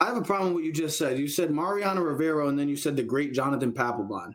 I 0.00 0.06
have 0.06 0.16
a 0.16 0.22
problem 0.22 0.54
with 0.54 0.62
what 0.62 0.64
you 0.64 0.72
just 0.72 0.96
said. 0.96 1.18
You 1.18 1.28
said 1.28 1.50
Mariano 1.50 2.00
Rivera, 2.00 2.48
and 2.48 2.58
then 2.58 2.68
you 2.68 2.76
said 2.76 2.96
the 2.96 3.02
great 3.02 3.34
Jonathan 3.34 3.72
Papelbon. 3.72 4.32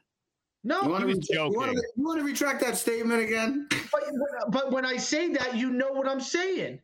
No, 0.63 0.81
you 0.81 0.89
want, 0.89 1.03
to, 1.03 1.09
you, 1.09 1.39
want 1.51 1.71
to, 1.71 1.83
you 1.95 2.03
want 2.03 2.19
to 2.19 2.25
retract 2.25 2.59
that 2.61 2.75
statement 2.75 3.21
again? 3.21 3.67
But, 3.91 4.03
but 4.49 4.71
when 4.71 4.83
I 4.83 4.97
say 4.97 5.29
that, 5.33 5.55
you 5.55 5.69
know 5.69 5.91
what 5.91 6.07
I'm 6.07 6.19
saying. 6.19 6.79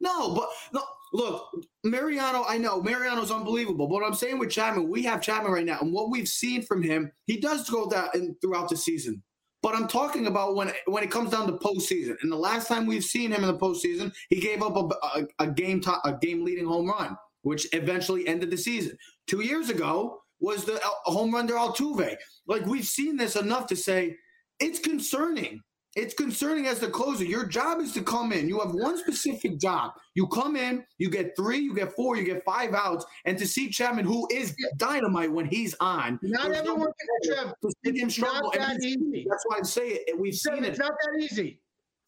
No, 0.00 0.34
but 0.34 0.48
no. 0.72 0.82
Look, 1.12 1.48
Mariano, 1.84 2.44
I 2.46 2.58
know 2.58 2.82
Mariano's 2.82 3.30
unbelievable, 3.30 3.88
but 3.88 4.04
I'm 4.04 4.14
saying 4.14 4.38
with 4.38 4.50
Chapman, 4.50 4.88
we 4.88 5.02
have 5.04 5.22
Chapman 5.22 5.52
right 5.52 5.64
now, 5.64 5.78
and 5.80 5.92
what 5.92 6.10
we've 6.10 6.28
seen 6.28 6.62
from 6.62 6.82
him, 6.82 7.10
he 7.26 7.38
does 7.38 7.68
go 7.68 7.86
that 7.86 8.14
in, 8.14 8.36
throughout 8.40 8.68
the 8.68 8.76
season. 8.76 9.22
But 9.62 9.74
I'm 9.74 9.88
talking 9.88 10.26
about 10.26 10.54
when 10.54 10.70
when 10.86 11.02
it 11.02 11.10
comes 11.10 11.30
down 11.30 11.46
to 11.48 11.54
postseason. 11.54 12.16
And 12.22 12.30
the 12.30 12.36
last 12.36 12.68
time 12.68 12.86
we've 12.86 13.04
seen 13.04 13.32
him 13.32 13.42
in 13.42 13.48
the 13.48 13.58
postseason, 13.58 14.12
he 14.30 14.40
gave 14.40 14.62
up 14.62 14.76
a, 14.76 15.18
a, 15.18 15.26
a 15.40 15.46
game 15.48 15.80
to, 15.80 15.96
a 16.04 16.16
game 16.16 16.44
leading 16.44 16.66
home 16.66 16.88
run, 16.88 17.16
which 17.42 17.66
eventually 17.72 18.26
ended 18.28 18.50
the 18.50 18.56
season. 18.56 18.96
Two 19.26 19.40
years 19.40 19.68
ago 19.68 20.20
was 20.40 20.64
the 20.64 20.76
uh, 20.76 20.88
home 21.04 21.34
run 21.34 21.48
to 21.48 21.54
Altuve. 21.54 22.16
Like 22.46 22.66
we've 22.66 22.86
seen 22.86 23.16
this 23.16 23.34
enough 23.34 23.66
to 23.68 23.76
say 23.76 24.16
it's 24.60 24.78
concerning 24.78 25.60
it's 25.98 26.14
concerning 26.14 26.66
as 26.66 26.78
the 26.78 26.86
closer. 26.86 27.24
Your 27.24 27.44
job 27.44 27.80
is 27.80 27.92
to 27.94 28.02
come 28.02 28.30
in. 28.32 28.48
You 28.48 28.60
have 28.60 28.70
one 28.72 28.96
specific 28.96 29.58
job. 29.58 29.94
You 30.14 30.28
come 30.28 30.54
in, 30.54 30.84
you 30.98 31.10
get 31.10 31.34
three, 31.34 31.58
you 31.58 31.74
get 31.74 31.92
four, 31.92 32.16
you 32.16 32.22
get 32.22 32.44
five 32.44 32.72
outs, 32.72 33.04
and 33.24 33.36
to 33.36 33.44
see 33.44 33.68
Chapman, 33.68 34.04
who 34.04 34.28
is 34.30 34.54
dynamite 34.76 35.32
when 35.32 35.46
he's 35.46 35.74
on. 35.80 36.20
Not 36.22 36.52
everyone 36.52 36.86
can 37.00 37.34
Trev. 37.34 37.54
To 37.62 37.72
see 37.84 37.98
him 37.98 38.10
struggle. 38.10 38.52
Not 38.54 38.54
that 38.54 38.84
easy. 38.84 39.26
That's 39.28 39.44
why 39.48 39.58
I 39.58 39.62
say 39.62 39.88
it. 39.88 40.18
We've 40.18 40.34
seen 40.34 40.58
it's 40.58 40.66
it. 40.66 40.70
It's 40.70 40.78
not 40.78 40.92
that 40.92 41.20
easy. 41.20 41.60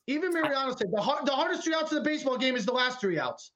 Even 0.06 0.32
Mariano 0.32 0.75
said 0.76 0.92
the, 0.92 1.00
hard, 1.00 1.26
the 1.26 1.32
hardest 1.32 1.64
three 1.64 1.75
outs 1.75 1.90
of 1.90 2.02
the 2.02 2.09
baseball 2.09 2.38
game 2.38 2.54
is 2.54 2.64
the 2.64 2.73
last 2.73 3.00
three 3.00 3.18
outs. 3.18 3.50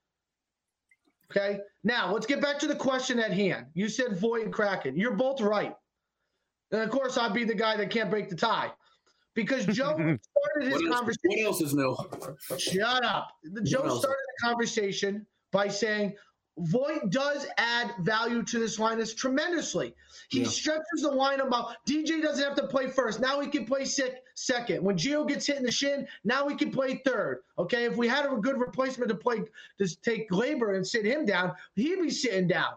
Okay. 1.30 1.60
Now 1.84 2.12
let's 2.12 2.26
get 2.26 2.40
back 2.40 2.58
to 2.58 2.66
the 2.66 2.76
question 2.76 3.20
at 3.20 3.32
hand. 3.32 3.66
You 3.74 3.88
said 3.88 4.18
Voit 4.18 4.42
and 4.42 4.52
Kraken. 4.52 4.96
You're 4.96 5.14
both 5.14 5.40
right. 5.40 5.74
And 6.72 6.82
of 6.82 6.90
course, 6.90 7.16
I'd 7.16 7.32
be 7.32 7.44
the 7.44 7.54
guy 7.54 7.76
that 7.76 7.90
can't 7.90 8.10
break 8.10 8.28
the 8.28 8.36
tie 8.36 8.72
because 9.34 9.66
Joe 9.66 9.94
started 9.96 10.72
his 10.72 10.82
what 10.82 10.92
conversation. 10.92 11.30
What 11.30 11.46
else 11.46 11.60
is 11.60 11.74
new? 11.74 11.96
Shut 12.58 13.04
up. 13.04 13.28
Joe 13.64 13.88
started 13.88 14.00
the 14.00 14.46
conversation 14.46 15.26
by 15.52 15.68
saying 15.68 16.14
Voit 16.58 17.10
does 17.10 17.46
add 17.58 17.92
value 18.00 18.42
to 18.44 18.58
this 18.60 18.78
lineup 18.78 19.14
tremendously. 19.16 19.92
He 20.28 20.42
yeah. 20.42 20.48
stretches 20.48 21.02
the 21.02 21.10
lineup 21.10 21.52
out. 21.52 21.76
DJ 21.88 22.22
doesn't 22.22 22.44
have 22.44 22.54
to 22.56 22.68
play 22.68 22.88
first. 22.88 23.18
Now 23.18 23.40
he 23.40 23.48
can 23.48 23.66
play 23.66 23.84
sick 23.84 24.22
second. 24.34 24.82
When 24.84 24.96
Gio 24.96 25.26
gets 25.26 25.46
hit 25.46 25.56
in 25.56 25.64
the 25.64 25.72
shin, 25.72 26.06
now 26.22 26.48
he 26.48 26.54
can 26.54 26.70
play 26.70 27.02
third. 27.04 27.42
Okay, 27.58 27.84
if 27.84 27.96
we 27.96 28.06
had 28.06 28.26
a 28.26 28.36
good 28.36 28.58
replacement 28.58 29.08
to 29.08 29.16
play 29.16 29.42
to 29.78 30.00
take 30.02 30.30
Gleyber 30.30 30.76
and 30.76 30.86
sit 30.86 31.04
him 31.04 31.26
down, 31.26 31.52
he'd 31.74 32.00
be 32.00 32.10
sitting 32.10 32.46
down. 32.46 32.74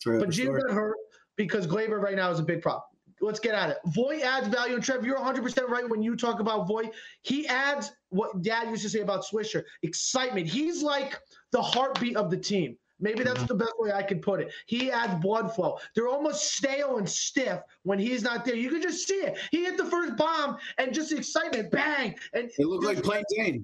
True, 0.00 0.20
but 0.20 0.28
Gio 0.28 0.60
got 0.60 0.72
hurt 0.72 0.96
because 1.34 1.66
Gleyber 1.66 2.00
right 2.00 2.16
now 2.16 2.30
is 2.30 2.38
a 2.38 2.44
big 2.44 2.62
problem. 2.62 2.84
Let's 3.26 3.40
get 3.40 3.54
at 3.54 3.70
it. 3.70 3.78
Voit 3.86 4.22
adds 4.22 4.48
value, 4.48 4.74
and 4.74 4.82
Trev, 4.82 5.04
you're 5.04 5.16
100 5.16 5.42
percent 5.42 5.68
right 5.68 5.88
when 5.88 6.02
you 6.02 6.16
talk 6.16 6.40
about 6.40 6.66
Voit. 6.66 6.92
He 7.22 7.46
adds 7.46 7.92
what 8.08 8.40
Dad 8.42 8.68
used 8.70 8.82
to 8.82 8.88
say 8.88 9.00
about 9.00 9.24
Swisher: 9.24 9.62
excitement. 9.82 10.46
He's 10.46 10.82
like 10.82 11.20
the 11.52 11.60
heartbeat 11.60 12.16
of 12.16 12.30
the 12.30 12.36
team. 12.38 12.76
Maybe 12.98 13.24
that's 13.24 13.40
Mm-hmm. 13.40 13.46
the 13.48 13.54
best 13.56 13.74
way 13.78 13.92
I 13.92 14.02
could 14.02 14.22
put 14.22 14.40
it. 14.40 14.50
He 14.64 14.90
adds 14.90 15.14
blood 15.20 15.54
flow. 15.54 15.78
They're 15.94 16.08
almost 16.08 16.54
stale 16.56 16.96
and 16.96 17.06
stiff 17.06 17.60
when 17.82 17.98
he's 17.98 18.22
not 18.22 18.46
there. 18.46 18.54
You 18.54 18.70
can 18.70 18.80
just 18.80 19.06
see 19.06 19.16
it. 19.16 19.36
He 19.50 19.64
hit 19.66 19.76
the 19.76 19.84
first 19.84 20.16
bomb 20.16 20.56
and 20.78 20.94
just 20.94 21.12
excitement, 21.12 21.70
bang, 21.70 22.14
and 22.32 22.50
It 22.56 22.66
looked 22.66 22.84
like 22.86 23.02
plain 23.02 23.22
Jane. 23.36 23.62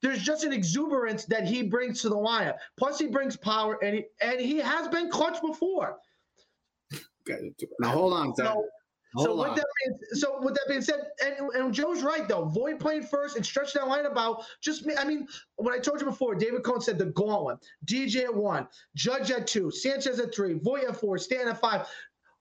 there's 0.00 0.22
just 0.22 0.44
an 0.44 0.54
exuberance 0.54 1.26
that 1.26 1.44
he 1.44 1.62
brings 1.62 2.00
to 2.00 2.08
the 2.08 2.16
lineup. 2.16 2.54
Plus, 2.78 2.98
he 2.98 3.06
brings 3.08 3.36
power, 3.36 3.78
and 3.84 3.96
he 3.96 4.04
and 4.22 4.40
he 4.40 4.56
has 4.56 4.88
been 4.88 5.10
clutch 5.10 5.42
before. 5.42 5.98
Okay, 7.28 7.52
Now 7.80 7.90
hold 7.90 8.14
on. 8.14 8.34
So, 8.34 8.64
so 9.18 9.36
with 9.36 9.56
that 9.56 9.66
being, 9.84 9.98
so 10.12 10.40
with 10.40 10.54
that 10.54 10.64
being 10.68 10.82
said, 10.82 11.00
and, 11.24 11.50
and 11.54 11.74
Joe's 11.74 12.02
right 12.02 12.28
though. 12.28 12.44
Voit 12.44 12.78
playing 12.78 13.02
first 13.02 13.36
and 13.36 13.44
stretch 13.44 13.72
that 13.72 13.82
lineup 13.82 14.16
out. 14.16 14.44
Just 14.60 14.86
me- 14.86 14.94
I 14.96 15.04
mean, 15.04 15.26
what 15.56 15.74
I 15.74 15.78
told 15.78 16.00
you 16.00 16.06
before, 16.06 16.34
David 16.34 16.62
Cone 16.62 16.80
said 16.80 16.98
the 16.98 17.06
gauntlet. 17.06 17.58
DJ 17.86 18.24
at 18.24 18.34
one, 18.34 18.68
Judge 18.94 19.30
at 19.30 19.46
two, 19.46 19.70
Sanchez 19.70 20.20
at 20.20 20.34
three, 20.34 20.54
Voit 20.54 20.84
at 20.84 20.96
four, 20.96 21.18
Stan 21.18 21.48
at 21.48 21.60
five. 21.60 21.86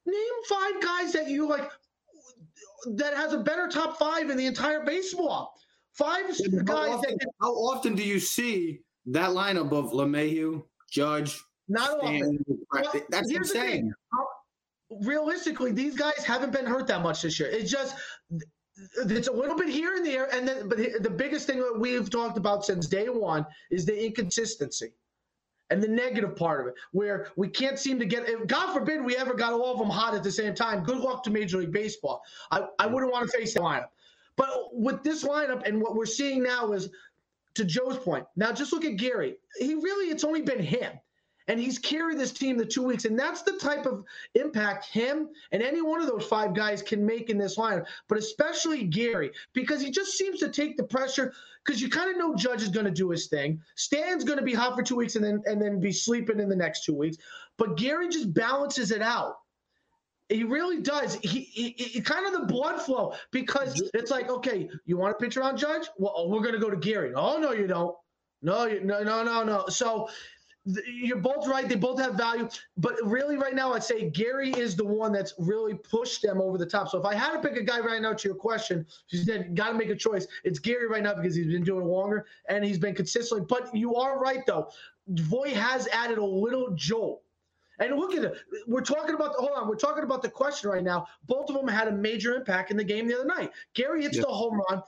Name 0.06 0.44
five 0.48 0.82
guys 0.82 1.12
that 1.14 1.28
you 1.28 1.48
like 1.48 1.70
that 2.96 3.14
has 3.16 3.34
a 3.34 3.40
better 3.40 3.68
top 3.68 3.98
five 3.98 4.30
in 4.30 4.38
the 4.38 4.46
entire 4.46 4.86
baseball. 4.86 5.54
Five 5.94 6.26
How 6.28 6.64
guys 6.64 6.90
often, 6.92 7.18
that 7.20 7.28
how 7.42 7.52
often 7.52 7.96
do 7.96 8.04
you 8.04 8.20
see 8.20 8.82
that 9.08 9.32
lineup 9.32 9.72
of 9.72 9.92
LeMahieu, 9.92 10.64
Judge, 10.90 11.42
not 11.68 11.98
often. 12.02 12.18
Stan? 12.18 12.58
Well, 12.72 12.84
That's 12.84 12.94
what 12.94 13.18
I'm 13.18 13.30
here's 13.30 13.48
the 13.50 13.54
thing. 13.54 13.70
saying. 13.72 13.94
Realistically, 14.90 15.72
these 15.72 15.96
guys 15.96 16.24
haven't 16.26 16.52
been 16.52 16.66
hurt 16.66 16.88
that 16.88 17.02
much 17.02 17.22
this 17.22 17.40
year. 17.40 17.50
It's 17.50 17.72
just 17.72 17.96
it's 19.06 19.28
a 19.28 19.32
little 19.32 19.58
bit 19.58 19.70
here 19.70 19.96
and 19.96 20.06
there, 20.06 20.34
and 20.34 20.48
then 20.48 20.70
but 20.70 20.78
the 20.78 21.10
biggest 21.10 21.48
thing 21.48 21.60
that 21.60 21.78
we've 21.78 22.10
talked 22.10 22.38
about 22.38 22.66
since 22.66 22.88
day 22.88 23.10
one 23.10 23.46
is 23.72 23.86
the 23.86 24.06
inconsistency. 24.06 24.94
And 25.72 25.84
the 25.84 25.88
negative 25.88 26.36
part 26.36 26.62
of 26.62 26.68
it, 26.68 26.74
where 26.94 27.28
we 27.36 27.48
can't 27.48 27.78
seem 27.78 28.00
to 28.00 28.06
get, 28.06 28.28
if, 28.28 28.48
God 28.48 28.74
forbid 28.74 29.06
we 29.06 29.16
ever 29.16 29.36
got 29.36 29.54
all 29.54 29.74
of 29.74 29.78
them 29.78 29.90
hot 29.90 30.16
at 30.16 30.24
the 30.24 30.32
same 30.32 30.56
time. 30.56 30.84
Good 30.84 30.98
luck 30.98 31.24
to 31.26 31.30
Major 31.30 31.60
League 31.60 31.72
Baseball. 31.72 32.24
I, 32.50 32.66
I 32.80 32.88
wouldn't 32.88 33.12
want 33.12 33.30
to 33.30 33.38
face 33.38 33.54
that 33.54 33.62
lineup. 33.62 33.90
But 34.36 34.50
with 34.72 35.04
this 35.04 35.24
lineup 35.24 35.68
and 35.68 35.80
what 35.80 35.96
we're 35.96 36.08
seeing 36.08 36.42
now 36.42 36.72
is, 36.72 36.90
to 37.54 37.66
Joe's 37.66 38.00
point, 38.00 38.26
now 38.36 38.52
just 38.52 38.74
look 38.74 38.84
at 38.84 38.96
Gary. 38.96 39.38
He 39.60 39.76
really, 39.76 40.10
it's 40.10 40.24
only 40.24 40.42
been 40.42 40.60
him 40.60 40.92
and 41.50 41.60
he's 41.60 41.80
carried 41.80 42.20
this 42.20 42.32
team 42.32 42.58
the 42.58 42.66
two 42.66 42.84
weeks, 42.84 43.06
and 43.06 43.20
that's 43.20 43.42
the 43.42 43.54
type 43.54 43.88
of 43.88 44.06
impact 44.36 44.86
him 44.86 45.30
and 45.52 45.64
any 45.64 45.82
one 45.82 46.00
of 46.00 46.08
those 46.08 46.24
five 46.24 46.54
guys 46.54 46.82
can 46.84 47.04
make 47.04 47.30
in 47.30 47.40
this 47.40 47.58
lineup. 47.58 47.88
But 48.08 48.20
especially 48.20 48.84
Gary, 48.84 49.32
because 49.54 49.82
he 49.82 49.90
just 49.90 50.18
seems 50.18 50.40
to 50.40 50.50
take 50.50 50.78
the 50.78 50.84
pressure. 50.84 51.34
Because 51.66 51.82
you 51.82 51.90
kind 51.90 52.10
of 52.10 52.18
know 52.18 52.36
Judge 52.36 52.64
is 52.64 52.70
going 52.70 52.86
to 52.86 52.92
do 52.92 53.10
his 53.10 53.28
thing. 53.28 53.62
Stan's 53.76 54.24
going 54.24 54.40
to 54.40 54.46
be 54.46 54.54
hot 54.54 54.76
for 54.76 54.82
two 54.82 54.96
weeks 54.96 55.16
and 55.18 55.26
then 55.26 55.42
and 55.46 55.62
then 55.62 55.80
be 55.80 55.92
sleeping 55.92 56.40
in 56.40 56.48
the 56.50 56.56
next 56.56 56.86
two 56.86 56.96
weeks. 56.96 57.18
But 57.58 57.78
Gary 57.78 58.08
just 58.08 58.34
balances 58.34 58.92
it 58.92 59.02
out. 59.02 59.36
He 60.30 60.44
really 60.44 60.82
does. 60.82 61.16
He, 61.16 61.42
he, 61.42 61.72
he 61.72 62.02
kind 62.02 62.26
of 62.28 62.34
the 62.34 62.46
blood 62.46 62.80
flow 62.82 63.16
because 63.32 63.82
it's 63.94 64.12
like, 64.12 64.30
okay, 64.30 64.70
you 64.86 64.98
want 64.98 65.16
a 65.16 65.18
pitcher 65.18 65.44
on 65.44 65.58
Judge? 65.58 65.88
Well, 65.98 66.14
oh, 66.16 66.30
we're 66.30 66.42
going 66.42 66.54
to 66.54 66.60
go 66.60 66.70
to 66.70 66.78
Gary. 66.78 67.14
Oh 67.16 67.40
no, 67.40 67.52
you 67.52 67.68
don't. 67.68 67.96
No, 68.42 68.66
you, 68.66 68.82
no, 68.82 69.04
no, 69.04 69.24
no, 69.24 69.44
no. 69.44 69.66
So 69.68 70.08
you're 70.66 71.18
both 71.18 71.48
right. 71.48 71.68
They 71.68 71.76
both 71.76 72.00
have 72.00 72.16
value, 72.16 72.48
but 72.78 72.96
really, 73.04 73.38
right 73.38 73.56
now, 73.56 73.74
I'd 73.74 73.84
say 73.84 74.10
Gary 74.10 74.52
is 74.52 74.76
the 74.76 74.86
one 74.86 75.12
that's 75.12 75.34
really 75.40 75.74
pushed 75.74 76.22
them 76.22 76.42
over 76.42 76.58
the 76.58 76.66
top. 76.66 76.90
So 76.90 77.00
if 77.00 77.06
I 77.06 77.16
had 77.16 77.32
to 77.34 77.40
pick 77.48 77.58
a 77.58 77.64
guy 77.64 77.80
right 77.80 78.02
now 78.02 78.14
to 78.14 78.28
your 78.28 78.36
question, 78.36 78.86
you 79.10 79.20
said 79.20 79.56
got 79.56 79.70
to 79.70 79.78
make 79.78 79.90
a 79.90 79.96
choice. 79.96 80.28
It's 80.44 80.60
Gary 80.60 80.88
right 80.88 81.02
now 81.02 81.14
because 81.16 81.36
he's 81.36 81.48
been 81.48 81.64
doing 81.64 81.84
it 81.84 81.88
longer 81.88 82.26
and 82.50 82.64
he's 82.64 82.78
been 82.78 82.94
consistently. 82.96 83.46
But 83.48 83.74
you 83.76 83.96
are 83.96 84.20
right 84.20 84.46
though. 84.46 84.70
Voit 85.08 85.54
has 85.54 85.88
added 85.88 86.18
a 86.18 86.26
little 86.26 86.72
jolt. 86.76 87.24
And 87.82 87.98
look 87.98 88.14
at 88.14 88.26
it. 88.26 88.34
We're 88.68 88.82
talking 88.82 89.16
about 89.16 89.32
the, 89.34 89.40
hold 89.40 89.52
on. 89.56 89.68
We're 89.70 89.76
talking 89.76 90.04
about 90.04 90.22
the 90.22 90.30
question 90.30 90.70
right 90.70 90.84
now. 90.84 91.08
Both 91.28 91.50
of 91.50 91.56
them 91.56 91.66
had 91.68 91.88
a 91.88 91.92
major 91.94 92.36
impact 92.36 92.72
in 92.72 92.78
the 92.78 92.84
game 92.84 93.08
the 93.08 93.16
other 93.16 93.26
night. 93.26 93.52
Gary 93.74 94.04
hits 94.04 94.18
Yeah. 94.18 94.24
the 94.24 94.34
home 94.34 94.62
run. 94.70 94.84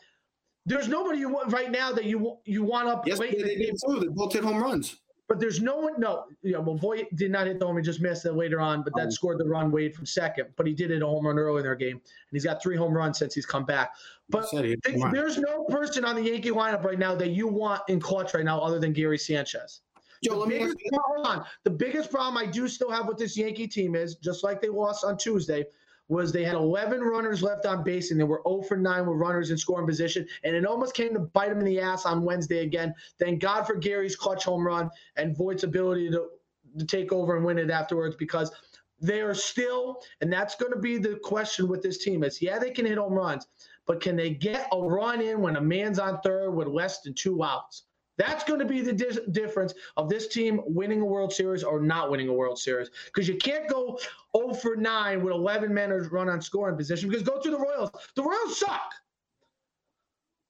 There's 0.66 0.90
nobody 0.90 1.18
you 1.18 1.30
want 1.30 1.52
right 1.54 1.72
now 1.72 1.92
that 1.94 2.04
you 2.06 2.38
you 2.46 2.64
want 2.64 2.88
up 2.90 3.08
Yes, 3.08 3.18
they 3.18 3.32
the 3.32 3.38
game. 3.38 3.58
did 3.60 3.76
too. 3.84 4.00
They 4.00 4.08
both 4.10 4.34
hit 4.34 4.44
home 4.44 4.62
runs. 4.62 5.01
But 5.32 5.40
there's 5.40 5.62
no 5.62 5.78
one. 5.78 5.94
No, 5.98 6.26
yeah. 6.44 6.58
Well, 6.58 6.76
Voit 6.76 7.06
did 7.16 7.32
not 7.32 7.48
hit 7.48 7.58
the 7.58 7.66
home. 7.66 7.78
He 7.78 7.84
just 7.84 8.02
missed 8.02 8.26
it 8.26 8.34
later 8.34 8.60
on. 8.60 8.84
But 8.84 8.94
that 8.98 9.08
Oh. 9.08 9.12
scored 9.12 9.38
the 9.38 9.46
run 9.48 9.72
Wade 9.72 9.96
from 9.96 10.06
second. 10.06 10.50
But 10.58 10.68
he 10.68 10.74
did 10.74 10.90
hit 10.90 11.02
a 11.02 11.06
home 11.08 11.26
run 11.26 11.40
early 11.40 11.60
in 11.60 11.64
their 11.64 11.74
game, 11.74 11.96
and 11.96 12.02
he's 12.34 12.44
got 12.44 12.62
three 12.62 12.76
home 12.76 12.92
runs 12.94 13.18
since 13.18 13.34
he's 13.34 13.46
come 13.46 13.64
back. 13.64 13.96
But 14.28 14.46
there's 14.52 15.38
no 15.38 15.64
person 15.70 16.04
on 16.04 16.18
the 16.18 16.22
Yankee 16.24 16.52
lineup 16.52 16.84
right 16.84 17.00
now 17.00 17.16
that 17.16 17.30
you 17.30 17.48
want 17.48 17.82
in 17.88 18.02
clutch 18.02 18.34
right 18.34 18.44
now 18.44 18.60
other 18.60 18.78
than 18.78 18.92
Gary 18.92 19.18
Sanchez. 19.18 19.80
Joe, 20.22 20.34
the 20.34 20.40
let 20.40 20.50
me 20.50 20.56
ask 20.56 20.64
biggest, 20.76 20.80
you. 20.84 21.00
hold 21.02 21.26
on. 21.26 21.46
The 21.64 21.70
biggest 21.70 22.12
problem 22.12 22.36
I 22.38 22.46
do 22.46 22.68
still 22.68 22.92
have 22.92 23.08
with 23.08 23.18
this 23.18 23.38
Yankee 23.38 23.68
team 23.70 23.96
is 23.96 24.16
just 24.16 24.44
like 24.44 24.62
they 24.62 24.68
lost 24.68 25.06
on 25.06 25.18
Tuesday, 25.18 25.64
was 26.12 26.34
they 26.34 26.44
had 26.44 26.56
11 26.56 27.00
runners 27.00 27.42
left 27.42 27.66
on 27.66 27.84
base 27.84 28.12
and 28.12 28.20
they 28.20 28.26
were 28.26 28.42
0 28.46 28.64
for 28.64 28.76
9 28.76 29.08
with 29.08 29.18
runners 29.18 29.50
in 29.50 29.58
scoring 29.58 29.88
position, 29.88 30.28
and 30.44 30.54
it 30.54 30.66
almost 30.66 30.94
came 30.94 31.14
to 31.14 31.20
bite 31.20 31.48
them 31.48 31.60
in 31.60 31.66
the 31.66 31.80
ass 31.80 32.06
on 32.06 32.26
Wednesday 32.26 32.66
again. 32.66 32.94
Thank 33.18 33.42
God 33.42 33.64
for 33.64 33.76
Gary's 33.76 34.18
clutch 34.18 34.44
home 34.44 34.68
run 34.68 34.90
and 35.16 35.36
Voit's 35.38 35.64
ability 35.64 36.12
to, 36.12 36.28
to 36.78 36.86
take 36.86 37.14
over 37.14 37.38
and 37.38 37.46
win 37.46 37.58
it 37.58 37.70
afterwards 37.70 38.18
because 38.18 38.52
they 39.00 39.22
are 39.22 39.34
still, 39.34 40.02
and 40.20 40.32
that's 40.32 40.56
going 40.56 40.74
to 40.74 40.80
be 40.80 40.98
the 40.98 41.18
question 41.24 41.70
with 41.70 41.82
this 41.82 42.04
team 42.04 42.26
is 42.26 42.42
yeah, 42.42 42.60
they 42.60 42.72
can 42.72 42.86
hit 42.86 42.98
home 42.98 43.14
runs, 43.14 43.48
but 43.88 44.02
can 44.02 44.18
they 44.18 44.32
get 44.32 44.68
a 44.74 44.82
run 44.82 45.22
in 45.22 45.40
when 45.42 45.56
a 45.56 45.62
man's 45.62 45.98
on 45.98 46.20
third 46.26 46.52
with 46.52 46.68
less 46.68 47.00
than 47.00 47.14
two 47.14 47.42
outs? 47.42 47.84
That's 48.22 48.44
going 48.44 48.60
to 48.60 48.66
be 48.66 48.82
the 48.82 48.94
dis- 48.94 49.20
difference 49.32 49.74
of 49.98 50.08
this 50.08 50.28
team 50.28 50.62
winning 50.66 51.02
a 51.02 51.06
World 51.06 51.34
Series 51.34 51.64
or 51.64 51.82
not 51.82 52.12
winning 52.12 52.30
a 52.30 52.34
World 52.34 52.60
Series. 52.60 52.92
Because 53.06 53.28
you 53.28 53.36
can't 53.36 53.68
go 53.68 53.98
0 54.38 54.54
for 54.54 54.76
9 54.76 55.24
with 55.24 55.34
11 55.34 55.74
men 55.74 55.90
run 56.12 56.30
on 56.30 56.40
scoring 56.40 56.78
position. 56.78 57.10
Because 57.10 57.24
go 57.24 57.42
through 57.42 57.54
the 57.54 57.58
Royals. 57.60 57.90
The 58.16 58.22
Royals 58.22 58.60
suck. 58.60 58.94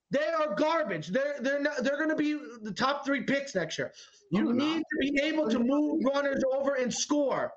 They 0.09 0.27
are 0.27 0.53
garbage. 0.55 1.07
They're 1.07 1.37
they're 1.39 1.61
not, 1.61 1.77
they're 1.81 1.95
going 1.95 2.09
to 2.09 2.15
be 2.17 2.37
the 2.61 2.73
top 2.73 3.05
three 3.05 3.23
picks 3.23 3.55
next 3.55 3.77
year. 3.77 3.93
You 4.31 4.43
No, 4.43 4.51
need 4.51 4.75
not. 4.75 4.83
to 4.91 4.97
be 4.99 5.21
able 5.23 5.49
to 5.49 5.59
move 5.59 6.01
runners 6.13 6.43
over 6.53 6.73
and 6.75 6.93
score. 6.93 7.53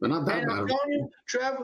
They're 0.00 0.10
not 0.10 0.26
that 0.26 0.42
And 0.44 0.52
I'm 0.52 0.68
telling 0.68 0.92
you, 0.92 1.08
Trev, 1.26 1.54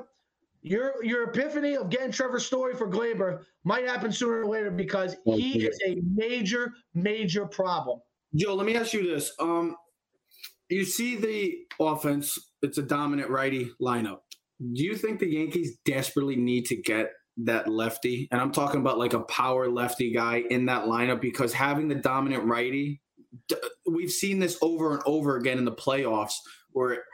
your 0.62 1.04
your 1.04 1.24
epiphany 1.24 1.76
of 1.76 1.90
getting 1.90 2.12
Trevor 2.12 2.38
Story 2.38 2.74
for 2.74 2.88
Gleyber 2.88 3.42
might 3.64 3.86
happen 3.86 4.12
sooner 4.12 4.40
or 4.40 4.46
later 4.46 4.70
because 4.70 5.16
he 5.24 5.58
dear. 5.58 5.70
is 5.70 5.80
a 5.86 6.00
major, 6.14 6.72
major 6.94 7.46
problem. 7.46 8.00
Joe, 8.34 8.54
let 8.54 8.66
me 8.66 8.76
ask 8.76 8.92
you 8.92 9.02
this. 9.02 9.32
Um, 9.38 9.76
you 10.68 10.84
see 10.84 11.16
the 11.16 11.54
offense, 11.78 12.38
it's 12.62 12.78
a 12.78 12.82
dominant 12.82 13.28
righty 13.28 13.70
lineup. 13.80 14.20
Do 14.58 14.84
you 14.84 14.96
think 14.96 15.18
the 15.18 15.30
Yankees 15.30 15.76
desperately 15.84 16.36
need 16.36 16.66
to 16.66 16.76
get 16.76 17.10
that 17.38 17.68
lefty? 17.68 18.28
And 18.30 18.40
I'm 18.40 18.52
talking 18.52 18.80
about 18.80 18.98
like 18.98 19.12
a 19.12 19.20
power 19.20 19.68
lefty 19.68 20.12
guy 20.12 20.44
in 20.48 20.66
that 20.66 20.84
lineup 20.84 21.20
because 21.20 21.52
having 21.52 21.88
the 21.88 21.96
dominant 21.96 22.44
righty, 22.44 23.02
we've 23.86 24.10
seen 24.10 24.38
this 24.38 24.56
over 24.62 24.94
and 24.94 25.02
over 25.04 25.36
again 25.36 25.58
in 25.58 25.64
the 25.64 25.72
playoffs 25.72 26.34
where 26.72 27.04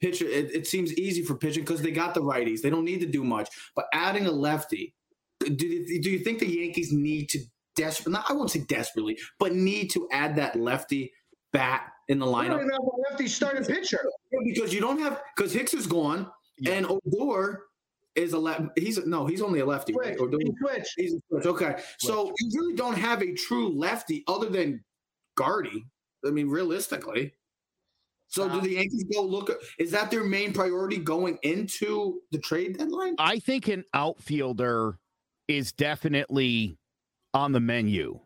pitcher 0.00 0.26
it, 0.26 0.54
it 0.54 0.66
seems 0.66 0.92
easy 0.94 1.22
for 1.22 1.34
pitching 1.34 1.62
because 1.64 1.82
they 1.82 1.90
got 1.90 2.14
the 2.14 2.22
righties. 2.22 2.60
They 2.62 2.70
don't 2.70 2.84
need 2.84 3.00
to 3.00 3.06
do 3.06 3.24
much. 3.24 3.48
But 3.76 3.86
adding 3.92 4.26
a 4.26 4.32
lefty, 4.32 4.94
do 5.40 5.66
you, 5.66 6.00
do 6.02 6.10
you 6.10 6.18
think 6.20 6.38
the 6.38 6.46
Yankees 6.46 6.92
need 6.92 7.28
to 7.30 7.40
desperately, 7.76 8.20
I 8.28 8.32
won't 8.32 8.50
say 8.50 8.60
desperately, 8.60 9.18
but 9.38 9.54
need 9.54 9.90
to 9.92 10.08
add 10.12 10.36
that 10.36 10.56
lefty 10.56 11.12
bat 11.52 11.86
in 12.08 12.18
the 12.18 12.26
We 12.26 12.32
don't 12.32 12.46
even 12.60 12.70
have 12.70 12.80
a 12.80 13.10
lefty 13.10 13.28
starting 13.28 13.64
pitcher. 13.64 14.00
Because 14.44 14.72
you 14.74 14.80
don't 14.80 14.98
have, 15.00 15.20
because 15.36 15.52
Hicks 15.52 15.74
is 15.74 15.86
gone 15.86 16.30
Yeah. 16.58 16.72
and 16.74 16.86
Odor 16.86 17.64
is 18.14 18.32
a 18.34 18.38
left. 18.38 18.62
He's 18.78 18.98
no, 19.06 19.26
he's 19.26 19.40
only 19.40 19.60
a 19.60 19.66
lefty, 19.66 19.94
right? 19.94 20.16
Switch. 20.18 20.20
Odor, 20.20 20.38
He 20.40 20.52
switched. 20.60 20.92
he's 20.96 21.14
a 21.14 21.18
switch. 21.28 21.46
Okay. 21.46 21.76
So 21.98 22.32
you 22.38 22.50
really 22.60 22.74
don't 22.74 22.96
have 22.96 23.22
a 23.22 23.32
true 23.34 23.68
lefty 23.70 24.22
other 24.28 24.48
than 24.50 24.84
Gardy. 25.36 25.84
I 26.26 26.30
mean, 26.30 26.48
realistically. 26.48 27.32
So 28.32 28.48
do 28.48 28.62
the 28.62 28.70
Yankees 28.70 29.04
go 29.14 29.22
look? 29.22 29.50
Is 29.78 29.90
that 29.90 30.10
their 30.10 30.24
main 30.24 30.54
priority 30.54 30.96
going 30.96 31.38
into 31.42 32.22
the 32.30 32.38
trade 32.38 32.78
deadline? 32.78 33.14
I 33.18 33.38
think 33.38 33.68
an 33.68 33.84
outfielder 33.92 34.98
is 35.48 35.72
definitely 35.72 36.78
on 37.34 37.52
the 37.52 37.60
menu. 37.60 38.20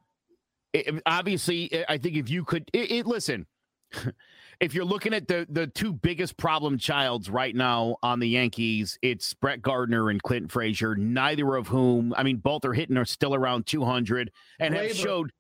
It- 0.73 1.03
obviously, 1.07 1.85
I 1.89 1.99
think 1.99 2.17
if 2.17 2.31
you 2.31 2.45
could, 2.45 2.71
it, 2.73 2.91
it- 2.93 3.07
listen, 3.07 3.47
if 4.61 4.75
you're 4.75 4.85
looking 4.85 5.13
at 5.13 5.27
the 5.27 5.45
the 5.51 5.67
two 5.67 5.93
biggest 5.93 6.37
problem 6.37 6.79
childs 6.79 7.29
right 7.29 7.55
now 7.55 7.97
on 8.01 8.21
the 8.21 8.29
Yankees, 8.29 8.97
it's 9.03 9.35
Brett 9.35 9.61
Gardner 9.61 10.09
and 10.09 10.23
Clint 10.23 10.53
Frazier. 10.53 10.95
Neither 10.95 11.57
of 11.57 11.67
whom, 11.67 12.15
I 12.17 12.23
mean, 12.23 12.37
both 12.37 12.65
are 12.65 12.75
hitting 12.75 12.97
are 12.97 13.05
still 13.05 13.35
around 13.35 13.67
200 13.67 14.31
and 14.61 14.73
have 14.73 14.87
Gleyber. 14.93 14.95
showed. 14.95 15.33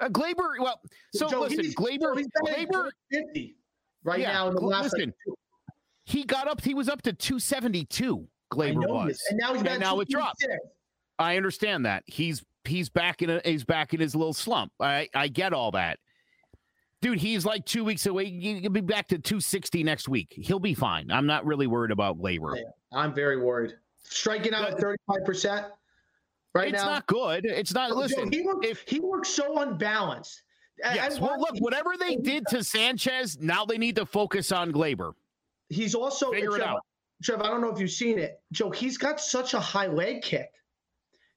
Uh, 0.00 0.08
Gleyber, 0.08 0.58
well, 0.60 0.80
so 1.12 1.28
Joe, 1.28 1.40
listen, 1.40 1.60
he's- 1.64 1.74
Gleyber, 1.74 2.16
he's 2.16 2.28
Gleyber, 2.42 2.90
50 3.10 3.56
right 4.04 4.20
Yeah, 4.20 4.32
now 4.32 4.48
in 4.48 4.54
the 4.54 4.60
last. 4.62 4.92
listen. 4.94 5.12
he 6.04 6.24
got 6.24 6.48
up, 6.48 6.60
he 6.62 6.74
was 6.74 6.88
up 6.88 7.02
to 7.02 7.12
272 7.12 8.26
Gleyber 8.52 8.88
was. 8.88 9.20
And 9.30 9.38
now 9.38 9.52
he's 9.54 9.62
And 9.62 9.80
now 9.80 10.00
it 10.00 10.08
dropped. 10.08 10.44
I 11.18 11.36
understand 11.36 11.84
that. 11.86 12.02
He's 12.06 12.42
he's 12.64 12.88
back 12.88 13.22
in 13.22 13.30
a 13.30 13.40
he's 13.44 13.64
back 13.64 13.94
in 13.94 14.00
his 14.00 14.14
little 14.16 14.32
slump. 14.32 14.72
I 14.80 15.08
I 15.14 15.28
get 15.28 15.52
all 15.52 15.70
that. 15.72 15.98
Dude, 17.02 17.18
he's 17.18 17.44
like 17.46 17.64
two 17.64 17.84
weeks 17.84 18.06
away. 18.06 18.26
He'll 18.30 18.70
be 18.70 18.80
back 18.80 19.08
to 19.08 19.18
260 19.18 19.82
next 19.84 20.08
week. 20.08 20.32
He'll 20.36 20.58
be 20.58 20.74
fine. 20.74 21.10
I'm 21.10 21.26
not 21.26 21.46
really 21.46 21.66
worried 21.66 21.90
about 21.92 22.18
Gleyber. 22.18 22.56
Yeah. 22.56 22.62
I'm 22.92 23.14
very 23.14 23.36
worried. 23.40 23.74
Striking 24.02 24.52
out 24.54 24.68
at 24.70 24.78
35% 24.78 25.70
right 26.54 26.68
it's 26.72 26.82
now. 26.82 26.90
not 26.90 27.06
good. 27.06 27.44
It's 27.46 27.72
not. 27.74 27.90
Oh, 27.90 27.94
Joe, 27.94 28.00
Listen, 28.00 28.32
he 28.32 28.44
looks, 28.44 28.66
if- 28.66 28.84
he 28.88 29.00
looks 29.00 29.28
so 29.28 29.58
unbalanced. 29.60 30.42
Yes. 30.78 31.18
I 31.18 31.20
Well, 31.20 31.38
look, 31.38 31.56
whatever 31.58 31.90
they 31.98 32.16
did 32.16 32.46
to 32.48 32.64
Sanchez, 32.64 33.38
now 33.38 33.64
they 33.66 33.76
need 33.76 33.96
to 33.96 34.06
focus 34.06 34.50
on 34.50 34.72
Gleyber. 34.72 35.12
He's 35.68 35.94
also 35.94 36.32
Figure 36.32 36.56
it 36.56 36.62
out. 36.62 36.80
Trev, 37.22 37.42
I 37.42 37.48
don't 37.48 37.60
know 37.60 37.68
if 37.70 37.78
you've 37.78 37.90
seen 37.90 38.18
it. 38.18 38.40
Joe, 38.50 38.70
he's 38.70 38.96
got 38.96 39.20
such 39.20 39.52
a 39.52 39.60
high 39.60 39.88
leg 39.88 40.22
kick. 40.22 40.50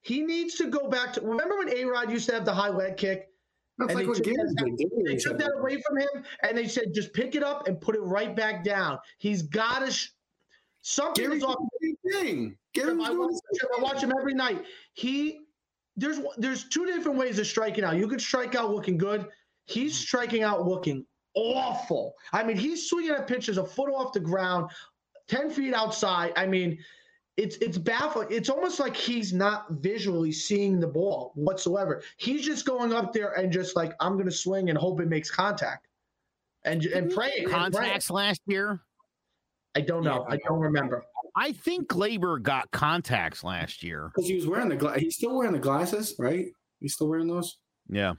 He 0.02 0.22
needs 0.22 0.56
to 0.56 0.68
go 0.70 0.88
back 0.90 1.12
to 1.14 1.22
remember 1.22 1.58
when 1.58 1.70
A 1.76 1.84
Rod 1.84 2.10
used 2.10 2.28
to 2.30 2.34
have 2.36 2.46
the 2.46 2.54
high 2.54 2.70
leg 2.70 2.96
kick? 2.96 3.30
That's 3.78 3.92
And 3.92 3.96
like 3.98 4.04
they 4.06 4.08
what 4.08 4.16
took 4.18 4.26
Gary's 4.26 4.54
that- 4.56 5.04
They 5.06 5.16
took 5.18 5.38
that 5.40 5.52
away 5.58 5.82
from 5.82 5.98
him 5.98 6.26
and 6.44 6.58
they 6.58 6.68
said 6.68 6.94
just 6.94 7.12
pick 7.12 7.36
it 7.36 7.44
up 7.44 7.68
and 7.68 7.80
put 7.82 7.96
it 7.96 8.02
right 8.02 8.34
back 8.34 8.64
down. 8.64 8.98
He's 9.18 9.42
got 9.42 9.80
to. 9.80 9.92
Sh- 9.92 10.10
something 10.84 11.26
Gary's 11.26 11.40
is 11.40 11.44
off. 11.44 11.56
Doing 12.04 12.16
the 12.16 12.20
same 12.20 12.26
thing. 12.26 12.58
Trev, 12.76 12.98
was 12.98 13.10
I 13.10 13.14
watch, 13.14 13.30
the 13.30 13.60
same 13.60 13.60
Trev, 13.60 13.80
I 13.80 13.82
watch 13.82 14.04
him 14.04 14.14
every 14.20 14.34
night. 14.34 14.64
He 14.94 15.42
there's 15.96 16.20
there's 16.38 16.66
two 16.70 16.86
different 16.86 17.18
ways 17.18 17.40
of 17.40 17.48
striking 17.48 17.84
out. 17.84 17.98
You 17.98 18.08
could 18.08 18.22
strike 18.22 18.56
out 18.56 18.72
looking 18.72 18.98
good. 18.98 19.28
He's 19.66 19.94
mm-hmm. 19.94 20.04
striking 20.04 20.44
out 20.44 20.68
looking 20.68 21.06
awful. 21.36 22.16
I 22.32 22.44
mean, 22.44 22.58
he's 22.58 22.90
swinging 22.90 23.12
at 23.12 23.28
pitches 23.28 23.58
a 23.58 23.66
foot 23.66 23.90
off 23.90 24.14
the 24.14 24.20
ground, 24.20 24.70
ten 25.28 25.50
feet 25.50 25.74
outside. 25.74 26.34
I 26.36 26.46
mean, 26.48 26.78
it's 27.38 27.58
it's 27.58 27.78
baffling. 27.78 28.28
It's 28.30 28.50
almost 28.50 28.80
like 28.80 28.96
he's 28.96 29.34
not 29.34 29.66
visually 29.72 30.32
seeing 30.32 30.80
the 30.80 30.88
ball 30.88 31.32
whatsoever. 31.36 32.02
He's 32.18 32.46
just 32.46 32.66
going 32.66 32.94
up 32.94 33.14
there 33.14 33.34
and 33.34 33.52
just 33.52 33.76
like 33.76 33.94
I'm 34.00 34.14
going 34.14 34.26
to 34.26 34.32
swing 34.32 34.70
and 34.70 34.78
hope 34.78 35.00
it 35.00 35.08
makes 35.08 35.30
contact, 35.32 35.88
and 36.64 36.84
and 36.86 37.12
praying. 37.12 37.46
and 37.46 37.46
praying. 37.46 37.50
Contacts 37.50 38.10
last 38.10 38.42
year. 38.48 38.82
I 39.76 39.82
don't 39.82 40.04
know. 40.04 40.26
I 40.30 40.38
don't 40.48 40.60
remember. 40.60 41.04
I 41.36 41.52
think 41.54 41.88
Gleyber 41.88 42.42
got 42.42 42.70
contacts 42.72 43.44
last 43.44 43.84
year. 43.84 44.12
Because 44.16 44.30
he 44.30 44.36
was 44.36 44.46
wearing 44.48 44.70
the 44.70 44.76
gla- 44.76 45.00
he's 45.00 45.16
still 45.16 45.36
wearing 45.36 45.54
the 45.54 45.60
glasses, 45.60 46.16
right? 46.20 46.46
He's 46.80 46.94
still 46.94 47.08
wearing 47.10 47.28
those. 47.28 47.58
Yeah. 47.90 48.14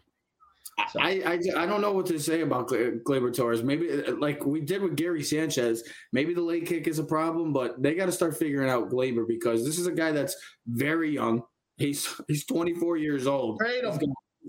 I, 0.98 1.22
I, 1.24 1.62
I 1.62 1.66
don't 1.66 1.80
know 1.80 1.92
what 1.92 2.06
to 2.06 2.18
say 2.18 2.40
about 2.40 2.66
Gla- 2.66 2.98
Gleyber 3.06 3.32
Torres. 3.32 3.62
Maybe 3.62 3.88
uh, 4.04 4.16
like 4.16 4.44
we 4.44 4.60
did 4.60 4.82
with 4.82 4.96
Gary 4.96 5.22
Sanchez, 5.22 5.84
maybe 6.12 6.34
the 6.34 6.40
late 6.40 6.66
kick 6.66 6.88
is 6.88 6.98
a 6.98 7.04
problem, 7.04 7.52
but 7.52 7.80
they 7.80 7.94
got 7.94 8.06
to 8.06 8.12
start 8.12 8.36
figuring 8.36 8.68
out 8.68 8.90
Gleyber 8.90 9.26
because 9.28 9.64
this 9.64 9.78
is 9.78 9.86
a 9.86 9.92
guy 9.92 10.10
that's 10.10 10.34
very 10.66 11.12
young. 11.14 11.42
He's 11.76 12.08
he's 12.26 12.44
24 12.46 12.96
years 12.96 13.26
old. 13.28 13.60
Trade 13.60 13.84
him. 13.84 13.98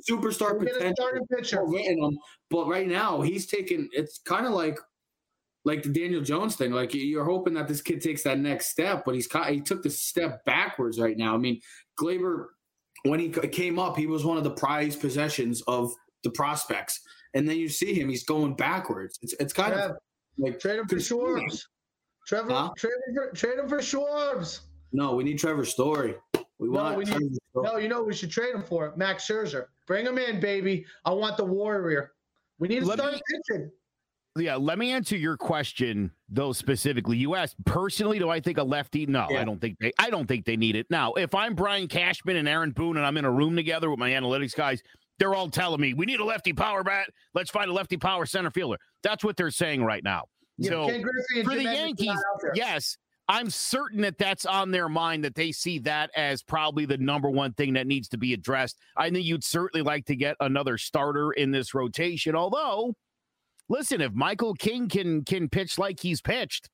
Superstar 0.10 0.56
We'll 0.56 0.66
get 0.66 0.76
a 0.76 0.94
potential. 0.94 1.28
pitcher. 1.36 1.66
him, 1.68 2.18
but 2.50 2.68
right 2.68 2.88
now 2.88 3.22
he's 3.22 3.46
taking. 3.46 3.88
It's 3.92 4.20
kind 4.26 4.46
of 4.48 4.54
like 4.54 4.80
like 5.66 5.84
the 5.84 5.90
Daniel 5.90 6.22
Jones 6.22 6.56
thing. 6.56 6.72
Like 6.72 6.94
you're 6.94 7.26
hoping 7.26 7.56
that 7.56 7.68
this 7.68 7.82
kid 7.82 8.00
takes 8.02 8.24
that 8.24 8.40
next 8.40 8.68
step, 8.70 9.04
but 9.06 9.16
he's 9.16 9.28
he 9.50 9.60
took 9.62 9.84
the 9.84 9.90
step 9.90 10.46
backwards 10.46 11.00
right 11.00 11.18
now. 11.18 11.34
I 11.34 11.38
mean, 11.38 11.60
Gleyber 12.00 12.46
when 13.04 13.20
he 13.20 13.30
came 13.30 13.78
up, 13.78 13.98
he 13.98 14.08
was 14.08 14.24
one 14.26 14.38
of 14.38 14.44
the 14.44 14.52
prized 14.52 15.00
possessions 15.02 15.62
of 15.68 15.92
the 16.24 16.30
prospects, 16.32 17.00
and 17.36 17.48
then 17.48 17.58
you 17.58 17.68
see 17.70 17.94
him, 17.94 18.10
he's 18.10 18.24
going 18.24 18.56
backwards. 18.56 19.20
It's 19.22 19.34
it's 19.40 19.54
kind 19.54 19.74
Trev, 19.74 19.92
of 19.92 19.98
like 20.38 20.60
trade 20.60 20.80
him 20.80 20.88
for. 20.88 20.96
Schwarbs. 20.96 21.62
Trevor, 22.28 22.52
Huh? 22.54 22.72
trade 22.78 22.94
him 23.08 23.14
for 23.16 23.32
trade 23.36 23.60
him 23.60 23.68
for 23.70 23.78
Schwarbs. 23.80 24.62
no, 24.92 25.14
we 25.16 25.24
need 25.24 25.38
Trevor 25.38 25.66
Story. 25.66 26.16
We 26.58 26.68
No, 26.70 26.74
want 26.84 26.98
we 26.98 27.04
need- 27.06 27.36
Story. 27.52 27.66
No, 27.68 27.78
you 27.78 27.88
know 27.90 28.02
we 28.04 28.14
should 28.14 28.32
trade 28.32 28.56
him 28.56 28.64
for 28.64 28.94
Max 28.98 29.28
Scherzer. 29.28 29.66
Bring 29.88 30.06
him 30.06 30.18
in, 30.18 30.40
baby. 30.40 30.86
I 31.06 31.12
want 31.14 31.38
the 31.38 31.46
Warrior. 31.46 32.14
We 32.60 32.68
need 32.70 32.80
to 32.80 32.86
start 32.92 33.14
pitching. 33.50 33.72
Yeah, 34.38 34.56
let 34.56 34.78
me 34.78 34.92
answer 34.92 35.16
your 35.16 35.38
question 35.38 36.12
though 36.28 36.52
specifically. 36.52 37.18
You 37.18 37.36
asked 37.36 37.56
personally, 37.66 38.20
do 38.20 38.30
I 38.30 38.40
think 38.42 38.58
a 38.58 38.64
lefty? 38.64 39.06
No, 39.06 39.28
Yeah. 39.30 39.42
I 39.42 39.44
don't 39.46 39.62
think 39.62 39.78
they 39.80 39.94
I 39.98 40.10
don't 40.10 40.28
think 40.28 40.46
they 40.46 40.58
need 40.58 40.76
it. 40.76 40.88
Now, 40.90 41.14
if 41.14 41.34
I'm 41.34 41.56
Brian 41.56 41.88
Cashman 41.88 42.36
and 42.36 42.48
Aaron 42.48 42.72
Boone 42.72 42.98
and 42.98 43.06
I'm 43.06 43.16
in 43.18 43.26
a 43.26 43.32
room 43.32 43.56
together 43.56 43.90
with 43.90 44.00
my 44.00 44.12
analytics 44.12 44.54
guys, 44.56 44.82
they're 45.20 45.34
all 45.34 45.50
telling 45.50 45.80
me 45.80 45.94
we 45.94 46.06
need 46.06 46.20
a 46.20 46.26
lefty 46.26 46.52
power 46.52 46.84
bat. 46.84 47.10
Let's 47.34 47.50
find 47.50 47.70
a 47.70 47.74
lefty 47.74 47.96
power 47.98 48.26
center 48.26 48.52
fielder. 48.52 48.78
That's 49.04 49.24
what 49.24 49.38
they're 49.38 49.52
saying 49.52 49.84
right 49.84 50.04
now. 50.04 50.24
Yeah, 50.58 50.70
so 50.70 50.88
Ken 50.88 51.02
Griffey 51.02 51.40
and 51.40 51.50
for 51.50 51.56
the 51.56 51.64
Yankees, 51.64 52.08
not 52.08 52.18
out 52.18 52.42
there. 52.42 52.52
yes, 52.56 52.98
I'm 53.30 53.50
certain 53.50 54.02
that 54.02 54.18
that's 54.18 54.46
on 54.46 54.72
their 54.72 54.90
mind 54.90 55.24
that 55.24 55.36
they 55.36 55.52
see 55.54 55.80
that 55.80 56.12
as 56.16 56.44
probably 56.44 56.86
the 56.86 56.98
number 56.98 57.30
one 57.30 57.54
thing 57.54 57.74
that 57.74 57.88
needs 57.88 58.10
to 58.10 58.18
be 58.18 58.34
addressed. 58.34 58.78
I 58.98 59.10
think 59.10 59.26
you'd 59.26 59.44
certainly 59.44 59.82
like 59.84 60.06
to 60.08 60.16
get 60.16 60.36
another 60.42 60.78
starter 60.78 61.32
in 61.32 61.52
this 61.52 61.74
rotation. 61.74 62.36
Although, 62.36 62.96
listen, 63.70 64.02
if 64.02 64.14
Michael 64.14 64.54
King 64.54 64.88
can 64.90 65.24
can 65.24 65.50
pitch 65.50 65.78
like 65.78 66.00
he's 66.00 66.22
pitched, 66.22 66.70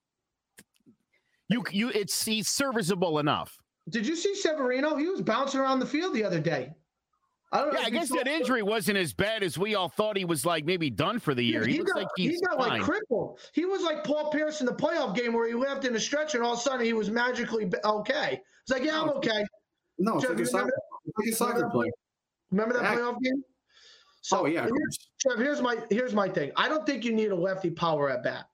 you 1.49 1.63
you 1.71 1.89
it's 1.89 2.23
he's 2.25 2.47
serviceable 2.49 3.19
enough. 3.19 3.57
Did 3.89 4.05
you 4.07 4.15
see 4.15 4.35
Severino? 4.35 4.95
He 4.95 5.07
was 5.07 5.21
bouncing 5.21 5.59
around 5.59 5.79
the 5.79 5.85
field 5.85 6.13
the 6.13 6.23
other 6.23 6.39
day. 6.39 6.73
I 7.53 7.57
don't 7.59 7.73
know. 7.73 7.79
Yeah, 7.81 7.87
I 7.87 7.89
guess 7.89 8.07
that 8.09 8.27
injury 8.27 8.61
wasn't 8.63 8.97
as 8.97 9.13
bad 9.13 9.43
as 9.43 9.57
we 9.57 9.75
all 9.75 9.89
thought 9.89 10.15
he 10.15 10.23
was 10.23 10.45
like 10.45 10.63
maybe 10.63 10.89
done 10.89 11.19
for 11.19 11.33
the 11.35 11.43
year. 11.43 11.65
He, 11.65 11.73
He, 11.73 11.79
looks 11.79 11.91
got, 11.91 11.99
like 12.03 12.07
he's 12.15 12.31
he 12.35 12.41
got 12.47 12.57
fine. 12.57 12.69
like 12.79 12.81
crippled. 12.83 13.39
He 13.53 13.65
was 13.65 13.81
like 13.81 14.05
Paul 14.05 14.31
Pierce 14.31 14.61
in 14.61 14.65
the 14.65 14.71
playoff 14.73 15.15
game 15.17 15.33
where 15.33 15.47
he 15.47 15.53
left 15.53 15.83
in 15.83 15.93
a 15.95 15.99
stretch 15.99 16.33
and 16.33 16.43
all 16.43 16.53
of 16.53 16.59
a 16.59 16.61
sudden 16.61 16.85
he 16.85 16.93
was 16.93 17.09
magically 17.09 17.69
okay. 17.83 18.39
It's 18.63 18.71
like, 18.71 18.83
yeah, 18.85 19.01
I'm 19.01 19.09
okay. 19.09 19.43
No, 19.99 20.15
it's 20.15 20.25
Trev, 20.25 20.37
like 20.37 20.37
a 20.37 20.41
you 20.43 20.45
soccer, 20.45 20.63
remember, 20.63 20.73
it's 21.25 21.41
like 21.41 21.55
a 21.55 21.57
soccer 21.59 21.69
player. 21.71 21.91
remember 22.51 22.73
that 22.75 22.83
Yeah. 22.83 22.95
playoff 22.95 23.19
game? 23.21 23.43
So 24.21 24.41
Oh 24.41 24.45
yeah, 24.45 24.65
here's. 24.65 25.09
Trev, 25.19 25.39
here's 25.39 25.61
my 25.61 25.77
here's 25.89 26.13
my 26.13 26.29
thing. 26.29 26.51
I 26.55 26.69
don't 26.69 26.85
think 26.85 27.03
you 27.03 27.11
need 27.11 27.31
a 27.31 27.35
lefty 27.35 27.69
power 27.69 28.09
at 28.09 28.23
bat. 28.23 28.45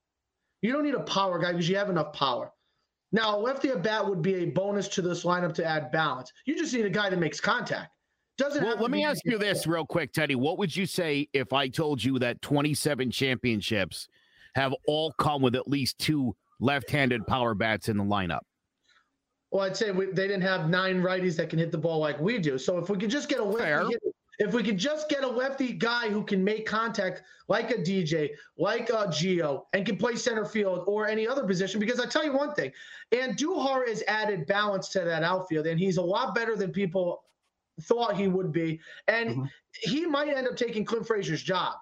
You 0.62 0.74
don't 0.74 0.84
need 0.84 0.96
a 0.96 1.02
power 1.02 1.40
guy 1.40 1.52
because 1.52 1.70
you 1.70 1.78
have 1.78 1.90
enough 1.90 2.14
power. 2.14 2.52
Now, 3.12 3.38
a 3.38 3.40
lefty 3.40 3.70
at 3.70 3.84
bat 3.84 4.06
would 4.06 4.22
be 4.22 4.36
a 4.36 4.46
bonus 4.46 4.88
to 4.90 5.02
this 5.02 5.24
lineup 5.24 5.54
to 5.56 5.66
add 5.66 5.92
balance. 5.92 6.32
You 6.46 6.58
just 6.58 6.74
need 6.74 6.86
a 6.86 6.90
guy 6.90 7.10
that 7.10 7.20
makes 7.20 7.40
contact. 7.40 7.92
Doesn't 8.38 8.64
Well, 8.64 8.78
let 8.78 8.92
me 8.92 9.04
ask 9.04 9.22
you 9.26 9.38
this 9.38 9.66
real 9.66 9.86
quick, 9.86 10.12
Teddy. 10.12 10.36
What 10.36 10.58
would 10.58 10.76
you 10.76 10.86
say 10.86 11.28
if 11.34 11.54
I 11.54 11.70
told 11.70 12.04
you 12.04 12.20
that 12.20 12.42
27 12.42 13.10
championships 13.10 14.08
have 14.56 14.76
all 14.88 15.12
come 15.14 15.42
with 15.42 15.56
at 15.56 15.68
least 15.68 15.98
two 15.98 16.36
left-handed 16.60 17.26
power 17.26 17.56
bats 17.56 17.90
in 17.90 17.98
the 17.98 18.04
lineup? 18.04 18.42
Well, 19.52 19.64
I'd 19.64 19.78
say 19.78 19.92
we, 19.92 20.08
they 20.08 20.28
didn't 20.28 20.42
have 20.42 20.70
nine 20.70 21.02
righties 21.02 21.38
that 21.38 21.50
can 21.50 21.58
hit 21.58 21.72
the 21.72 21.78
ball 21.78 22.00
like 22.00 22.20
we 22.20 22.38
do. 22.38 22.58
So 22.58 22.78
if 22.78 22.90
we 22.90 22.98
could 22.98 23.10
just 23.10 23.30
get 23.30 23.40
a 23.40 23.44
lefty, 23.44 23.94
hit, 23.94 24.16
if 24.40 24.54
we 24.54 24.64
could 24.64 24.78
just 24.78 25.10
get 25.10 25.24
a 25.24 25.28
lefty 25.28 25.74
guy 25.74 26.10
who 26.10 26.24
can 26.24 26.44
make 26.44 26.66
contact 26.66 27.24
like 27.48 27.72
a 27.72 27.76
DJ, 27.76 28.32
like 28.58 28.90
a 28.90 29.08
Gio, 29.08 29.64
and 29.74 29.86
can 29.86 29.98
play 29.98 30.16
center 30.16 30.46
field 30.46 30.84
or 30.88 31.08
any 31.08 31.28
other 31.28 31.44
position, 31.46 31.80
because 31.80 32.00
I 32.00 32.06
tell 32.06 32.24
you 32.24 32.34
one 32.34 32.54
thing, 32.54 32.72
and 33.12 33.36
Duhar 33.38 33.88
has 33.88 34.04
added 34.08 34.46
balance 34.46 34.90
to 34.90 35.00
that 35.00 35.24
outfield, 35.24 35.66
and 35.66 35.80
he's 35.80 35.98
a 35.98 36.02
lot 36.02 36.36
better 36.36 36.56
than 36.56 36.72
people 36.72 37.24
thought 37.82 38.16
he 38.16 38.28
would 38.28 38.52
be, 38.52 38.80
and 39.08 39.30
Mhm. 39.36 39.50
he 39.72 40.06
might 40.06 40.30
end 40.36 40.48
up 40.48 40.56
taking 40.56 40.86
Clint 40.86 41.08
Frazier's 41.08 41.42
job, 41.44 41.76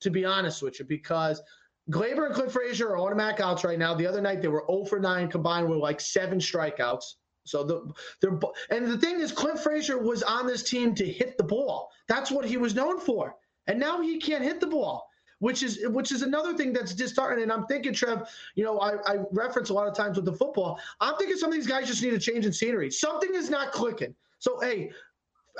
to 0.00 0.10
be 0.10 0.24
honest 0.24 0.62
with 0.62 0.78
you, 0.78 0.84
because. 0.84 1.42
Gleyber 1.90 2.26
and 2.26 2.34
Clint 2.34 2.52
Frazier 2.52 2.90
are 2.90 2.98
automatic 2.98 3.40
outs 3.40 3.64
right 3.64 3.78
now. 3.78 3.94
The 3.94 4.06
other 4.06 4.20
night 4.20 4.42
they 4.42 4.48
were 4.48 4.62
0 4.70 4.84
for 4.84 5.00
9 5.00 5.26
combined 5.30 5.70
with 5.70 5.78
like 5.78 6.02
seven 6.02 6.38
strikeouts. 6.38 7.14
So 7.48 7.64
the 7.64 7.92
they're 8.20 8.38
and 8.70 8.86
the 8.86 8.98
thing 8.98 9.20
is, 9.20 9.32
Clint 9.32 9.58
Frazier 9.58 9.98
was 9.98 10.22
on 10.22 10.46
this 10.46 10.62
team 10.62 10.94
to 10.96 11.04
hit 11.06 11.36
the 11.38 11.44
ball. 11.44 11.90
That's 12.06 12.30
what 12.30 12.44
he 12.44 12.56
was 12.56 12.74
known 12.74 13.00
for, 13.00 13.34
and 13.66 13.78
now 13.78 14.00
he 14.00 14.18
can't 14.18 14.44
hit 14.44 14.60
the 14.60 14.66
ball, 14.66 15.08
which 15.38 15.62
is 15.62 15.80
which 15.88 16.12
is 16.12 16.22
another 16.22 16.54
thing 16.54 16.72
that's 16.72 16.94
disheartening. 16.94 17.44
And 17.44 17.52
I'm 17.52 17.66
thinking, 17.66 17.92
Trev, 17.92 18.28
you 18.54 18.64
know, 18.64 18.78
I, 18.78 18.96
I 19.06 19.18
reference 19.32 19.70
a 19.70 19.74
lot 19.74 19.88
of 19.88 19.94
times 19.94 20.16
with 20.16 20.24
the 20.24 20.32
football. 20.32 20.78
I'm 21.00 21.16
thinking 21.16 21.36
some 21.36 21.50
of 21.50 21.54
these 21.54 21.66
guys 21.66 21.86
just 21.86 22.02
need 22.02 22.14
a 22.14 22.18
change 22.18 22.46
in 22.46 22.52
scenery. 22.52 22.90
Something 22.90 23.34
is 23.34 23.50
not 23.50 23.72
clicking. 23.72 24.14
So 24.38 24.60
hey. 24.60 24.90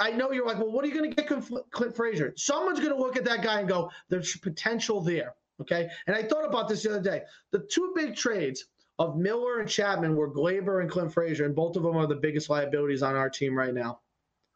I 0.00 0.12
know 0.12 0.30
you're 0.30 0.46
like, 0.46 0.58
well, 0.58 0.70
what 0.70 0.84
are 0.84 0.88
you 0.88 0.94
going 0.94 1.10
to 1.10 1.16
get 1.16 1.26
Clint- 1.72 1.96
Frazier? 1.96 2.32
Someone's 2.36 2.78
going 2.78 2.92
to 2.92 2.96
look 2.96 3.16
at 3.16 3.24
that 3.24 3.42
guy 3.42 3.58
and 3.58 3.68
go, 3.68 3.90
there's 4.08 4.36
potential 4.36 5.00
there. 5.00 5.34
Okay. 5.60 5.88
And 6.06 6.14
I 6.14 6.22
thought 6.22 6.44
about 6.44 6.68
this 6.68 6.84
the 6.84 6.90
other 6.90 7.00
day. 7.00 7.22
The 7.50 7.66
two 7.68 7.92
big 7.96 8.14
trades 8.14 8.66
of 8.98 9.16
Miller 9.16 9.60
and 9.60 9.68
Chapman 9.68 10.16
were 10.16 10.32
Gleyber 10.32 10.80
and 10.80 10.90
Clint 10.90 11.12
Frazier, 11.12 11.44
and 11.44 11.54
both 11.54 11.76
of 11.76 11.82
them 11.82 11.96
are 11.96 12.06
the 12.06 12.16
biggest 12.16 12.50
liabilities 12.50 13.02
on 13.02 13.14
our 13.14 13.30
team 13.30 13.56
right 13.56 13.74
now. 13.74 14.00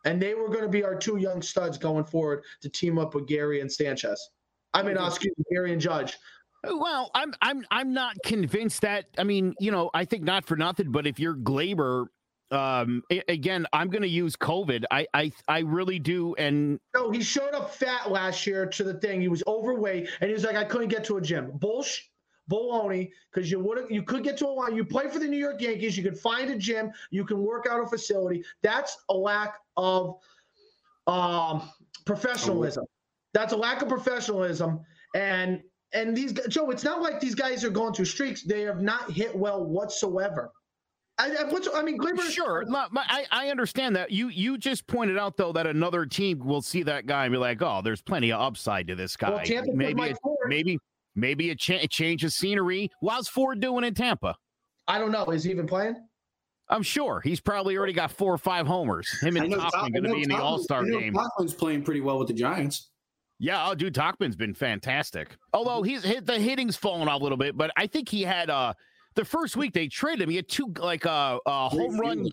And 0.04 0.20
they 0.20 0.34
were 0.34 0.48
going 0.48 0.62
to 0.64 0.68
be 0.68 0.82
our 0.82 0.96
two 0.96 1.16
young 1.16 1.40
studs 1.42 1.78
going 1.78 2.04
forward 2.04 2.42
to 2.60 2.68
team 2.68 2.98
up 2.98 3.14
with 3.14 3.26
Gary 3.28 3.60
and 3.60 3.70
Sanchez. 3.70 4.30
I 4.74 4.82
mean, 4.82 4.98
uh, 4.98 5.06
excuse 5.06 5.32
me, 5.38 5.44
Gary 5.52 5.72
and 5.72 5.80
Judge. 5.80 6.16
Well, 6.64 7.10
I'm 7.14 7.34
I'm 7.42 7.64
I'm 7.70 7.92
not 7.92 8.16
convinced 8.24 8.82
that. 8.82 9.06
I 9.18 9.24
mean, 9.24 9.54
you 9.60 9.70
know, 9.70 9.90
I 9.94 10.04
think 10.04 10.22
not 10.22 10.44
for 10.46 10.56
nothing, 10.56 10.92
but 10.92 11.06
if 11.06 11.18
you're 11.18 11.34
Gleyber, 11.34 12.06
um, 12.52 13.02
a- 13.10 13.22
again, 13.28 13.66
I'm 13.72 13.90
going 13.90 14.02
to 14.02 14.08
use 14.08 14.36
COVID. 14.36 14.84
I 14.90 15.06
I 15.12 15.32
I 15.48 15.60
really 15.60 15.98
do, 15.98 16.34
and 16.36 16.78
No, 16.94 17.10
he 17.10 17.22
showed 17.22 17.54
up 17.54 17.74
fat 17.74 18.10
last 18.10 18.46
year 18.46 18.66
to 18.66 18.84
the 18.84 18.94
thing. 18.94 19.20
He 19.20 19.28
was 19.28 19.42
overweight, 19.46 20.08
and 20.20 20.28
he 20.28 20.34
was 20.34 20.44
like, 20.44 20.56
I 20.56 20.64
couldn't 20.64 20.88
get 20.88 21.04
to 21.04 21.16
a 21.16 21.20
gym. 21.20 21.50
Bullshit. 21.54 22.04
Baloney 22.50 23.10
because 23.32 23.50
you 23.50 23.60
would 23.60 23.86
you 23.90 24.02
could 24.02 24.22
get 24.24 24.36
to 24.38 24.46
a 24.46 24.48
line. 24.48 24.76
You 24.76 24.84
play 24.84 25.08
for 25.08 25.18
the 25.18 25.26
New 25.26 25.38
York 25.38 25.60
Yankees. 25.60 25.96
You 25.96 26.02
could 26.02 26.18
find 26.18 26.50
a 26.50 26.56
gym. 26.56 26.90
You 27.10 27.24
can 27.24 27.42
work 27.42 27.66
out 27.70 27.82
a 27.82 27.86
facility. 27.86 28.44
That's 28.62 28.96
a 29.08 29.14
lack 29.14 29.58
of 29.76 30.18
um, 31.06 31.70
professionalism. 32.04 32.84
That's 33.34 33.52
a 33.52 33.56
lack 33.56 33.82
of 33.82 33.88
professionalism. 33.88 34.80
And 35.14 35.62
and 35.92 36.16
these 36.16 36.32
Joe, 36.48 36.70
it's 36.70 36.84
not 36.84 37.02
like 37.02 37.20
these 37.20 37.34
guys 37.34 37.64
are 37.64 37.70
going 37.70 37.94
through 37.94 38.06
streaks. 38.06 38.42
They 38.42 38.62
have 38.62 38.80
not 38.80 39.10
hit 39.10 39.34
well 39.36 39.64
whatsoever. 39.64 40.50
I, 41.18 41.28
I, 41.28 41.78
I 41.78 41.82
mean, 41.82 41.98
Gleyber. 41.98 42.22
Sure, 42.30 42.64
my, 42.66 42.86
my, 42.90 43.04
I, 43.06 43.26
I 43.30 43.50
understand 43.50 43.94
that. 43.96 44.10
You 44.10 44.28
you 44.28 44.56
just 44.56 44.86
pointed 44.86 45.18
out 45.18 45.36
though 45.36 45.52
that 45.52 45.66
another 45.66 46.06
team 46.06 46.40
will 46.40 46.62
see 46.62 46.82
that 46.84 47.06
guy 47.06 47.26
and 47.26 47.32
be 47.32 47.38
like, 47.38 47.60
oh, 47.60 47.82
there's 47.84 48.00
plenty 48.00 48.32
of 48.32 48.40
upside 48.40 48.88
to 48.88 48.94
this 48.94 49.16
guy. 49.16 49.30
Well, 49.30 49.64
maybe 49.74 50.14
maybe 50.46 50.78
maybe 51.14 51.50
a, 51.50 51.54
cha- 51.54 51.80
a 51.80 51.86
change 51.86 52.24
of 52.24 52.32
scenery. 52.32 52.90
How's 53.06 53.28
Ford 53.28 53.60
doing 53.60 53.84
in 53.84 53.94
Tampa? 53.94 54.36
I 54.88 54.98
don't 54.98 55.12
know. 55.12 55.24
Is 55.26 55.44
he 55.44 55.50
even 55.50 55.66
playing? 55.66 55.96
I'm 56.68 56.82
sure 56.82 57.20
he's 57.20 57.40
probably 57.40 57.76
already 57.76 57.92
got 57.92 58.10
four 58.10 58.32
or 58.32 58.38
five 58.38 58.66
homers. 58.66 59.08
Him 59.20 59.36
and 59.36 59.50
know 59.50 59.58
Tauchman 59.58 59.92
going 59.92 60.04
to 60.04 60.14
be 60.14 60.22
in 60.22 60.28
the 60.28 60.36
All 60.36 60.58
Star 60.58 60.84
game. 60.84 61.12
Tauchman's 61.12 61.54
playing 61.54 61.82
pretty 61.82 62.00
well 62.00 62.18
with 62.18 62.28
the 62.28 62.34
Giants. 62.34 62.90
Yeah, 63.38 63.68
oh, 63.68 63.74
dude, 63.74 63.94
Tauchman's 63.94 64.36
been 64.36 64.54
fantastic. 64.54 65.36
Although 65.52 65.82
he's 65.82 66.04
hit 66.04 66.26
the 66.26 66.38
hitting's 66.38 66.76
fallen 66.76 67.08
off 67.08 67.20
a 67.20 67.22
little 67.22 67.36
bit, 67.36 67.56
but 67.56 67.72
I 67.76 67.86
think 67.88 68.08
he 68.08 68.22
had 68.22 68.50
uh 68.50 68.72
the 69.16 69.24
first 69.24 69.56
week 69.56 69.72
they 69.72 69.88
traded 69.88 70.22
him. 70.22 70.30
He 70.30 70.36
had 70.36 70.48
two 70.48 70.72
like 70.78 71.04
uh, 71.04 71.38
uh 71.44 71.68
home 71.68 71.98
run. 71.98 72.28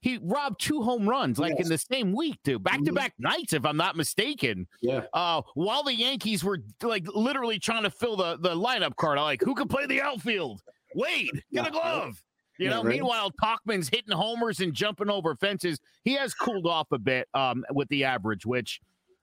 He 0.00 0.18
robbed 0.22 0.60
two 0.60 0.82
home 0.82 1.08
runs 1.08 1.38
like 1.38 1.60
in 1.60 1.68
the 1.68 1.76
same 1.78 2.12
week, 2.12 2.38
dude. 2.42 2.62
Back 2.62 2.82
to 2.84 2.92
back 2.92 3.12
nights, 3.18 3.52
if 3.52 3.64
I'm 3.66 3.76
not 3.76 3.96
mistaken. 3.96 4.66
Yeah. 4.80 5.04
Uh, 5.12 5.42
while 5.54 5.82
the 5.82 5.94
Yankees 5.94 6.42
were 6.42 6.58
like 6.82 7.06
literally 7.14 7.58
trying 7.58 7.82
to 7.82 7.90
fill 7.90 8.16
the 8.16 8.38
the 8.38 8.54
lineup 8.54 8.96
card, 8.96 9.18
I'm 9.18 9.24
like, 9.24 9.42
who 9.42 9.54
can 9.54 9.68
play 9.68 9.86
the 9.86 10.00
outfield? 10.00 10.62
Wade, 10.94 11.42
get 11.52 11.68
a 11.68 11.70
glove. 11.70 12.22
You 12.58 12.66
Yeah, 12.66 12.76
know, 12.76 12.82
right. 12.82 12.94
meanwhile, 12.96 13.30
Tauchman's 13.42 13.88
hitting 13.88 14.14
homers 14.14 14.60
and 14.60 14.74
jumping 14.74 15.08
over 15.08 15.34
fences. 15.36 15.78
He 16.04 16.14
has 16.14 16.34
cooled 16.34 16.66
off 16.66 16.88
a 16.92 16.98
bit 16.98 17.28
um, 17.32 17.64
with 17.72 17.88
the 17.88 18.04
average, 18.04 18.44
which 18.44 18.80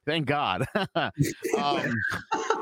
thank 0.07 0.25
God. 0.25 0.65
um, 0.95 1.93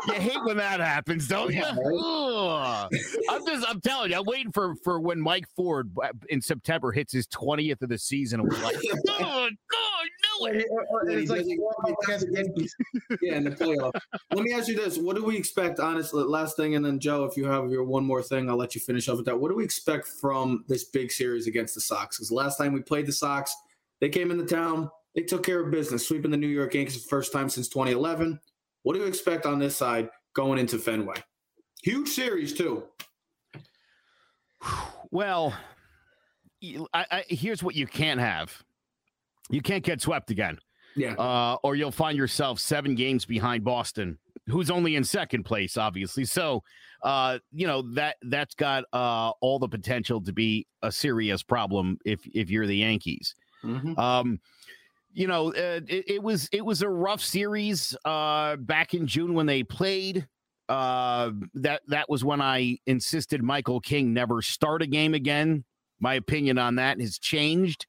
you 0.08 0.14
hate 0.16 0.44
when 0.44 0.58
that 0.58 0.82
happens, 0.82 1.28
don't 1.30 1.54
you? 1.54 1.62
Yeah, 1.62 1.74
right. 1.76 2.88
I'm 3.30 3.46
just, 3.46 3.66
I'm 3.70 3.80
telling 3.80 4.12
you, 4.12 4.18
I'm 4.18 4.26
waiting 4.26 4.52
for 4.52 4.76
for 4.84 5.00
when 5.00 5.22
Mike 5.22 5.46
Ford 5.56 5.90
uh, 6.04 6.10
in 6.30 6.42
September 6.42 6.92
hits 6.92 7.14
his 7.14 7.28
20th 7.28 7.82
of 7.82 7.90
the 7.90 7.98
season, 7.98 8.42
and 8.42 8.50
we're 8.52 8.62
like, 8.64 8.76
oh 8.90 8.98
God, 9.08 9.52
no 10.42 10.48
it. 10.48 10.66
Or- 10.70 10.86
or- 10.90 11.10
Yeah, 11.10 11.18
It's 11.20 11.30
like 11.30 11.42
doesn't- 11.42 11.62
walk 11.62 11.76
up 11.88 11.96
against 12.04 12.28
the 12.28 12.34
Yankees. 12.34 12.76
yeah, 13.22 13.36
in 13.36 13.44
the 13.46 13.52
playoff. 13.52 13.94
Let 14.34 14.44
me 14.44 14.54
ask 14.54 14.68
you 14.68 14.76
this: 14.76 14.98
What 14.98 15.16
do 15.16 15.24
we 15.24 15.38
expect? 15.38 15.80
Honestly, 15.80 16.24
last 16.24 16.58
thing, 16.58 16.76
and 16.76 16.84
then 16.86 17.00
Joe, 17.00 17.24
if 17.26 17.38
you 17.38 17.46
have 17.46 17.70
your 17.72 17.84
one 17.86 18.04
more 18.04 18.22
thing, 18.22 18.50
I'll 18.50 18.58
let 18.58 18.76
you 18.76 18.82
finish 18.82 19.08
off 19.08 19.18
with 19.18 19.26
that. 19.28 19.40
What 19.40 19.50
do 19.50 19.56
we 19.56 19.64
expect 19.64 20.08
from 20.08 20.66
this 20.68 20.84
big 20.86 21.12
series 21.12 21.48
against 21.48 21.76
the 21.76 21.82
Sox? 21.82 22.18
Because 22.18 22.32
last 22.32 22.58
time 22.58 22.74
we 22.74 22.82
played 22.82 23.06
the 23.06 23.14
Sox, 23.14 23.56
they 24.02 24.10
came 24.10 24.32
into 24.32 24.46
town, 24.46 24.90
they 25.16 25.22
took 25.24 25.44
care 25.44 25.62
of 25.62 25.72
business, 25.72 26.08
sweeping 26.08 26.32
the 26.32 26.38
New 26.38 26.48
York 26.48 26.74
Yankees 26.74 27.02
the 27.02 27.10
first 27.10 27.32
time 27.32 27.50
since 27.50 27.68
2011. 27.70 28.40
What 28.84 28.94
do 28.94 29.00
you 29.00 29.06
expect 29.06 29.46
on 29.46 29.60
this 29.60 29.76
side 29.76 30.10
going 30.36 30.60
into 30.60 30.78
Fenway? 30.78 31.16
Huge 31.84 32.10
series 32.10 32.54
too. 32.54 32.84
Well, 35.12 35.54
I, 36.94 37.06
I, 37.12 37.24
here's 37.28 37.64
what 37.64 37.76
you 37.76 37.88
can't 37.88 38.20
have. 38.20 38.64
You 39.50 39.62
can't 39.62 39.84
get 39.84 40.02
swept 40.02 40.32
again, 40.32 40.58
Yeah, 40.96 41.14
uh, 41.14 41.58
or 41.64 41.76
you'll 41.76 41.92
find 41.92 42.18
yourself 42.18 42.60
seven 42.60 42.96
games 42.96 43.26
behind 43.26 43.64
Boston, 43.64 44.18
who's 44.48 44.72
only 44.72 44.96
in 44.96 45.04
second 45.04 45.44
place, 45.44 45.78
obviously. 45.78 46.26
So, 46.26 46.64
uh, 47.04 47.38
you 47.52 47.68
know 47.68 47.84
that 47.94 48.16
that's 48.24 48.56
got 48.56 48.86
uh, 48.92 49.30
all 49.42 49.60
the 49.60 49.68
potential 49.68 50.20
to 50.24 50.34
be 50.34 50.66
a 50.82 50.92
serious 50.92 51.44
problem 51.44 52.00
if 52.06 52.22
if 52.34 52.50
you're 52.50 52.66
the 52.66 52.78
Yankees. 52.78 53.36
Mhm. 53.64 53.98
Um, 54.00 54.40
you 55.16 55.28
know, 55.28 55.48
uh, 55.54 55.80
it, 55.88 56.04
it 56.08 56.24
was 56.24 56.50
it 56.52 56.64
was 56.64 56.82
a 56.82 56.90
rough 56.90 57.22
series 57.22 57.96
uh, 58.04 58.58
back 58.58 58.94
in 58.94 59.08
June 59.08 59.34
when 59.34 59.46
they 59.46 59.64
played. 59.64 60.28
Uh, 60.68 61.32
that 61.54 61.82
that 61.88 62.10
was 62.10 62.26
when 62.26 62.42
I 62.42 62.78
insisted 62.86 63.42
Michael 63.42 63.80
King 63.80 64.14
never 64.14 64.42
start 64.42 64.82
a 64.82 64.88
game 64.88 65.14
again. 65.14 65.64
My 66.02 66.16
opinion 66.16 66.58
on 66.58 66.76
that 66.76 67.00
has 67.00 67.18
changed. 67.18 67.86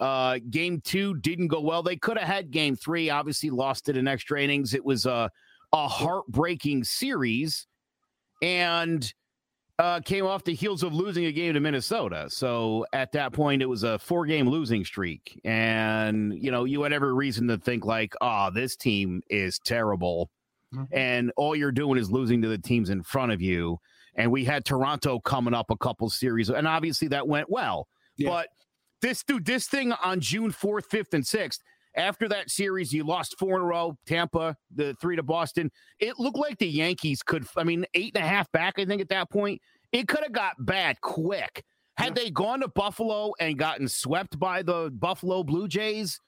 Uh, 0.00 0.38
game 0.48 0.80
two 0.80 1.14
didn't 1.16 1.48
go 1.48 1.60
well. 1.60 1.82
They 1.82 1.96
could 1.96 2.16
have 2.16 2.26
had 2.26 2.50
game 2.50 2.74
three. 2.74 3.10
Obviously, 3.10 3.50
lost 3.50 3.90
it 3.90 3.96
in 3.98 4.08
extra 4.08 4.40
innings. 4.40 4.72
It 4.72 4.84
was 4.84 5.04
a 5.04 5.30
a 5.74 5.88
heartbreaking 5.88 6.84
series, 6.84 7.66
and 8.40 9.12
uh, 9.82 9.98
came 10.00 10.24
off 10.24 10.44
the 10.44 10.54
heels 10.54 10.84
of 10.84 10.94
losing 10.94 11.24
a 11.24 11.32
game 11.32 11.54
to 11.54 11.60
Minnesota. 11.60 12.26
So 12.28 12.86
at 12.92 13.10
that 13.12 13.32
point, 13.32 13.62
it 13.62 13.66
was 13.68 13.82
a 13.82 13.98
four 13.98 14.26
game 14.26 14.48
losing 14.48 14.84
streak. 14.84 15.40
And, 15.44 16.32
you 16.40 16.52
know, 16.52 16.64
you 16.64 16.82
had 16.82 16.92
every 16.92 17.12
reason 17.12 17.48
to 17.48 17.58
think, 17.58 17.84
like, 17.84 18.14
oh, 18.20 18.50
this 18.54 18.76
team 18.76 19.22
is 19.28 19.58
terrible. 19.58 20.30
Mhm. 20.72 20.86
And 20.92 21.32
all 21.36 21.56
you're 21.56 21.72
doing 21.72 21.98
is 21.98 22.12
losing 22.12 22.40
to 22.42 22.48
the 22.48 22.58
teams 22.58 22.90
in 22.90 23.02
front 23.02 23.32
of 23.32 23.42
you. 23.42 23.78
And 24.14 24.30
we 24.30 24.44
had 24.44 24.64
Toronto 24.64 25.18
coming 25.18 25.52
up 25.52 25.68
a 25.68 25.76
couple 25.76 26.08
series. 26.10 26.48
And 26.48 26.68
obviously 26.68 27.08
that 27.08 27.26
went 27.26 27.50
well. 27.50 27.88
Yeah. 28.16 28.28
But 28.28 28.48
this 29.00 29.24
dude, 29.24 29.46
this 29.46 29.66
thing 29.66 29.90
on 29.90 30.20
June 30.20 30.52
4th, 30.52 30.88
5th, 30.88 31.12
and 31.12 31.24
6th, 31.26 31.58
after 31.94 32.28
that 32.28 32.50
series, 32.50 32.92
you 32.92 33.04
lost 33.04 33.38
four 33.38 33.56
in 33.56 33.62
a 33.62 33.64
row, 33.64 33.96
Tampa, 34.06 34.56
the 34.74 34.94
three 34.94 35.16
to 35.16 35.22
Boston. 35.22 35.70
It 35.98 36.18
looked 36.18 36.38
like 36.38 36.58
the 36.58 36.68
Yankees 36.68 37.22
could, 37.22 37.46
I 37.56 37.64
mean, 37.64 37.84
eight 37.94 38.12
and 38.14 38.24
a 38.24 38.26
half 38.26 38.50
back, 38.52 38.78
I 38.78 38.84
think, 38.84 39.02
at 39.02 39.08
that 39.10 39.30
point. 39.30 39.60
It 39.92 40.08
could 40.08 40.22
have 40.22 40.32
got 40.32 40.54
bad 40.58 41.00
quick. 41.00 41.64
Had 41.96 42.14
they 42.14 42.30
gone 42.30 42.60
to 42.60 42.68
Buffalo 42.68 43.32
and 43.38 43.58
gotten 43.58 43.86
swept 43.86 44.38
by 44.38 44.62
the 44.62 44.90
Buffalo 44.92 45.42
Blue 45.44 45.68
Jays, 45.68 46.18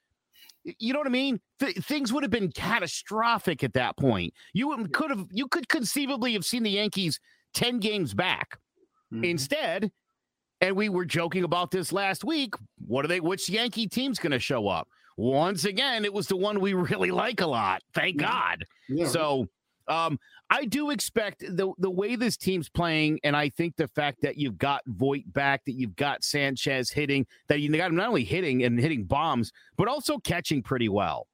you 0.78 0.92
know 0.92 0.98
what 0.98 1.08
I 1.08 1.10
mean? 1.10 1.40
Th- 1.58 1.76
things 1.76 2.12
would 2.12 2.22
have 2.22 2.30
been 2.30 2.52
catastrophic 2.52 3.64
at 3.64 3.72
that 3.72 3.96
point. 3.96 4.34
You 4.52 4.76
could 4.92 5.10
have, 5.10 5.26
you 5.30 5.48
could 5.48 5.68
conceivably 5.68 6.34
have 6.34 6.44
seen 6.44 6.62
the 6.62 6.70
Yankees 6.70 7.18
10 7.54 7.78
games 7.80 8.12
back. 8.14 8.58
Mhm. 9.12 9.24
Instead, 9.24 9.90
and 10.60 10.76
we 10.76 10.88
were 10.88 11.04
joking 11.04 11.44
about 11.44 11.70
this 11.70 11.92
last 11.92 12.24
week. 12.24 12.54
What 12.86 13.04
are 13.04 13.08
they? 13.08 13.20
Which 13.20 13.48
Yankee 13.48 13.86
team's 13.86 14.18
going 14.18 14.32
to 14.32 14.38
show 14.38 14.68
up? 14.68 14.88
Once 15.16 15.64
again, 15.64 16.04
it 16.04 16.12
was 16.12 16.26
the 16.28 16.36
one 16.36 16.60
we 16.60 16.72
really 16.74 17.10
like 17.10 17.40
a 17.40 17.46
lot. 17.46 17.82
Thank 17.94 18.20
Yeah. 18.20 18.28
God. 18.28 18.64
Yeah. 18.88 19.06
So, 19.06 19.48
um, 19.88 20.18
I 20.50 20.64
do 20.64 20.90
expect 20.90 21.40
the 21.40 21.72
the 21.78 21.90
way 21.90 22.16
this 22.16 22.36
team's 22.36 22.68
playing, 22.68 23.20
and 23.24 23.36
I 23.36 23.48
think 23.50 23.76
the 23.76 23.88
fact 23.88 24.20
that 24.22 24.36
you've 24.36 24.58
got 24.58 24.82
Voit 24.86 25.30
back, 25.32 25.64
that 25.64 25.72
you've 25.72 25.96
got 25.96 26.24
Sanchez 26.24 26.90
hitting, 26.90 27.26
that 27.48 27.60
you 27.60 27.70
got 27.76 27.90
him 27.90 27.96
not 27.96 28.08
only 28.08 28.24
hitting 28.24 28.64
and 28.64 28.78
hitting 28.78 29.04
bombs, 29.04 29.52
but 29.76 29.88
also 29.88 30.18
catching 30.18 30.62
pretty 30.62 30.88
well. 30.88 31.26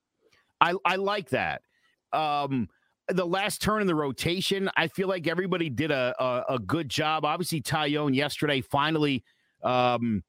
I 0.60 0.74
I 0.84 0.96
like 0.96 1.28
that. 1.30 1.62
Um, 2.12 2.68
the 3.08 3.26
last 3.26 3.60
turn 3.62 3.80
in 3.80 3.86
the 3.86 3.94
rotation, 3.94 4.70
I 4.76 4.88
feel 4.88 5.08
like 5.08 5.26
everybody 5.26 5.68
did 5.68 5.90
a 5.90 6.14
a, 6.18 6.54
a 6.54 6.58
good 6.58 6.88
job. 6.88 7.24
Obviously, 7.24 7.60
Taillon 7.60 8.14
yesterday 8.14 8.60
finally 8.60 9.24
um 9.62 10.22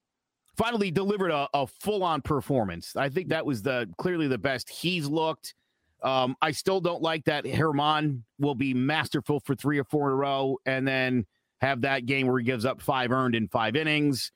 finally 0.57 0.91
delivered 0.91 1.31
a, 1.31 1.47
a 1.53 1.65
full 1.65 2.03
on 2.03 2.21
performance. 2.21 2.95
I 2.95 3.09
think 3.09 3.29
that 3.29 3.45
was 3.45 3.61
the 3.61 3.89
clearly 3.97 4.27
the 4.27 4.37
best 4.37 4.69
he's 4.69 5.07
looked. 5.07 5.55
Um, 6.03 6.35
I 6.41 6.51
still 6.51 6.81
don't 6.81 7.01
like 7.01 7.25
that 7.25 7.45
Herman 7.45 8.23
will 8.39 8.55
be 8.55 8.73
masterful 8.73 9.39
for 9.39 9.55
three 9.55 9.77
or 9.77 9.83
four 9.83 10.07
in 10.07 10.13
a 10.13 10.15
row 10.15 10.57
and 10.65 10.87
then 10.87 11.25
have 11.61 11.81
that 11.81 12.05
game 12.05 12.27
where 12.27 12.39
he 12.39 12.45
gives 12.45 12.65
up 12.65 12.81
five 12.81 13.11
earned 13.11 13.35
in 13.35 13.47
five 13.47 13.75
innings. 13.75 14.31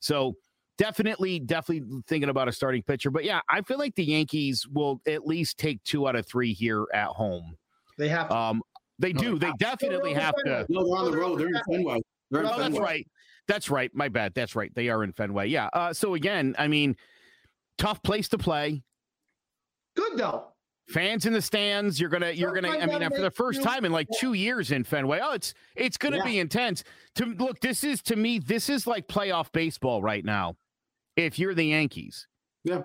So 0.00 0.34
definitely, 0.78 1.38
definitely 1.38 2.02
thinking 2.06 2.30
about 2.30 2.48
a 2.48 2.52
starting 2.52 2.82
pitcher. 2.82 3.10
But 3.10 3.24
yeah, 3.24 3.40
I 3.50 3.60
feel 3.60 3.78
like 3.78 3.94
the 3.94 4.04
Yankees 4.04 4.66
will 4.66 5.00
at 5.06 5.26
least 5.26 5.58
take 5.58 5.82
two 5.84 6.08
out 6.08 6.16
of 6.16 6.26
three 6.26 6.54
here 6.54 6.86
at 6.94 7.08
home. 7.08 7.56
They 7.98 8.08
have 8.08 8.28
to. 8.30 8.36
Um, 8.36 8.62
they 8.98 9.12
do. 9.12 9.38
They 9.38 9.52
definitely 9.58 10.14
have 10.14 10.34
to. 10.44 10.66
no, 10.68 10.84
they're 10.84 10.98
on 10.98 11.10
the 11.10 11.16
road. 11.16 11.38
They're 11.38 11.48
in 11.48 11.60
Fenway. 11.70 12.00
They're 12.30 12.42
in 12.42 12.48
Oh, 12.48 12.58
that's 12.58 12.78
right. 12.78 13.06
That's 13.46 13.68
right. 13.68 13.90
My 13.94 14.08
bad. 14.08 14.32
That's 14.34 14.56
right. 14.56 14.74
They 14.74 14.88
are 14.88 15.04
in 15.04 15.12
Fenway. 15.12 15.48
Yeah. 15.48 15.68
Uh, 15.72 15.92
so 15.92 16.14
again, 16.14 16.54
I 16.58 16.68
mean, 16.68 16.96
tough 17.76 18.02
place 18.02 18.28
to 18.28 18.38
play. 18.38 18.82
Good 19.96 20.16
though. 20.16 20.46
Fans 20.90 21.26
in 21.26 21.32
the 21.32 21.42
stands. 21.42 22.00
You're 22.00 22.10
gonna. 22.10 22.30
You're 22.32 22.52
gonna. 22.52 22.68
I 22.70 22.86
mean, 22.86 23.08
for 23.10 23.20
the 23.20 23.30
first 23.30 23.62
time 23.62 23.84
in 23.84 23.92
like 23.92 24.08
two 24.18 24.32
years 24.34 24.72
in 24.72 24.84
Fenway. 24.84 25.20
Oh, 25.22 25.34
it's 25.34 25.54
it's 25.76 25.96
gonna 25.96 26.18
Yeah. 26.18 26.24
be 26.24 26.38
intense. 26.38 26.82
To 27.16 27.26
look, 27.26 27.60
this 27.60 27.84
is 27.84 28.02
to 28.02 28.16
me. 28.16 28.38
This 28.38 28.68
is 28.68 28.86
like 28.86 29.06
playoff 29.08 29.52
baseball 29.52 30.02
right 30.02 30.24
now. 30.24 30.56
If 31.16 31.38
you're 31.38 31.54
the 31.54 31.64
Yankees. 31.64 32.26
Yeah. 32.64 32.82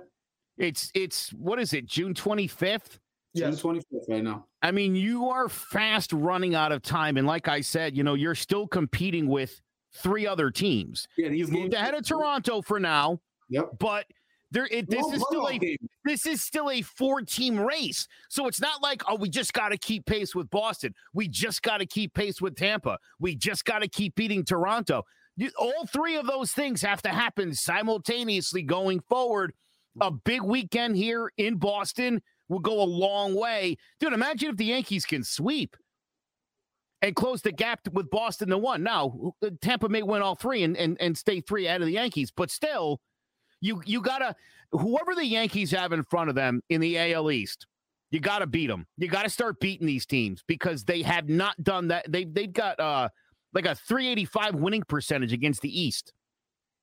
It's 0.57 0.91
it's 0.93 1.31
what 1.33 1.59
is 1.59 1.73
it? 1.73 1.85
June 1.85 2.13
25th. 2.13 2.99
June 3.35 3.51
Yes. 3.51 3.61
25th 3.61 4.07
right 4.09 4.23
now. 4.23 4.45
I 4.61 4.71
mean, 4.71 4.95
you 4.95 5.29
are 5.29 5.49
fast 5.49 6.13
running 6.13 6.55
out 6.55 6.71
of 6.71 6.81
time. 6.81 7.17
And 7.17 7.27
like 7.27 7.47
I 7.47 7.61
said, 7.61 7.97
you 7.97 8.03
know, 8.03 8.13
you're 8.13 8.35
still 8.35 8.67
competing 8.67 9.27
with 9.27 9.61
three 9.95 10.25
other 10.25 10.49
teams. 10.51 11.07
Yeah, 11.17 11.29
You've 11.29 11.51
moved 11.51 11.73
ahead 11.73 11.93
of 11.93 12.05
Toronto 12.05 12.61
for 12.61 12.79
now, 12.79 13.19
Yep. 13.49 13.71
but 13.79 14.05
There, 14.51 14.67
it, 14.71 14.89
this 14.89 15.05
is 15.07 15.23
still 15.27 15.47
a 15.47 15.57
game. 15.57 15.77
this 16.05 16.25
is 16.25 16.41
still 16.41 16.69
a 16.69 16.81
four 16.81 17.21
team 17.21 17.59
race. 17.59 18.07
So 18.29 18.47
it's 18.47 18.61
not 18.61 18.81
like, 18.81 19.01
oh, 19.07 19.15
we 19.15 19.29
just 19.29 19.53
got 19.53 19.69
to 19.69 19.77
keep 19.77 20.05
pace 20.05 20.35
with 20.35 20.49
Boston. 20.49 20.93
We 21.13 21.27
just 21.27 21.61
got 21.61 21.77
to 21.79 21.85
keep 21.85 22.13
pace 22.13 22.41
with 22.41 22.55
Tampa. 22.55 22.99
We 23.19 23.35
just 23.35 23.65
got 23.65 23.79
to 23.79 23.87
keep 23.87 24.15
beating 24.15 24.45
Toronto. 24.45 25.03
You, 25.35 25.49
all 25.57 25.85
three 25.87 26.15
of 26.15 26.27
those 26.27 26.51
things 26.51 26.81
have 26.81 27.01
to 27.01 27.09
happen 27.09 27.53
simultaneously 27.53 28.61
going 28.61 29.01
forward. 29.01 29.53
A 30.01 30.11
big 30.11 30.41
weekend 30.41 30.95
here 30.95 31.31
in 31.37 31.55
Boston 31.55 32.21
will 32.47 32.59
go 32.59 32.81
a 32.81 32.85
long 32.85 33.35
way. 33.35 33.77
Dude, 33.99 34.13
imagine 34.13 34.49
if 34.49 34.57
the 34.57 34.65
Yankees 34.65 35.05
can 35.05 35.23
sweep 35.23 35.75
and 37.01 37.15
close 37.15 37.41
the 37.41 37.51
gap 37.51 37.81
with 37.91 38.09
Boston 38.09 38.49
to 38.49 38.57
one. 38.57 38.83
Now, 38.83 39.33
uh, 39.43 39.49
Tampa 39.61 39.89
may 39.89 40.03
win 40.03 40.21
all 40.21 40.35
three 40.35 40.63
and, 40.63 40.77
and, 40.77 40.97
and 40.99 41.17
stay 41.17 41.41
three 41.41 41.67
out 41.67 41.81
of 41.81 41.87
the 41.87 41.93
Yankees, 41.93 42.31
but 42.31 42.51
still, 42.51 43.01
you 43.65 43.81
you 43.85 44.01
gotta 44.01 44.35
whoever 44.71 45.15
the 45.15 45.25
Yankees 45.25 45.71
have 45.71 45.91
in 45.91 46.03
front 46.03 46.29
of 46.29 46.35
them 46.35 46.61
in 46.69 46.81
the 46.81 46.97
AL 47.13 47.31
East, 47.31 47.65
you 48.11 48.19
gotta 48.19 48.45
beat 48.47 48.67
them. 48.67 48.85
You 48.97 49.07
gotta 49.07 49.29
start 49.29 49.59
beating 49.59 49.87
these 49.87 50.05
teams 50.05 50.43
because 50.47 50.83
they 50.83 51.01
have 51.01 51.27
not 51.27 51.61
done 51.63 51.87
that. 51.89 52.05
They 52.11 52.25
they've 52.25 52.51
got 52.53 52.79
uh 52.79 53.09
like 53.53 53.65
a 53.65 53.75
385 53.75 54.55
winning 54.55 54.83
percentage 54.83 55.33
against 55.33 55.61
the 55.61 55.81
East. 55.81 56.13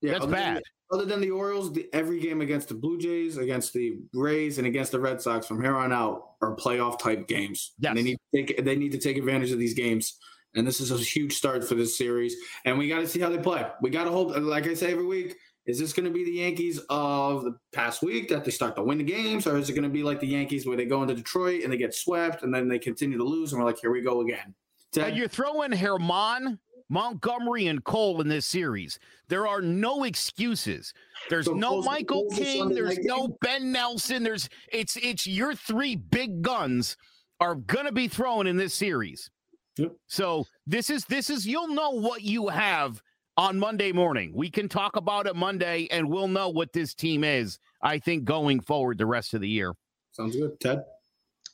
Yeah, 0.01 0.13
That's 0.13 0.25
other 0.25 0.33
than- 0.33 0.55
bad. 0.55 0.63
other 0.91 1.05
than 1.05 1.21
the 1.21 1.31
Orioles, 1.31 1.73
the, 1.73 1.89
every 1.93 2.19
game 2.19 2.41
against 2.41 2.69
the 2.69 2.75
Blue 2.75 2.99
Jays, 2.99 3.37
against 3.37 3.73
the 3.73 3.99
Rays, 4.13 4.59
and 4.59 4.67
against 4.67 4.91
the 4.91 4.99
Red 4.99 5.21
Sox 5.23 5.47
from 5.47 5.63
here 5.63 5.77
on 5.77 5.93
out 5.93 6.31
are 6.41 6.57
playoff 6.57 6.99
type 6.99 7.29
games. 7.29 7.75
Yes. 7.79 7.91
And 7.91 7.99
they 7.99 8.03
need 8.03 8.19
to 8.35 8.45
take 8.45 8.65
they 8.65 8.77
need 8.77 8.93
to 8.93 8.99
take 8.99 9.17
advantage 9.17 9.53
of 9.53 9.59
these 9.59 9.75
games. 9.75 10.19
And 10.55 10.67
this 10.67 10.81
is 10.81 10.91
a 10.91 10.99
huge 10.99 11.35
start 11.35 11.67
for 11.67 11.77
this 11.77 11.97
series. 11.97 12.37
And 12.67 12.77
we 12.77 12.87
got 12.89 12.99
to 12.99 13.07
see 13.09 13.21
how 13.21 13.31
they 13.31 13.39
play. 13.39 13.65
We 13.81 13.89
got 13.89 14.05
to 14.05 14.11
hope, 14.11 14.37
like 14.37 14.67
I 14.67 14.75
say 14.75 14.93
every 14.93 15.07
week, 15.07 15.37
is 15.67 15.79
this 15.79 15.93
going 15.93 16.07
to 16.07 16.11
be 16.13 16.25
the 16.25 16.33
Yankees 16.33 16.81
of 16.91 17.45
the 17.45 17.57
past 17.73 18.03
week 18.03 18.29
that 18.29 18.45
they 18.45 18.51
start 18.51 18.75
to 18.77 18.83
win 18.83 18.99
the 18.99 19.05
games, 19.05 19.47
or 19.47 19.57
is 19.59 19.71
it 19.71 19.75
going 19.75 19.83
to 19.85 19.89
be 19.89 20.03
like 20.03 20.19
the 20.21 20.27
Yankees 20.27 20.67
where 20.67 20.77
they 20.77 20.85
go 20.87 21.03
into 21.03 21.15
Detroit 21.15 21.63
and 21.63 21.73
they 21.73 21.77
get 21.77 21.95
swept 21.95 22.43
and 22.43 22.53
then 22.55 22.69
they 22.69 22.79
continue 22.79 23.17
to 23.19 23.25
lose 23.25 23.53
and 23.53 23.61
we're 23.61 23.67
like, 23.67 23.79
here 23.81 23.93
we 23.93 24.01
go 24.03 24.21
again. 24.23 24.55
Uh, 24.97 25.01
Ted, 25.05 25.17
you're 25.17 25.29
throwing 25.29 25.73
Herman, 25.73 26.59
Montgomery, 26.89 27.69
and 27.69 27.83
Cole 27.85 28.21
in 28.21 28.29
this 28.29 28.45
series. 28.45 28.99
There 29.29 29.47
are 29.47 29.63
no 29.63 30.05
excuses. 30.05 30.93
There's 31.31 31.47
So 31.47 31.55
no 31.55 31.69
Cole's- 31.71 31.87
Michael 31.87 32.27
the 32.31 32.37
King. 32.37 32.59
Sunday 32.59 32.75
There's 32.75 32.99
no 32.99 33.29
game? 33.29 33.37
Ben 33.41 33.73
Nelson. 33.73 34.23
There's 34.23 34.49
it's 34.73 34.97
it's 34.97 35.27
your 35.27 35.55
three 35.55 35.97
big 35.97 36.43
guns 36.43 36.97
are 37.41 37.55
gonna 37.55 37.93
be 37.93 38.09
thrown 38.09 38.47
in 38.47 38.57
this 38.57 38.75
series. 38.75 39.31
Yep. 39.79 39.93
So 40.09 40.45
this 40.67 40.91
is 40.91 41.05
this 41.07 41.31
is 41.31 41.47
you'll 41.47 41.69
know 41.69 41.91
what 41.91 42.21
you 42.23 42.49
have 42.49 43.01
on 43.37 43.59
Monday 43.59 43.93
morning. 43.93 44.33
We 44.35 44.51
can 44.51 44.69
talk 44.69 44.97
about 44.97 45.27
it 45.27 45.35
Monday, 45.35 45.89
and 45.91 46.09
we'll 46.09 46.29
know 46.29 46.49
what 46.49 46.73
this 46.73 46.95
team 46.95 47.25
is. 47.25 47.59
I 47.83 47.99
think 47.99 48.25
going 48.25 48.61
forward 48.61 48.99
the 48.99 49.07
rest 49.07 49.35
of 49.35 49.41
the 49.41 49.49
year. 49.49 49.73
sounds 50.13 50.37
good. 50.37 50.59
Ted, 50.61 50.85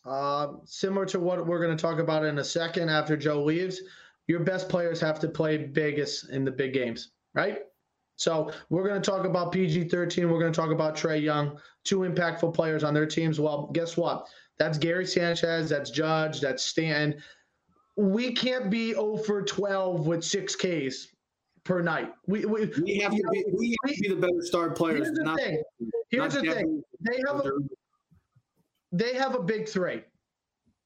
Uh, 0.05 0.55
similar 0.65 1.07
to 1.07 1.21
what 1.21 1.45
we're 1.47 1.61
going 1.61 1.77
to 1.77 1.81
talk 1.81 1.99
about 1.99 2.25
in 2.25 2.39
a 2.39 2.45
second 2.45 2.89
after 2.89 3.17
Joe 3.17 3.45
leaves, 3.45 3.81
your 4.27 4.41
best 4.41 4.69
players 4.69 5.01
have 5.01 5.21
to 5.21 5.29
play 5.29 5.59
biggest 5.59 6.31
in 6.31 6.45
the 6.45 6.51
big 6.51 6.73
games, 6.73 7.13
right? 7.35 7.61
So 8.17 8.51
we're 8.69 8.87
going 8.87 9.01
to 9.01 9.11
talk 9.11 9.25
about 9.25 9.53
PG 9.53 9.89
13. 9.89 10.29
We're 10.31 10.41
going 10.41 10.53
to 10.53 10.61
talk 10.61 10.73
about 10.73 10.97
Trae 10.97 11.23
Young, 11.23 11.59
two 11.85 12.01
impactful 12.01 12.53
players 12.53 12.83
on 12.83 12.95
their 12.95 13.07
teams. 13.07 13.39
Well, 13.39 13.71
guess 13.73 13.97
what? 13.97 14.27
That's 14.59 14.77
Gary 14.77 15.07
Sanchez, 15.07 15.69
that's 15.71 15.91
Judge, 15.91 16.41
that's 16.41 16.65
Stan. 16.65 17.23
We 17.97 18.33
can't 18.33 18.71
be 18.71 18.93
0 18.93 19.19
for 19.19 19.43
12 19.45 20.07
with 20.07 20.25
six 20.25 20.57
Ks 20.57 21.09
per 21.69 21.83
night. 21.83 22.11
We, 22.27 22.47
we, 22.47 22.65
we 22.83 22.97
have 23.01 23.13
to 23.13 23.23
be 23.31 23.45
we 23.53 23.77
have 23.85 23.95
to 23.95 24.01
be 24.01 24.09
the 24.09 24.17
better 24.17 24.41
star 24.41 24.71
players. 24.71 25.01
here's 25.05 25.19
the 25.19 25.25
not- 25.25 25.39
thing. 25.39 25.63
Here's 26.09 26.33
the 26.35 26.41
thing. 26.41 26.83
They 27.01 27.21
have 27.29 27.45
a, 27.45 27.51
they 28.91 29.15
have 29.15 29.35
a 29.35 29.43
big 29.43 29.69
three. 29.69 30.03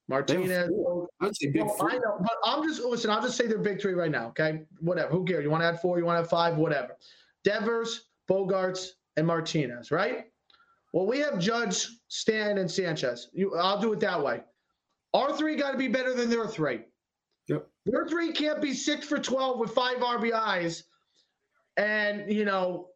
Martinez. 0.08 0.68
I'd 1.20 1.36
say 1.36 1.50
big 1.50 1.62
Well, 1.62 1.74
four. 1.76 1.92
I 1.92 1.94
know, 1.94 2.18
but 2.18 2.32
I'm 2.44 2.64
just 2.68 2.82
listen. 2.82 3.10
I'll 3.10 3.22
just 3.22 3.36
say 3.36 3.46
they're 3.46 3.58
big 3.58 3.80
three 3.80 3.94
right 3.94 4.10
now. 4.10 4.26
Okay, 4.28 4.62
whatever. 4.80 5.12
Who 5.12 5.24
cares? 5.24 5.44
You 5.44 5.50
want 5.50 5.62
to 5.62 5.68
add 5.68 5.80
four? 5.80 5.98
You 5.98 6.04
want 6.04 6.18
to 6.18 6.24
add 6.24 6.28
five? 6.28 6.56
Whatever. 6.56 6.96
Devers, 7.44 8.08
Bogaerts, 8.28 8.88
and 9.16 9.24
Martinez. 9.26 9.92
Right. 9.92 10.24
Well, 10.92 11.06
we 11.06 11.20
have 11.20 11.38
Judge, 11.38 11.86
Stan, 12.08 12.58
and 12.58 12.68
Sanchez. 12.70 13.28
You, 13.32 13.54
I'll 13.56 13.80
do 13.80 13.92
it 13.92 14.00
that 14.00 14.22
way. 14.22 14.42
Our 15.14 15.34
three 15.36 15.54
got 15.56 15.70
to 15.70 15.78
be 15.78 15.88
better 15.88 16.12
than 16.12 16.28
their 16.28 16.48
three. 16.48 16.80
Yep. 17.52 17.68
Their 17.86 18.06
three 18.06 18.32
can't 18.32 18.62
be 18.62 18.74
six 18.74 19.06
for 19.06 19.18
twelve 19.18 19.58
with 19.58 19.72
five 19.72 19.98
RBIs, 19.98 20.84
and 21.76 22.32
you 22.32 22.44
know, 22.44 22.88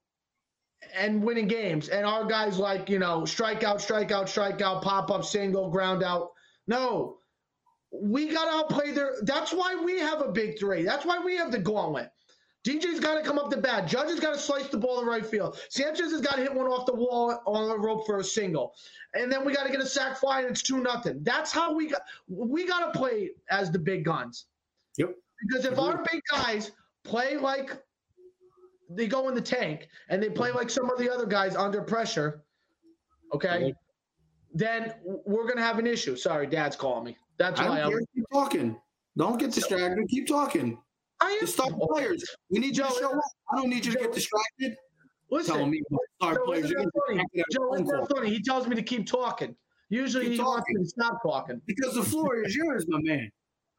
and 0.95 1.23
winning 1.23 1.49
games. 1.49 1.88
And 1.88 2.07
our 2.07 2.25
guys 2.25 2.59
like 2.59 2.88
you 2.88 2.99
know, 2.99 3.23
strikeout, 3.23 3.77
strikeout, 3.77 4.25
strikeout, 4.25 4.83
pop 4.83 5.11
up, 5.11 5.25
single, 5.25 5.71
ground 5.71 6.03
out. 6.03 6.31
No, 6.66 7.19
we 7.92 8.29
got 8.29 8.45
to 8.45 8.57
outplay 8.59 8.92
their. 8.92 9.14
That's 9.23 9.53
why 9.53 9.81
we 9.85 9.99
have 10.01 10.21
a 10.21 10.31
big 10.33 10.59
three. 10.59 10.85
That's 10.85 11.05
why 11.05 11.19
we 11.19 11.37
have 11.37 11.53
the 11.53 11.59
gauntlet. 11.59 12.11
DJ's 12.66 12.98
got 12.98 13.14
to 13.14 13.22
come 13.22 13.38
up 13.38 13.48
the 13.48 13.57
bat. 13.57 13.87
Judge 13.87 14.09
has 14.09 14.18
got 14.18 14.35
to 14.35 14.40
slice 14.40 14.66
the 14.66 14.76
ball 14.76 15.00
in 15.00 15.07
right 15.07 15.24
field. 15.24 15.57
Sanchez 15.68 16.11
has 16.11 16.20
got 16.20 16.35
to 16.35 16.42
hit 16.42 16.52
one 16.52 16.66
off 16.66 16.85
the 16.85 16.94
wall 16.94 17.40
on 17.46 17.68
the 17.68 17.79
rope 17.79 18.05
for 18.05 18.18
a 18.18 18.24
single, 18.24 18.74
and 19.14 19.31
then 19.31 19.44
we 19.44 19.55
got 19.55 19.66
to 19.66 19.70
get 19.70 19.81
a 19.81 19.87
sac 19.87 20.18
fly, 20.18 20.40
and 20.40 20.50
it's 20.50 20.62
two 20.62 20.83
nothing. 20.83 21.20
That's 21.22 21.52
how 21.52 21.72
we 21.72 21.88
got. 21.88 22.02
We 22.26 22.66
got 22.66 22.92
to 22.92 22.98
play 22.98 23.31
as 23.50 23.70
the 23.70 23.79
big 23.79 24.05
guns. 24.05 24.46
Yep. 24.96 25.14
Because 25.46 25.64
if 25.64 25.79
our 25.79 26.05
big 26.11 26.20
guys 26.33 26.72
play 27.05 27.37
like 27.37 27.81
they 28.90 29.07
go 29.07 29.29
in 29.29 29.35
the 29.35 29.40
tank 29.40 29.88
and 30.09 30.20
they 30.20 30.31
play 30.31 30.50
like 30.50 30.70
some 30.70 30.90
of 30.90 30.98
the 30.98 31.12
other 31.12 31.26
guys 31.26 31.55
under 31.55 31.83
pressure, 31.83 32.42
okay, 33.33 33.74
then 34.52 34.92
we're 35.05 35.46
gonna 35.46 35.62
have 35.62 35.79
an 35.79 35.87
issue. 35.87 36.16
Sorry, 36.16 36.48
Dad's 36.48 36.74
calling 36.74 37.05
me. 37.05 37.16
That's 37.38 37.61
why 37.61 37.83
I. 37.83 37.88
care. 37.88 38.00
Keep 38.12 38.24
talking. 38.33 38.76
Don't 39.16 39.38
get 39.38 39.52
distracted. 39.52 40.09
Keep 40.09 40.26
talking. 40.26 40.79
I 41.20 41.31
am 41.31 41.38
The 41.40 41.46
star 41.46 41.68
players. 41.92 42.24
We 42.50 42.59
need 42.61 42.76
you 42.76 42.85
to 42.85 42.88
Joe, 42.90 42.96
show 43.00 43.12
up. 43.16 43.20
I 43.52 43.57
don't 43.57 43.68
need 43.70 43.85
you 43.87 43.92
to 43.92 43.98
get 43.98 44.12
distracted. 44.12 44.76
Listen, 45.31 45.55
Telling 45.57 45.70
me 45.70 45.83
star 46.20 46.35
Joe, 46.35 46.44
players. 46.44 46.64
isn't 46.66 46.76
funny? 46.76 47.18
distracted 47.18 47.40
at 47.40 47.46
a 47.50 47.55
Joe, 47.55 47.74
isn't 47.74 47.87
that 47.87 48.09
funny? 48.14 48.31
He 48.31 48.42
tells 48.42 48.66
me 48.68 48.76
to 48.76 48.83
keep 48.83 49.07
talking. 49.07 49.57
Usually 49.88 50.24
Keep 50.26 50.33
he 50.35 50.38
wants 50.40 50.61
talking. 50.62 50.76
me 50.76 50.83
to 50.83 50.88
stop 50.88 51.22
talking. 51.22 51.62
Because 51.66 51.94
the 51.94 52.02
floor 52.02 52.42
is 52.42 52.55
yours, 52.55 52.85
my 52.88 53.00
man. 53.02 53.31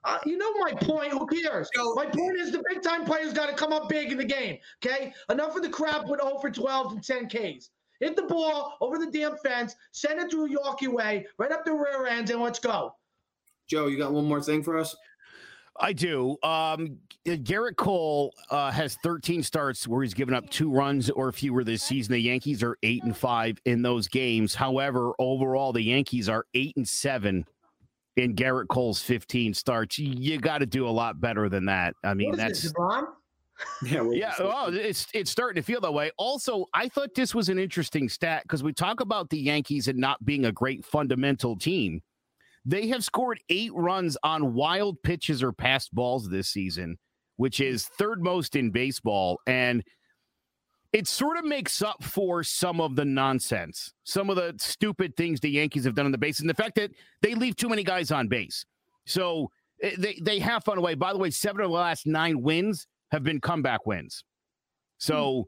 Uh, 0.04 0.18
you 0.26 0.38
know 0.38 0.52
my 0.60 0.72
point. 0.74 1.12
Who 1.12 1.26
cares? 1.28 1.70
Joe- 1.76 1.94
My 1.96 2.06
point 2.06 2.40
is 2.40 2.52
the 2.52 2.64
big 2.70 2.82
time 2.82 3.04
players 3.04 3.34
got 3.34 3.50
to 3.50 3.56
come 3.56 3.74
up 3.74 3.90
big 3.90 4.12
in 4.12 4.18
the 4.18 4.24
game. 4.26 4.58
Okay, 4.86 5.14
enough 5.30 5.56
of 5.56 5.64
the 5.64 5.70
crap 5.70 6.08
with 6.08 6.22
0 6.22 6.38
for 6.40 6.50
12 6.50 6.94
and 6.94 7.04
10 7.04 7.28
Ks. 7.28 7.70
Hit 8.00 8.16
the 8.16 8.24
ball 8.24 8.78
over 8.80 8.98
the 9.00 9.10
damn 9.12 9.36
fence, 9.38 9.76
send 9.92 10.20
it 10.20 10.30
through 10.32 10.50
Yawkey 10.56 10.88
Way, 10.88 11.26
right 11.40 11.52
up 11.52 11.66
the 11.66 11.74
rear 11.74 12.06
ends, 12.06 12.30
and 12.32 12.42
let's 12.42 12.60
go. 12.60 12.94
Joe, 13.68 13.88
you 13.88 13.98
got 13.98 14.14
one 14.14 14.26
more 14.26 14.40
thing 14.42 14.64
for 14.64 14.78
us? 14.78 14.96
I 15.80 15.94
do. 15.94 16.38
Um, 16.44 16.98
Gerrit 17.26 17.76
Cole 17.76 18.34
uh, 18.50 18.72
has 18.72 18.98
13 19.04 19.44
starts 19.44 19.88
where 19.88 20.02
he's 20.02 20.14
given 20.14 20.34
up 20.34 20.50
two 20.50 20.72
runs 20.72 21.10
or 21.10 21.32
fewer 21.32 21.64
this 21.64 21.84
season. 21.84 22.14
The 22.14 22.20
Yankees 22.20 22.64
are 22.64 22.78
eight 22.84 23.04
and 23.04 23.16
five 23.16 23.58
in 23.66 23.82
those 23.82 24.08
games. 24.08 24.56
However, 24.56 25.12
overall, 25.20 25.74
the 25.74 25.82
Yankees 25.82 26.30
are 26.30 26.46
eight 26.54 26.76
and 26.78 26.88
seven 26.88 27.46
in 28.16 28.36
Gerrit 28.36 28.68
Cole's 28.70 29.02
15 29.02 29.54
starts. 29.54 30.00
You 30.00 30.40
got 30.40 30.60
to 30.60 30.66
do 30.66 30.88
a 30.88 30.90
lot 30.90 31.20
better 31.22 31.50
than 31.50 31.66
that. 31.66 31.96
I 32.04 32.14
mean, 32.14 32.32
what 32.32 32.40
is 32.40 32.46
that's 32.46 32.62
this, 32.62 32.74
Yeah. 33.86 34.10
yeah, 34.12 34.34
see. 34.36 34.44
well, 34.44 34.74
it's 34.76 35.08
it's 35.14 35.32
starting 35.32 35.62
to 35.62 35.66
feel 35.66 35.82
that 35.82 35.94
way. 35.94 36.12
Also, 36.18 36.66
I 36.74 36.90
thought 36.90 37.16
this 37.16 37.34
was 37.34 37.50
an 37.50 37.58
interesting 37.58 38.08
stat 38.08 38.44
because 38.44 38.62
we 38.64 38.72
talk 38.72 39.00
about 39.00 39.30
the 39.30 39.40
Yankees 39.40 39.88
and 39.88 39.98
not 39.98 40.24
being 40.24 40.46
a 40.46 40.52
great 40.52 40.86
fundamental 40.86 41.58
team. 41.58 42.02
They 42.68 42.88
have 42.88 43.04
scored 43.04 43.40
eight 43.48 43.72
runs 43.74 44.18
on 44.24 44.54
wild 44.54 45.02
pitches 45.02 45.42
or 45.42 45.54
passed 45.54 45.96
balls 45.96 46.30
this 46.30 46.50
season, 46.50 46.98
which 47.38 47.62
is 47.62 47.86
third 47.86 48.22
most 48.22 48.58
in 48.58 48.72
baseball, 48.72 49.40
and 49.48 49.82
it 50.92 51.08
sort 51.08 51.38
of 51.38 51.46
makes 51.46 51.82
up 51.82 52.04
for 52.04 52.44
some 52.44 52.82
of 52.82 52.98
the 52.98 53.06
nonsense, 53.06 53.94
some 54.04 54.30
of 54.30 54.36
the 54.36 54.54
stupid 54.58 55.16
things 55.16 55.40
the 55.40 55.50
Yankees 55.50 55.86
have 55.86 55.96
done 55.96 56.06
on 56.06 56.12
the 56.12 56.18
base, 56.18 56.42
and 56.42 56.50
the 56.50 56.54
fact 56.54 56.76
that 56.76 56.92
they 57.22 57.36
leave 57.36 57.56
too 57.56 57.70
many 57.70 57.86
guys 57.86 58.12
on 58.12 58.28
base. 58.28 58.66
So 59.06 59.50
eh, 59.82 59.96
they 59.98 60.20
they 60.22 60.40
have 60.40 60.66
fun 60.66 60.78
away. 60.78 60.96
By 60.96 61.14
the 61.14 61.20
way, 61.20 61.30
seven 61.30 61.62
of 61.62 61.70
the 61.70 61.78
last 61.78 62.06
nine 62.06 62.42
wins 62.42 62.86
have 63.12 63.24
been 63.24 63.40
comeback 63.40 63.86
wins. 63.86 64.26
So 64.98 65.48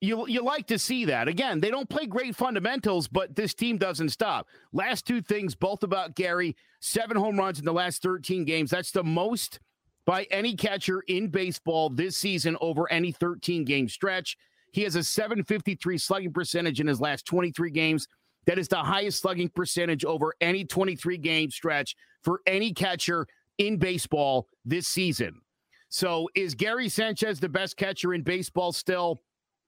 you 0.00 0.26
you 0.28 0.42
like 0.42 0.66
to 0.66 0.78
see 0.78 1.04
that. 1.06 1.28
Again, 1.28 1.60
they 1.60 1.70
don't 1.70 1.88
play 1.88 2.06
great 2.06 2.36
fundamentals, 2.36 3.08
but 3.08 3.34
this 3.34 3.54
team 3.54 3.78
doesn't 3.78 4.10
stop. 4.10 4.46
Last 4.72 5.06
two 5.06 5.22
things, 5.22 5.54
both 5.54 5.82
about 5.82 6.14
Gary, 6.14 6.56
seven 6.80 7.16
home 7.16 7.38
runs 7.38 7.58
in 7.58 7.64
the 7.64 7.72
last 7.72 8.02
13 8.02 8.44
games. 8.44 8.70
That's 8.70 8.90
the 8.90 9.04
most 9.04 9.60
by 10.04 10.24
any 10.30 10.54
catcher 10.54 11.02
in 11.08 11.28
baseball 11.28 11.90
this 11.90 12.16
season 12.16 12.56
over 12.60 12.90
any 12.92 13.10
13 13.10 13.64
game 13.64 13.88
stretch. 13.88 14.36
He 14.72 14.82
has 14.82 14.94
a 14.94 15.02
753 15.02 15.98
slugging 15.98 16.32
percentage 16.32 16.80
in 16.80 16.86
his 16.86 17.00
last 17.00 17.24
23 17.26 17.70
games. 17.70 18.06
That 18.46 18.58
is 18.58 18.68
the 18.68 18.76
highest 18.76 19.20
slugging 19.20 19.48
percentage 19.48 20.04
over 20.04 20.34
any 20.40 20.64
23 20.64 21.18
game 21.18 21.50
stretch 21.50 21.96
for 22.22 22.40
any 22.46 22.72
catcher 22.72 23.26
in 23.58 23.78
baseball 23.78 24.48
this 24.64 24.86
season. 24.86 25.40
So 25.88 26.28
is 26.34 26.54
Gary 26.54 26.88
Sanchez 26.88 27.40
the 27.40 27.48
best 27.48 27.76
catcher 27.76 28.14
in 28.14 28.22
baseball 28.22 28.72
still? 28.72 29.22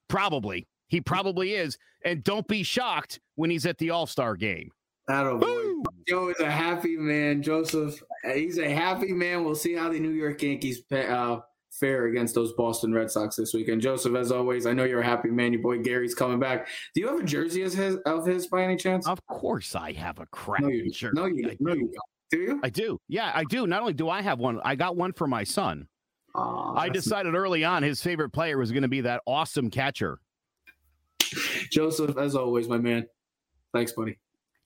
Probably. 0.09 0.67
He 0.89 1.01
probably 1.01 1.55
is. 1.55 1.79
And 2.05 2.25
don't 2.25 2.47
be 2.49 2.63
shocked 2.63 3.21
when 3.35 3.51
he's 3.51 3.67
at 3.67 3.79
the 3.79 3.91
All 3.91 4.07
Star 4.07 4.37
game. 4.37 4.71
That 5.09 5.25
boy. 5.41 5.91
Joe 6.07 6.29
is 6.29 6.41
a 6.41 6.51
happy 6.51 6.97
man. 6.97 7.43
Joseph, 7.43 8.03
he's 8.35 8.59
a 8.59 8.69
happy 8.69 9.13
man. 9.13 9.45
We'll 9.45 9.55
see 9.55 9.75
how 9.75 9.91
the 9.91 9.99
New 9.99 10.11
York 10.11 10.43
Yankees 10.43 10.83
uh, 10.93 11.39
fare 11.71 12.07
against 12.07 12.35
those 12.35 12.53
Boston 12.53 12.93
Red 12.93 13.11
Sox 13.11 13.37
this 13.37 13.55
weekend. 13.55 13.81
Joseph, 13.81 14.15
as 14.15 14.31
always, 14.33 14.67
I 14.67 14.73
know 14.75 14.85
you're 14.85 15.01
a 15.01 15.05
happy 15.05 15.31
man. 15.31 15.53
Your 15.53 15.63
boy 15.63 15.79
Gary's 15.79 16.15
coming 16.15 16.39
back. 16.39 16.69
Do 16.95 17.01
you 17.01 17.09
have 17.09 17.21
a 17.21 17.25
jersey 17.25 17.63
of 17.63 17.73
his, 17.73 17.97
of 18.05 18.27
his 18.27 18.47
by 18.49 18.63
any 18.63 18.77
chance? 18.77 19.07
Of 19.07 19.25
course, 19.27 19.75
I 19.75 19.93
have 19.93 20.19
a 20.19 20.27
crap 20.27 20.63
no, 20.63 20.69
you, 20.69 20.91
jersey. 20.91 21.13
No, 21.15 21.27
you, 21.27 21.57
no, 21.59 21.73
you 21.73 21.87
don't. 21.87 21.95
Do 22.31 22.39
you? 22.39 22.61
I 22.63 22.69
do. 22.69 23.01
Yeah, 23.09 23.33
I 23.35 23.45
do. 23.45 23.67
Not 23.67 23.81
only 23.81 23.95
do 23.95 24.11
I 24.11 24.21
have 24.21 24.39
one, 24.39 24.61
I 24.63 24.75
got 24.75 24.97
one 24.97 25.13
for 25.13 25.27
my 25.27 25.45
son. 25.45 25.89
Oh, 26.39 26.75
I 26.77 26.89
decided 26.89 27.35
early 27.35 27.65
on 27.65 27.83
his 27.83 28.01
favorite 28.01 28.31
player 28.31 28.59
was 28.59 28.71
going 28.71 28.83
to 28.83 28.89
be 28.89 29.01
that 29.03 29.23
awesome 29.27 29.71
catcher. 29.71 30.21
Joseph, 31.71 32.17
as 32.17 32.37
always, 32.37 32.69
my 32.69 32.79
man. 32.79 33.07
Thanks, 33.75 33.93
buddy. 33.93 34.19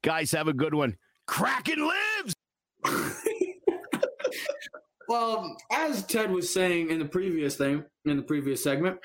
Guys, 0.02 0.30
have 0.32 0.48
a 0.48 0.52
good 0.52 0.74
one. 0.74 0.96
Kraken 1.26 1.88
lives. 1.88 2.34
well, 5.08 5.56
as 5.72 6.04
Ted 6.04 6.30
was 6.30 6.52
saying 6.52 6.90
in 6.90 6.98
the 6.98 7.04
previous 7.04 7.56
thing, 7.56 7.84
in 8.04 8.16
the 8.16 8.22
previous 8.22 8.62
segment, 8.62 8.98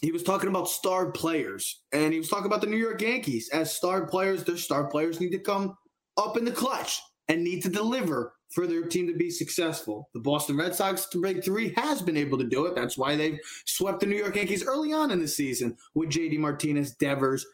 he 0.00 0.10
was 0.10 0.22
talking 0.22 0.48
about 0.48 0.68
star 0.68 1.10
players, 1.10 1.82
and 1.92 2.12
he 2.12 2.18
was 2.18 2.28
talking 2.28 2.46
about 2.46 2.62
the 2.62 2.66
New 2.66 2.78
York 2.78 3.02
Yankees 3.02 3.50
as 3.52 3.76
star 3.76 4.06
players. 4.06 4.42
Their 4.44 4.56
star 4.56 4.86
players 4.88 5.20
need 5.20 5.32
to 5.32 5.38
come 5.38 5.76
up 6.16 6.38
in 6.38 6.44
the 6.44 6.50
clutch 6.50 7.00
and 7.28 7.44
need 7.44 7.62
to 7.62 7.68
deliver 7.68 8.32
for 8.50 8.66
their 8.66 8.84
team 8.84 9.06
to 9.06 9.14
be 9.14 9.30
successful. 9.30 10.08
The 10.12 10.20
Boston 10.20 10.56
Red 10.56 10.74
Sox 10.74 11.06
to 11.06 11.20
break 11.20 11.44
three 11.44 11.72
has 11.76 12.02
been 12.02 12.16
able 12.16 12.38
to 12.38 12.44
do 12.44 12.66
it. 12.66 12.74
That's 12.74 12.98
why 12.98 13.16
they've 13.16 13.38
swept 13.66 14.00
the 14.00 14.06
New 14.06 14.16
York 14.16 14.36
Yankees 14.36 14.64
early 14.64 14.92
on 14.92 15.10
in 15.10 15.20
the 15.20 15.28
season 15.28 15.76
with 15.94 16.10
JD 16.10 16.38
Martinez, 16.38 16.94
Devers, 16.96 17.46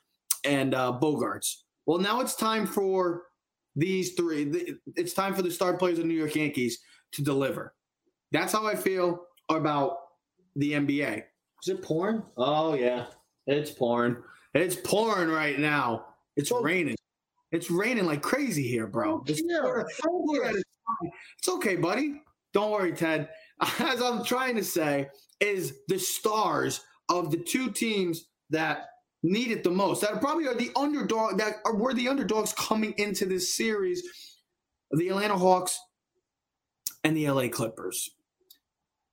and 0.45 0.75
uh, 0.75 0.99
Bogaerts. 1.01 1.57
Well, 1.85 1.99
now 1.99 2.21
it's 2.21 2.35
time 2.35 2.67
for 2.67 3.25
these 3.75 4.15
three. 4.15 4.77
It's 4.97 5.13
time 5.13 5.35
for 5.35 5.43
the 5.43 5.51
star 5.51 5.77
players 5.77 5.99
of 5.99 6.05
the 6.05 6.09
New 6.09 6.19
York 6.19 6.35
Yankees 6.35 6.81
to 7.13 7.23
deliver. 7.23 7.75
That's 8.33 8.53
how 8.53 8.67
I 8.67 8.75
feel 8.75 9.21
about 9.51 9.99
the 10.57 10.73
NBA. 10.73 11.23
Is 11.63 11.69
it 11.69 11.83
porn? 11.83 12.23
Oh 12.37 12.75
yeah, 12.75 13.07
it's 13.47 13.71
porn. 13.71 14.23
It's 14.55 14.77
pouring 14.77 15.29
right 15.29 15.59
now. 15.59 16.07
It's 16.37 16.51
raining. 16.51 16.97
It's 17.53 17.71
raining 17.71 18.07
like 18.07 18.23
crazy 18.23 18.67
here, 18.67 18.87
bro. 18.87 19.23
It's, 19.27 19.43
it's 21.39 21.49
okay, 21.49 21.77
buddy. 21.77 22.23
Don't 22.53 22.71
worry, 22.71 22.93
Ted. 22.93 23.29
As 23.79 24.03
I'm 24.03 24.25
trying 24.25 24.57
to 24.57 24.65
say, 24.65 25.09
is 25.41 25.79
the 25.89 25.99
stars 25.99 26.81
of 27.09 27.31
the 27.31 27.37
two 27.37 27.71
teams 27.71 28.27
that 28.51 28.87
need 29.23 29.51
it 29.51 29.65
the 29.65 29.71
most, 29.71 30.01
that 30.01 30.21
probably 30.21 30.47
are 30.47 30.55
the 30.55 30.71
underdog, 30.77 31.39
that 31.39 31.55
are 31.65 31.75
were 31.75 31.95
the 31.95 32.09
underdogs 32.09 32.53
coming 32.55 32.95
into 32.99 33.27
this 33.27 33.55
series, 33.55 34.03
the 34.93 35.09
Atlanta 35.09 35.37
Hawks 35.37 35.79
and 37.05 37.17
the 37.17 37.29
LA 37.29 37.49
Clippers. 37.49 38.11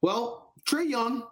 Well, 0.01 0.53
Trae 0.67 0.89
Young 0.89 1.23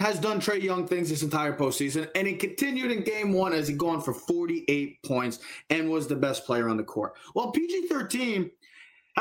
has 0.00 0.20
done 0.20 0.40
Trae 0.40 0.62
Young 0.62 0.86
things 0.86 1.08
this 1.08 1.22
entire 1.22 1.56
postseason, 1.56 2.08
and 2.14 2.26
he 2.26 2.34
continued 2.34 2.90
in 2.90 3.02
game 3.02 3.32
one 3.32 3.52
as 3.52 3.66
he 3.68 3.74
gone 3.74 4.00
for 4.00 4.12
48 4.12 5.02
points 5.04 5.38
and 5.70 5.90
was 5.90 6.06
the 6.06 6.16
best 6.16 6.44
player 6.44 6.68
on 6.68 6.76
the 6.76 6.84
court. 6.84 7.14
Well, 7.34 7.50
PG 7.50 7.86
13 7.88 8.50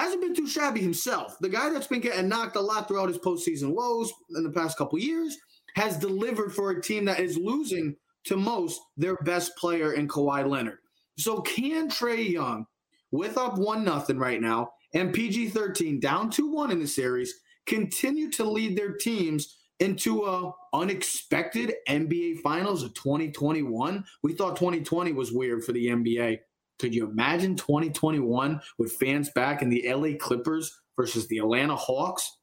hasn't 0.04 0.22
been 0.22 0.36
too 0.36 0.48
shabby 0.48 0.82
himself. 0.82 1.38
The 1.40 1.50
guy 1.50 1.70
that's 1.70 1.88
been 1.88 2.02
getting 2.02 2.28
knocked 2.28 2.56
a 2.56 2.62
lot 2.62 2.88
throughout 2.88 3.10
his 3.10 3.18
postseason 3.18 3.74
woes 3.74 4.12
in 4.36 4.44
the 4.44 4.52
past 4.52 4.78
couple 4.78 5.00
years 5.00 5.38
has 5.76 5.98
delivered 5.98 6.54
for 6.54 6.72
a 6.72 6.82
team 6.82 7.06
that 7.06 7.20
is 7.20 7.38
losing 7.38 7.96
to 8.26 8.38
most 8.38 8.82
their 8.98 9.16
best 9.18 9.56
player 9.58 9.94
in 9.94 10.08
Kawhi 10.08 10.48
Leonard. 10.48 10.80
So 11.18 11.42
can 11.42 11.90
Trae 11.90 12.30
Young, 12.30 12.66
with 13.12 13.38
up 13.38 13.58
one 13.58 13.86
nothing 13.86 14.18
right 14.18 14.42
now, 14.42 14.72
and 14.94 15.14
PG 15.14 15.50
13 15.50 16.00
down 16.00 16.30
2 16.30 16.52
1 16.52 16.72
in 16.72 16.80
the 16.80 16.88
series, 16.88 17.34
continue 17.66 18.30
to 18.32 18.44
lead 18.44 18.78
their 18.78 18.94
teams 18.94 19.58
into 19.80 20.26
a 20.26 20.52
unexpected 20.74 21.74
NBA 21.88 22.40
Finals 22.42 22.84
of 22.84 22.94
2021. 22.94 24.06
We 24.24 24.34
thought 24.34 24.56
2020 24.56 25.12
was 25.14 25.32
weird 25.32 25.64
for 25.64 25.74
the 25.74 25.88
NBA. 25.88 26.40
Could 26.80 26.94
you 26.94 27.10
imagine 27.10 27.56
2021 27.56 28.60
with 28.78 28.94
fans 28.94 29.30
back 29.30 29.62
in 29.62 29.70
the 29.70 29.84
LA 29.88 30.18
Clippers 30.20 30.82
versus 30.96 31.28
the 31.28 31.38
Atlanta 31.38 31.76
Hawks? 31.76 32.38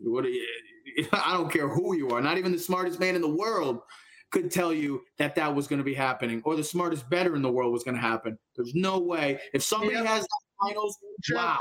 What 0.00 0.24
you, 0.24 0.46
I 1.12 1.34
don't 1.34 1.52
care 1.52 1.68
who 1.68 1.94
you 1.96 2.10
are, 2.10 2.20
not 2.20 2.38
even 2.38 2.52
the 2.52 2.58
smartest 2.58 3.00
man 3.00 3.14
in 3.14 3.22
the 3.22 3.28
world 3.28 3.80
could 4.30 4.50
tell 4.50 4.72
you 4.72 5.02
that 5.18 5.34
that 5.34 5.54
was 5.54 5.66
going 5.66 5.78
to 5.78 5.84
be 5.84 5.94
happening, 5.94 6.42
or 6.44 6.56
the 6.56 6.64
smartest 6.64 7.08
better 7.08 7.34
in 7.34 7.42
the 7.42 7.50
world 7.50 7.72
was 7.72 7.82
going 7.82 7.94
to 7.94 8.00
happen. 8.00 8.38
There's 8.56 8.74
no 8.74 8.98
way. 8.98 9.40
If 9.54 9.62
somebody 9.62 9.94
yeah. 9.94 10.04
has 10.04 10.26
finals, 10.60 10.98
wow. 11.30 11.60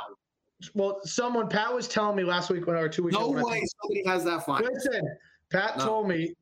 Well, 0.73 0.99
someone 1.03 1.47
Pat 1.47 1.73
was 1.73 1.87
telling 1.87 2.15
me 2.15 2.23
last 2.23 2.49
week 2.49 2.65
when 2.65 2.75
our 2.75 2.89
two 2.89 3.03
weeks. 3.03 3.17
No 3.17 3.29
way 3.29 3.63
somebody 3.81 4.03
has 4.05 4.23
that 4.25 4.45
fine. 4.45 4.63
Listen, 4.63 5.07
Pat 5.51 5.77
no. 5.77 5.85
told 5.85 6.07
me 6.07 6.33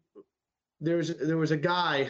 there 0.79 0.97
was 0.97 1.15
there 1.17 1.37
was 1.37 1.51
a 1.51 1.57
guy. 1.57 2.09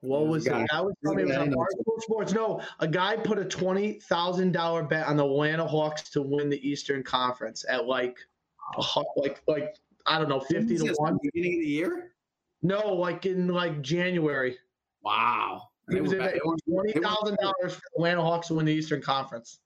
What 0.00 0.28
was 0.28 0.46
it? 0.46 0.52
I 0.52 0.80
was 0.80 0.94
it 1.02 1.26
was 1.26 1.36
on 1.36 1.50
Barstool 1.50 2.00
Sports. 2.00 2.32
No, 2.32 2.62
a 2.78 2.88
guy 2.88 3.16
put 3.16 3.38
a 3.38 3.44
twenty 3.44 4.00
thousand 4.00 4.52
dollar 4.52 4.82
bet 4.82 5.06
on 5.06 5.16
the 5.16 5.24
Atlanta 5.24 5.66
Hawks 5.66 6.08
to 6.10 6.22
win 6.22 6.48
the 6.48 6.66
Eastern 6.66 7.02
Conference 7.02 7.66
at 7.68 7.86
like, 7.86 8.16
like 9.16 9.42
like 9.46 9.76
I 10.06 10.18
don't 10.18 10.30
know, 10.30 10.40
fifty 10.40 10.78
to 10.78 10.94
one. 10.96 11.18
Beginning 11.22 11.58
of 11.58 11.60
the 11.60 11.68
year? 11.68 12.12
No, 12.62 12.94
like 12.94 13.26
in 13.26 13.48
like 13.48 13.82
January. 13.82 14.56
Wow. 15.02 15.68
He 15.90 16.00
was 16.00 16.12
in 16.12 16.20
twenty 16.66 16.92
thousand 16.98 17.36
dollars 17.36 17.74
for 17.74 17.80
the 17.80 17.96
Atlanta 17.96 18.22
Hawks 18.22 18.48
to 18.48 18.54
win 18.54 18.64
the 18.64 18.72
Eastern 18.72 19.02
Conference. 19.02 19.58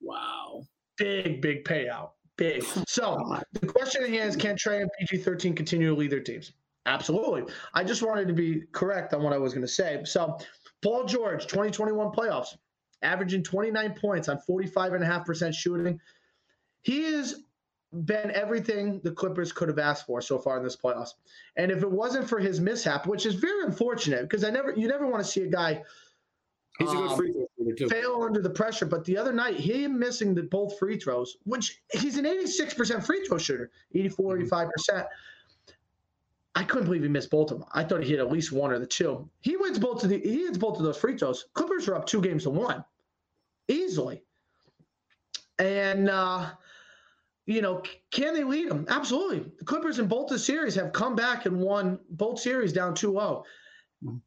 Wow. 0.00 0.62
Big, 0.96 1.42
big 1.42 1.64
payout. 1.64 2.10
Big. 2.38 2.62
So 2.86 3.38
the 3.52 3.66
question 3.66 4.02
at 4.02 4.10
hand 4.10 4.30
is 4.30 4.36
can 4.36 4.56
Trae 4.56 4.80
and 4.80 4.90
PG 4.98 5.22
13 5.22 5.54
continue 5.54 5.88
to 5.88 5.94
lead 5.94 6.10
their 6.10 6.20
teams? 6.20 6.52
Absolutely. 6.86 7.52
I 7.74 7.84
just 7.84 8.02
wanted 8.02 8.28
to 8.28 8.34
be 8.34 8.62
correct 8.72 9.12
on 9.12 9.22
what 9.22 9.32
I 9.32 9.38
was 9.38 9.52
going 9.52 9.66
to 9.66 9.72
say. 9.72 10.02
So 10.04 10.38
Paul 10.82 11.04
George, 11.04 11.46
2021 11.46 12.12
playoffs, 12.12 12.56
averaging 13.02 13.42
29 13.42 13.94
points 13.94 14.28
on 14.28 14.40
45.5% 14.48 15.54
shooting. 15.54 16.00
He 16.82 17.02
has 17.12 17.42
been 18.04 18.30
everything 18.30 19.00
the 19.02 19.10
Clippers 19.10 19.52
could 19.52 19.68
have 19.68 19.78
asked 19.78 20.06
for 20.06 20.20
so 20.20 20.38
far 20.38 20.56
in 20.58 20.62
this 20.62 20.76
playoffs. 20.76 21.10
And 21.56 21.70
if 21.70 21.82
it 21.82 21.90
wasn't 21.90 22.28
for 22.28 22.38
his 22.38 22.60
mishap, 22.60 23.06
which 23.06 23.26
is 23.26 23.34
very 23.34 23.64
unfortunate 23.64 24.22
because 24.22 24.44
I 24.44 24.50
never 24.50 24.72
you 24.76 24.88
never 24.88 25.06
want 25.06 25.24
to 25.24 25.30
see 25.30 25.42
a 25.42 25.48
guy 25.48 25.82
He's 26.78 26.90
a 26.90 26.94
good 26.94 27.10
um, 27.10 27.16
free 27.16 27.32
throw 27.32 27.72
too. 27.74 27.88
Fail 27.88 28.22
under 28.22 28.42
the 28.42 28.50
pressure, 28.50 28.86
but 28.86 29.04
the 29.04 29.16
other 29.16 29.32
night, 29.32 29.56
him 29.56 29.98
missing 29.98 30.34
the 30.34 30.42
both 30.42 30.78
free 30.78 30.98
throws, 30.98 31.36
which 31.44 31.80
he's 31.92 32.18
an 32.18 32.24
86% 32.24 33.04
free 33.04 33.24
throw 33.24 33.38
shooter, 33.38 33.70
84, 33.94 34.38
mm-hmm. 34.38 35.00
85%. 36.56 36.60
I 36.60 36.64
couldn't 36.64 36.86
believe 36.86 37.02
he 37.02 37.08
missed 37.08 37.30
both 37.30 37.50
of 37.50 37.58
them. 37.60 37.68
I 37.72 37.84
thought 37.84 38.02
he 38.02 38.10
hit 38.10 38.18
at 38.18 38.30
least 38.30 38.52
one 38.52 38.72
or 38.72 38.78
the 38.78 38.86
two. 38.86 39.28
He 39.40 39.56
wins 39.56 39.78
both 39.78 40.02
of 40.02 40.10
the 40.10 40.18
he 40.18 40.44
hits 40.44 40.58
both 40.58 40.78
of 40.78 40.84
those 40.84 40.96
free 40.96 41.16
throws. 41.16 41.46
Clippers 41.54 41.88
are 41.88 41.94
up 41.94 42.06
two 42.06 42.20
games 42.20 42.44
to 42.44 42.50
one, 42.50 42.84
easily. 43.68 44.22
And 45.58 46.08
uh, 46.08 46.50
you 47.46 47.62
know, 47.62 47.82
can 48.10 48.34
they 48.34 48.44
lead 48.44 48.70
them? 48.70 48.86
Absolutely. 48.88 49.50
The 49.58 49.64
Clippers 49.64 49.98
in 49.98 50.08
both 50.08 50.28
the 50.28 50.38
series 50.38 50.74
have 50.74 50.92
come 50.92 51.14
back 51.14 51.46
and 51.46 51.60
won 51.60 51.98
both 52.10 52.40
series 52.40 52.72
down 52.72 52.94
2-0. 52.94 53.44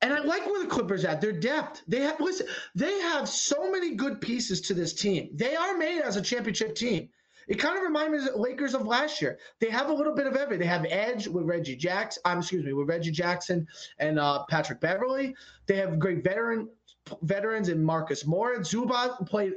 And 0.01 0.13
I 0.13 0.19
like 0.19 0.45
where 0.45 0.63
the 0.63 0.69
Clippers 0.69 1.05
at. 1.05 1.21
Their 1.21 1.31
depth. 1.33 1.83
They 1.87 2.01
have 2.01 2.19
listen. 2.19 2.47
They 2.75 2.99
have 3.01 3.29
so 3.29 3.71
many 3.71 3.95
good 3.95 4.19
pieces 4.19 4.61
to 4.61 4.73
this 4.73 4.93
team. 4.93 5.29
They 5.33 5.55
are 5.55 5.77
made 5.77 6.01
as 6.01 6.15
a 6.15 6.21
championship 6.21 6.75
team. 6.75 7.09
It 7.49 7.55
kind 7.55 7.75
of 7.75 7.83
reminds 7.83 8.23
me 8.23 8.29
of 8.29 8.39
Lakers 8.39 8.75
of 8.75 8.85
last 8.85 9.21
year. 9.21 9.39
They 9.59 9.69
have 9.71 9.89
a 9.89 9.93
little 9.93 10.13
bit 10.13 10.27
of 10.27 10.35
everything. 10.35 10.59
They 10.59 10.67
have 10.67 10.85
edge 10.85 11.27
with 11.27 11.45
Reggie 11.45 11.75
Jackson. 11.75 12.21
Um, 12.25 12.37
excuse 12.37 12.63
me, 12.63 12.73
with 12.73 12.87
Reggie 12.87 13.11
Jackson 13.11 13.67
and 13.97 14.19
uh, 14.19 14.45
Patrick 14.49 14.79
Beverley. 14.79 15.35
They 15.65 15.75
have 15.77 15.99
great 15.99 16.23
veteran 16.23 16.69
veterans 17.23 17.69
in 17.69 17.83
Marcus 17.83 18.27
Morris. 18.27 18.71
Zubac 18.71 19.27
played 19.27 19.53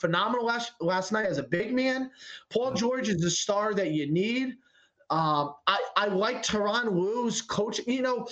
phenomenal 0.00 0.46
last 0.46 0.72
last 0.80 1.12
night 1.12 1.26
as 1.26 1.36
a 1.36 1.42
big 1.42 1.74
man. 1.74 2.10
Paul 2.50 2.72
George 2.72 3.10
is 3.10 3.20
the 3.20 3.30
star 3.30 3.74
that 3.74 3.90
you 3.90 4.10
need. 4.10 4.54
Um, 5.10 5.54
I 5.66 5.78
I 5.94 6.06
like 6.06 6.42
Tyronn 6.42 6.92
Lue's 6.92 7.42
coach. 7.42 7.80
You 7.86 8.02
know 8.02 8.26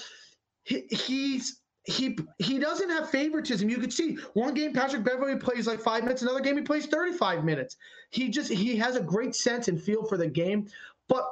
he, 0.64 0.84
he's 0.90 1.60
he 1.84 2.16
he 2.38 2.58
doesn't 2.58 2.88
have 2.88 3.10
favoritism. 3.10 3.68
You 3.68 3.76
could 3.76 3.92
see 3.92 4.16
one 4.32 4.54
game 4.54 4.72
Patrick 4.72 5.04
Beverley 5.04 5.36
plays 5.36 5.66
like 5.66 5.80
five 5.80 6.02
minutes, 6.02 6.22
another 6.22 6.40
game 6.40 6.56
he 6.56 6.62
plays 6.62 6.86
35 6.86 7.44
minutes. 7.44 7.76
He 8.10 8.30
just 8.30 8.50
he 8.50 8.76
has 8.76 8.96
a 8.96 9.02
great 9.02 9.34
sense 9.34 9.68
and 9.68 9.80
feel 9.80 10.04
for 10.04 10.16
the 10.16 10.26
game. 10.26 10.66
But 11.08 11.24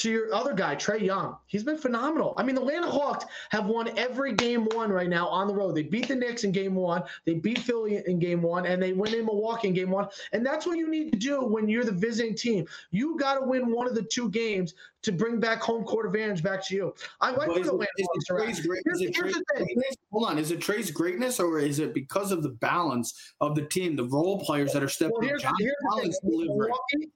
to 0.00 0.10
your 0.10 0.34
other 0.34 0.52
guy, 0.54 0.76
Trae 0.76 1.00
Young, 1.00 1.36
he's 1.46 1.64
been 1.64 1.78
phenomenal. 1.78 2.34
I 2.36 2.42
mean, 2.42 2.54
the 2.54 2.60
Atlanta 2.62 2.90
Hawks 2.90 3.24
have 3.50 3.66
won 3.66 3.96
every 3.98 4.32
game 4.34 4.66
one 4.72 4.90
right 4.90 5.08
now 5.08 5.28
on 5.28 5.46
the 5.46 5.54
road. 5.54 5.74
They 5.74 5.82
beat 5.82 6.08
the 6.08 6.14
Knicks 6.16 6.44
in 6.44 6.52
game 6.52 6.74
one, 6.74 7.02
they 7.24 7.34
beat 7.34 7.58
Philly 7.58 8.02
in 8.06 8.18
game 8.18 8.42
one, 8.42 8.66
and 8.66 8.82
they 8.82 8.92
win 8.92 9.14
in 9.14 9.26
Milwaukee 9.26 9.68
in 9.68 9.74
game 9.74 9.90
one. 9.90 10.08
And 10.32 10.44
that's 10.44 10.66
what 10.66 10.78
you 10.78 10.88
need 10.90 11.12
to 11.12 11.18
do 11.18 11.42
when 11.44 11.68
you're 11.68 11.84
the 11.84 11.92
visiting 11.92 12.34
team. 12.34 12.66
You 12.90 13.18
got 13.18 13.34
to 13.34 13.42
win 13.46 13.70
one 13.72 13.86
of 13.86 13.94
the 13.94 14.02
two 14.02 14.30
games 14.30 14.74
to 15.02 15.12
bring 15.12 15.40
back 15.40 15.62
home 15.62 15.82
court 15.84 16.04
advantage 16.06 16.42
back 16.42 16.62
to 16.66 16.74
you. 16.74 16.94
I 17.22 17.30
like 17.30 17.48
the 17.48 17.54
it- 17.54 17.60
is 17.62 18.06
it 18.14 18.26
Trae's 18.26 18.60
great- 18.66 18.82
is 18.86 19.00
it 19.00 19.04
Here's 19.04 19.16
Trae's 19.16 19.34
the 19.34 19.44
thing. 19.56 19.64
greatness? 19.66 19.96
Hold 20.12 20.28
on, 20.28 20.38
is 20.38 20.50
it 20.50 20.60
Trae's 20.60 20.90
greatness 20.90 21.40
or 21.40 21.58
is 21.58 21.78
it 21.78 21.94
because 21.94 22.32
of 22.32 22.42
the 22.42 22.50
balance 22.50 23.32
of 23.40 23.54
the 23.54 23.62
team, 23.62 23.96
the 23.96 24.04
role 24.04 24.40
players 24.44 24.72
that 24.74 24.82
are 24.82 24.88
stepping 24.88 25.12
Well, 25.16 25.22
up? 25.24 25.28
here's, 25.30 25.42
John 25.42 25.54
here's 25.58 25.72
the 25.80 25.86
thing. 25.86 25.90
Collins 25.90 26.18
delivering, 26.22 26.72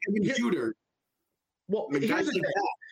Milwaukee, 0.08 0.32
Shooter, 0.34 0.74
well, 1.68 1.86
I 1.90 1.94
mean, 1.98 2.02
here's 2.02 2.26
the 2.26 2.32
thing. 2.32 2.42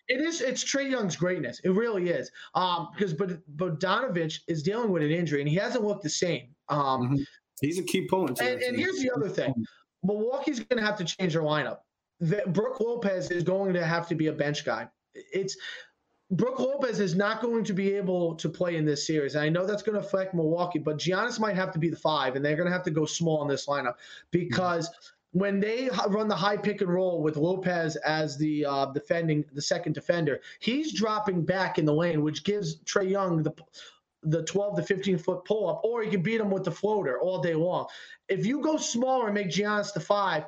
It 0.08 0.20
is. 0.20 0.40
It's 0.40 0.64
Trae 0.64 0.90
Young's 0.90 1.16
greatness. 1.16 1.60
It 1.64 1.70
really 1.70 2.10
is. 2.10 2.30
Um, 2.54 2.88
because 2.94 3.14
but 3.14 3.38
Bogdanovic 3.56 4.40
is 4.48 4.62
dealing 4.62 4.90
with 4.90 5.02
an 5.02 5.10
injury 5.10 5.40
and 5.40 5.48
he 5.48 5.56
hasn't 5.56 5.84
looked 5.84 6.02
the 6.02 6.10
same. 6.10 6.48
Um, 6.68 7.10
Mhm. 7.18 7.26
He's 7.60 7.78
a 7.78 7.82
key 7.84 8.08
point. 8.08 8.40
and, 8.40 8.60
and 8.60 8.76
here's 8.76 8.98
the 8.98 9.10
other 9.14 9.28
thing: 9.28 9.54
Milwaukee's 10.02 10.58
going 10.60 10.80
to 10.82 10.86
have 10.86 10.96
to 10.98 11.04
change 11.04 11.34
their 11.34 11.42
lineup. 11.42 11.78
The, 12.18 12.42
Brook 12.48 12.80
Lopez 12.80 13.30
is 13.30 13.44
going 13.44 13.72
to 13.74 13.84
have 13.84 14.08
to 14.08 14.14
be 14.16 14.26
a 14.26 14.32
bench 14.32 14.64
guy. 14.64 14.88
It's 15.14 15.56
Brook 16.32 16.58
Lopez 16.58 16.98
is 16.98 17.14
not 17.14 17.40
going 17.42 17.62
to 17.64 17.72
be 17.74 17.92
able 17.94 18.34
to 18.36 18.48
play 18.48 18.76
in 18.76 18.84
this 18.84 19.06
series. 19.06 19.34
And 19.34 19.44
I 19.44 19.48
know 19.48 19.66
that's 19.66 19.82
going 19.82 20.00
to 20.00 20.04
affect 20.04 20.34
Milwaukee, 20.34 20.78
but 20.78 20.96
Giannis 20.98 21.38
might 21.38 21.54
have 21.56 21.70
to 21.72 21.78
be 21.78 21.88
the 21.90 21.96
five, 21.96 22.34
and 22.36 22.44
they're 22.44 22.56
going 22.56 22.66
to 22.66 22.72
have 22.72 22.84
to 22.84 22.90
go 22.90 23.04
small 23.04 23.42
in 23.42 23.48
this 23.48 23.66
lineup 23.66 23.94
because 24.30 24.90
when 25.32 25.60
they 25.60 25.88
run 26.08 26.28
the 26.28 26.36
high 26.36 26.56
pick 26.56 26.80
and 26.82 26.92
roll 26.92 27.22
with 27.22 27.36
Lopez 27.36 27.96
as 27.96 28.36
the 28.36 28.64
uh, 28.64 28.86
defending 28.86 29.44
the 29.52 29.62
second 29.62 29.94
defender, 29.94 30.40
he's 30.60 30.92
dropping 30.92 31.44
back 31.44 31.78
in 31.78 31.84
the 31.84 31.94
lane, 31.94 32.22
which 32.22 32.44
gives 32.44 32.80
Trae 32.82 33.10
Young 33.10 33.42
the 33.42 33.52
the 34.24 34.44
12 34.44 34.76
to 34.76 34.82
15 34.84 35.18
foot 35.18 35.44
pull 35.44 35.68
up, 35.68 35.80
or 35.82 36.02
he 36.02 36.10
can 36.10 36.22
beat 36.22 36.40
him 36.40 36.50
with 36.50 36.62
the 36.62 36.70
floater 36.70 37.18
all 37.20 37.40
day 37.40 37.54
long. 37.54 37.86
If 38.28 38.46
you 38.46 38.60
go 38.60 38.76
smaller 38.76 39.26
and 39.26 39.34
make 39.34 39.48
Giannis 39.48 39.92
the 39.92 39.98
five, 39.98 40.44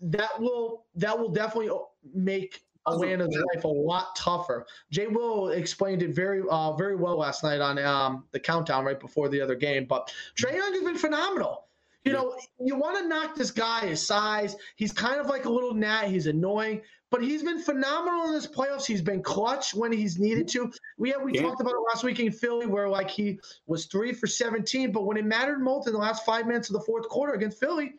that 0.00 0.40
will 0.40 0.86
that 0.94 1.18
will 1.18 1.28
definitely 1.28 1.70
make 2.14 2.62
Atlanta's 2.86 3.36
life 3.54 3.64
a 3.64 3.68
lot 3.68 4.16
tougher. 4.16 4.64
Jay 4.90 5.06
Will 5.06 5.50
explained 5.50 6.02
it 6.02 6.14
very 6.14 6.42
uh, 6.50 6.72
very 6.74 6.96
well 6.96 7.18
last 7.18 7.42
night 7.42 7.60
on 7.60 7.78
um, 7.78 8.24
the 8.30 8.40
countdown 8.40 8.84
right 8.84 8.98
before 8.98 9.28
the 9.28 9.40
other 9.40 9.54
game. 9.54 9.84
But 9.84 10.14
Trae 10.40 10.56
Young 10.56 10.72
has 10.72 10.82
been 10.82 10.96
phenomenal. 10.96 11.66
You 12.04 12.12
know, 12.12 12.34
you 12.58 12.76
want 12.76 12.98
to 12.98 13.06
knock 13.06 13.34
this 13.34 13.50
guy 13.50 13.86
his 13.86 14.06
size. 14.06 14.56
He's 14.76 14.92
kind 14.92 15.20
of 15.20 15.26
like 15.26 15.44
a 15.44 15.50
little 15.50 15.74
gnat. 15.74 16.08
He's 16.08 16.26
annoying, 16.26 16.80
but 17.10 17.22
he's 17.22 17.42
been 17.42 17.60
phenomenal 17.60 18.26
in 18.26 18.32
this 18.32 18.46
playoffs. 18.46 18.86
He's 18.86 19.02
been 19.02 19.22
clutch 19.22 19.74
when 19.74 19.92
he's 19.92 20.18
needed 20.18 20.48
to. 20.48 20.72
We 20.96 21.10
had, 21.10 21.22
we 21.22 21.32
Yeah. 21.34 21.42
talked 21.42 21.60
about 21.60 21.74
it 21.74 21.84
last 21.92 22.02
week 22.02 22.18
in 22.18 22.32
Philly, 22.32 22.66
where 22.66 22.88
like 22.88 23.10
he 23.10 23.38
was 23.66 23.84
three 23.84 24.14
for 24.14 24.26
17, 24.26 24.92
but 24.92 25.04
when 25.04 25.18
it 25.18 25.26
mattered 25.26 25.58
most 25.60 25.88
in 25.88 25.92
the 25.92 25.98
last 25.98 26.24
five 26.24 26.46
minutes 26.46 26.70
of 26.70 26.74
the 26.74 26.80
fourth 26.82 27.06
quarter 27.08 27.34
against 27.34 27.60
Philly, 27.60 27.94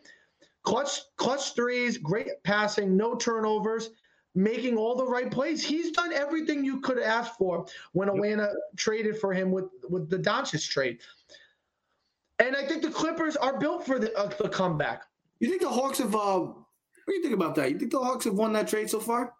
clutch 0.63 1.01
clutch 1.17 1.53
threes, 1.53 1.99
great 1.99 2.27
passing, 2.43 2.97
no 2.97 3.15
turnovers, 3.15 3.91
making 4.33 4.77
all 4.77 4.95
the 4.95 5.05
right 5.05 5.29
plays. 5.29 5.63
He's 5.63 5.91
done 5.91 6.11
everything 6.11 6.65
you 6.65 6.81
could 6.81 6.97
ask 6.97 7.37
for 7.37 7.67
when 7.91 8.09
Atlanta 8.09 8.51
traded 8.77 9.19
for 9.19 9.31
him 9.31 9.51
with 9.51 9.65
with 9.89 10.09
the 10.09 10.17
Doncic 10.17 10.67
trade. 10.69 11.01
And 12.41 12.55
I 12.55 12.65
think 12.65 12.81
the 12.81 12.89
Clippers 12.89 13.35
are 13.35 13.59
built 13.59 13.85
for 13.85 13.99
the, 13.99 14.13
uh, 14.17 14.27
the 14.41 14.49
comeback. 14.49 15.03
You 15.39 15.47
think 15.47 15.61
the 15.61 15.69
Hawks 15.69 15.99
have? 15.99 16.15
Uh, 16.15 16.39
what 16.39 16.55
do 17.07 17.13
you 17.13 17.21
think 17.21 17.35
about 17.35 17.53
that? 17.55 17.71
You 17.71 17.77
think 17.77 17.91
the 17.91 17.99
Hawks 17.99 18.25
have 18.25 18.33
won 18.33 18.51
that 18.53 18.67
trade 18.67 18.89
so 18.89 18.99
far? 18.99 19.33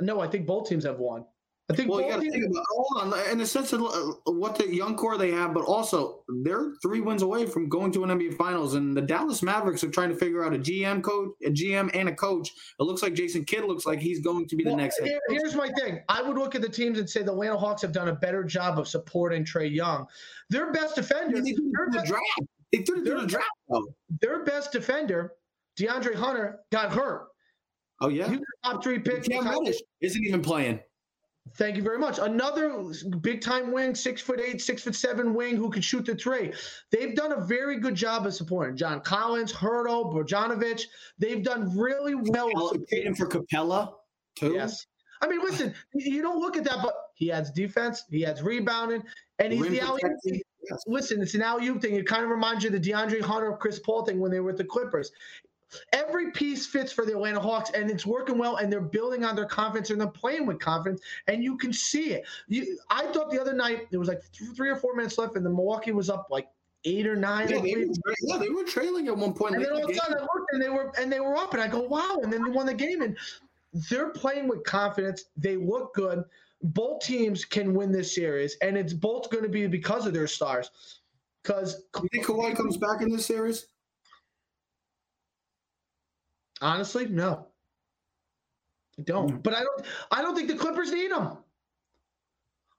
No, 0.00 0.20
I 0.20 0.28
think 0.28 0.46
both 0.46 0.68
teams 0.68 0.84
have 0.84 0.98
won. 0.98 1.26
I 1.72 1.76
think 1.76 1.90
Well, 1.90 2.00
you 2.02 2.08
got 2.08 2.20
to 2.22 2.30
think 2.30 2.44
about. 2.44 2.64
Hold 2.70 3.14
on, 3.14 3.30
in 3.30 3.38
the 3.38 3.46
sense 3.46 3.72
of 3.72 3.82
uh, 3.82 4.32
what 4.32 4.56
the 4.56 4.72
young 4.74 4.96
core 4.96 5.16
they 5.16 5.30
have, 5.30 5.54
but 5.54 5.64
also 5.64 6.22
they're 6.42 6.72
three 6.82 7.00
wins 7.00 7.22
away 7.22 7.46
from 7.46 7.68
going 7.68 7.92
to 7.92 8.04
an 8.04 8.10
NBA 8.10 8.36
Finals, 8.36 8.74
and 8.74 8.96
the 8.96 9.02
Dallas 9.02 9.42
Mavericks 9.42 9.82
are 9.84 9.90
trying 9.90 10.10
to 10.10 10.14
figure 10.16 10.44
out 10.44 10.54
a 10.54 10.58
GM 10.58 11.02
coach, 11.02 11.30
a 11.44 11.50
GM, 11.50 11.90
and 11.94 12.08
a 12.08 12.14
coach. 12.14 12.50
It 12.78 12.82
looks 12.82 13.02
like 13.02 13.14
Jason 13.14 13.44
Kidd 13.44 13.64
looks 13.64 13.86
like 13.86 13.98
he's 14.00 14.20
going 14.20 14.46
to 14.48 14.56
be 14.56 14.64
the 14.64 14.74
next. 14.76 15.00
here- 15.00 15.20
here's 15.28 15.54
my 15.54 15.70
thing. 15.72 16.00
I 16.08 16.22
would 16.22 16.36
look 16.36 16.54
at 16.54 16.62
the 16.62 16.68
teams 16.68 16.98
and 16.98 17.08
say 17.08 17.22
the 17.22 17.32
Atlanta 17.32 17.56
Hawks 17.56 17.82
have 17.82 17.92
done 17.92 18.08
a 18.08 18.14
better 18.14 18.44
job 18.44 18.78
of 18.78 18.86
supporting 18.88 19.44
Trae 19.44 19.72
Young. 19.72 20.06
Their 20.50 20.72
best 20.72 20.98
I 20.98 21.02
defender, 21.02 21.40
mean, 21.40 21.44
they 21.44 21.52
threw 21.52 21.70
their, 21.72 21.84
through 21.84 21.92
the 21.92 21.98
best, 21.98 22.08
draft. 22.08 22.40
They 22.72 22.78
threw 22.82 23.00
it 23.00 23.04
through 23.06 23.20
the 23.20 23.26
draft, 23.26 23.50
though. 23.68 23.84
their 24.20 24.44
best 24.44 24.72
defender, 24.72 25.32
DeAndre 25.78 26.14
Hunter, 26.14 26.60
got 26.70 26.92
hurt. 26.92 27.28
Oh 28.00 28.08
yeah, 28.08 28.32
a 28.32 28.38
top 28.64 28.82
three 28.82 28.98
pick. 28.98 29.24
Cam 29.24 29.46
Reddish 29.48 29.80
isn't 30.00 30.24
even 30.24 30.42
playing. 30.42 30.80
Thank 31.54 31.76
you 31.76 31.82
very 31.82 31.98
much. 31.98 32.18
Another 32.18 32.82
big 33.20 33.40
time 33.40 33.72
wing, 33.72 33.94
six 33.94 34.22
foot 34.22 34.40
eight, 34.40 34.62
six 34.62 34.82
foot 34.82 34.94
seven 34.94 35.34
wing 35.34 35.56
who 35.56 35.70
can 35.70 35.82
shoot 35.82 36.06
the 36.06 36.14
three. 36.14 36.52
They've 36.90 37.14
done 37.14 37.32
a 37.32 37.40
very 37.44 37.78
good 37.78 37.94
job 37.94 38.26
of 38.26 38.34
supporting 38.34 38.76
John 38.76 39.00
Collins, 39.00 39.52
Huerter, 39.52 40.12
Bogdanovic. 40.12 40.84
They've 41.18 41.42
done 41.42 41.76
really 41.76 42.14
well. 42.14 42.50
Capela- 42.50 43.16
for 43.16 43.26
Capela 43.26 43.94
too. 44.36 44.52
Yes. 44.54 44.86
I 45.20 45.28
mean, 45.28 45.40
listen, 45.40 45.74
you 45.94 46.22
don't 46.22 46.40
look 46.40 46.56
at 46.56 46.64
that, 46.64 46.78
but 46.82 46.94
he 47.14 47.30
adds 47.30 47.50
defense, 47.50 48.04
he 48.10 48.26
adds 48.26 48.42
rebounding, 48.42 49.02
and 49.38 49.52
he's 49.52 49.62
Rim 49.62 49.72
the 49.72 49.80
alley. 49.80 50.00
Listen, 50.86 51.20
it's 51.20 51.34
an 51.34 51.42
alley 51.42 51.66
oop 51.68 51.80
thing. 51.82 51.94
It 51.94 52.06
kind 52.06 52.24
of 52.24 52.30
reminds 52.30 52.64
you 52.64 52.74
of 52.74 52.80
the 52.80 52.90
DeAndre 52.90 53.20
Hunter, 53.20 53.52
Chris 53.60 53.78
Paul 53.78 54.04
thing 54.04 54.18
when 54.18 54.30
they 54.30 54.40
were 54.40 54.50
at 54.50 54.56
the 54.56 54.64
Clippers. 54.64 55.12
Every 55.92 56.30
piece 56.32 56.66
fits 56.66 56.92
for 56.92 57.04
the 57.04 57.12
Atlanta 57.12 57.40
Hawks, 57.40 57.70
and 57.74 57.90
it's 57.90 58.06
working 58.06 58.38
well. 58.38 58.56
And 58.56 58.72
they're 58.72 58.80
building 58.80 59.24
on 59.24 59.36
their 59.36 59.46
confidence, 59.46 59.90
and 59.90 60.00
they're 60.00 60.08
playing 60.08 60.46
with 60.46 60.58
confidence, 60.58 61.00
and 61.26 61.42
you 61.42 61.56
can 61.56 61.72
see 61.72 62.12
it. 62.12 62.24
You, 62.48 62.78
I 62.90 63.06
thought 63.06 63.30
the 63.30 63.40
other 63.40 63.54
night 63.54 63.90
there 63.90 64.00
was 64.00 64.08
like 64.08 64.20
th- 64.32 64.52
three 64.56 64.70
or 64.70 64.76
four 64.76 64.94
minutes 64.94 65.18
left, 65.18 65.36
and 65.36 65.44
the 65.44 65.50
Milwaukee 65.50 65.92
was 65.92 66.10
up 66.10 66.28
like 66.30 66.48
eight 66.84 67.06
or 67.06 67.16
nine. 67.16 67.48
Yeah, 67.48 67.60
they 67.60 67.74
were, 67.74 68.14
yeah, 68.22 68.38
they 68.38 68.48
were 68.48 68.64
trailing 68.64 69.08
at 69.08 69.16
one 69.16 69.32
point. 69.34 69.54
And 69.54 69.64
then 69.64 69.72
all 69.72 69.84
of 69.84 69.90
a 69.90 69.94
sudden 69.94 70.18
I 70.18 70.20
looked 70.20 70.52
and 70.52 70.62
they 70.62 70.68
were 70.68 70.92
and 70.98 71.12
they 71.12 71.20
were 71.20 71.36
up 71.36 71.54
and 71.54 71.62
I 71.62 71.68
go, 71.68 71.80
wow. 71.82 72.18
And 72.22 72.32
then 72.32 72.42
they 72.42 72.50
won 72.50 72.66
the 72.66 72.74
game. 72.74 73.02
And 73.02 73.16
they're 73.90 74.10
playing 74.10 74.48
with 74.48 74.64
confidence. 74.64 75.24
They 75.36 75.56
look 75.56 75.94
good. 75.94 76.24
Both 76.62 77.02
teams 77.02 77.44
can 77.44 77.74
win 77.74 77.90
this 77.90 78.14
series, 78.14 78.56
and 78.62 78.76
it's 78.76 78.92
both 78.92 79.30
going 79.30 79.42
to 79.42 79.50
be 79.50 79.66
because 79.66 80.06
of 80.06 80.12
their 80.12 80.28
stars. 80.28 80.70
Because 81.42 81.82
You 82.00 82.08
think 82.12 82.26
Kawhi 82.26 82.54
comes 82.54 82.76
back 82.76 83.02
in 83.02 83.10
this 83.10 83.26
series? 83.26 83.66
Honestly, 86.62 87.06
no. 87.06 87.48
I 88.98 89.02
don't. 89.02 89.30
Mm. 89.30 89.42
But 89.42 89.54
I 89.54 89.60
don't 89.60 89.86
I 90.10 90.22
don't 90.22 90.34
think 90.34 90.48
the 90.48 90.56
Clippers 90.56 90.92
need 90.92 91.10
them. 91.10 91.38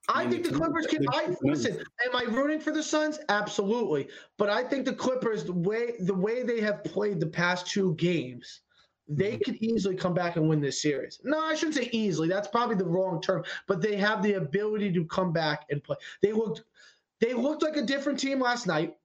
I 0.08 0.28
think 0.28 0.44
the 0.44 0.52
Clippers 0.52 0.86
can. 0.86 1.02
I, 1.12 1.34
listen, 1.42 1.78
am 1.78 2.16
I 2.16 2.24
rooting 2.24 2.60
for 2.60 2.72
the 2.72 2.82
Suns? 2.82 3.20
Absolutely. 3.30 4.08
But 4.36 4.50
I 4.50 4.62
think 4.62 4.84
the 4.84 4.92
Clippers, 4.92 5.44
the 5.44 5.52
way 5.54 5.94
the 6.00 6.14
way 6.14 6.42
they 6.42 6.60
have 6.60 6.84
played 6.84 7.20
the 7.20 7.26
past 7.26 7.66
two 7.66 7.94
games, 7.94 8.60
they 9.08 9.32
Mm-hmm. 9.32 9.42
could 9.44 9.56
easily 9.62 9.96
come 9.96 10.14
back 10.14 10.36
and 10.36 10.48
win 10.48 10.60
this 10.60 10.82
series. 10.82 11.20
No, 11.24 11.38
I 11.40 11.54
shouldn't 11.54 11.76
say 11.76 11.88
easily. 11.92 12.28
That's 12.28 12.48
probably 12.48 12.76
the 12.76 12.86
wrong 12.86 13.20
term. 13.20 13.44
But 13.66 13.80
they 13.82 13.96
have 13.96 14.22
the 14.22 14.34
ability 14.34 14.92
to 14.92 15.04
come 15.06 15.32
back 15.32 15.66
and 15.70 15.82
play. 15.82 15.96
They 16.22 16.32
looked, 16.32 16.64
they 17.20 17.34
looked 17.34 17.62
like 17.62 17.76
a 17.76 17.82
different 17.82 18.18
team 18.18 18.40
last 18.40 18.66
night. 18.66 18.96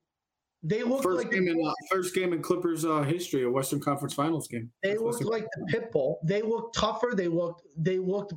They 0.62 0.82
looked 0.82 1.04
First 1.04 1.24
like 1.24 1.30
game 1.30 1.48
in 1.48 1.64
uh, 1.64 1.72
first 1.90 2.14
game 2.14 2.32
in 2.32 2.42
Clippers 2.42 2.84
uh, 2.84 3.02
history, 3.02 3.44
a 3.44 3.50
Western 3.50 3.80
Conference 3.80 4.12
Finals 4.12 4.46
game. 4.46 4.70
they 4.82 4.90
That's 4.90 5.00
looked 5.00 5.24
like 5.24 5.46
the 5.56 5.66
pit 5.70 5.90
bull. 5.90 6.20
They 6.22 6.42
looked 6.42 6.74
tougher. 6.74 7.12
They 7.14 7.28
looked 7.28 7.62
they 7.76 7.98
looked 7.98 8.34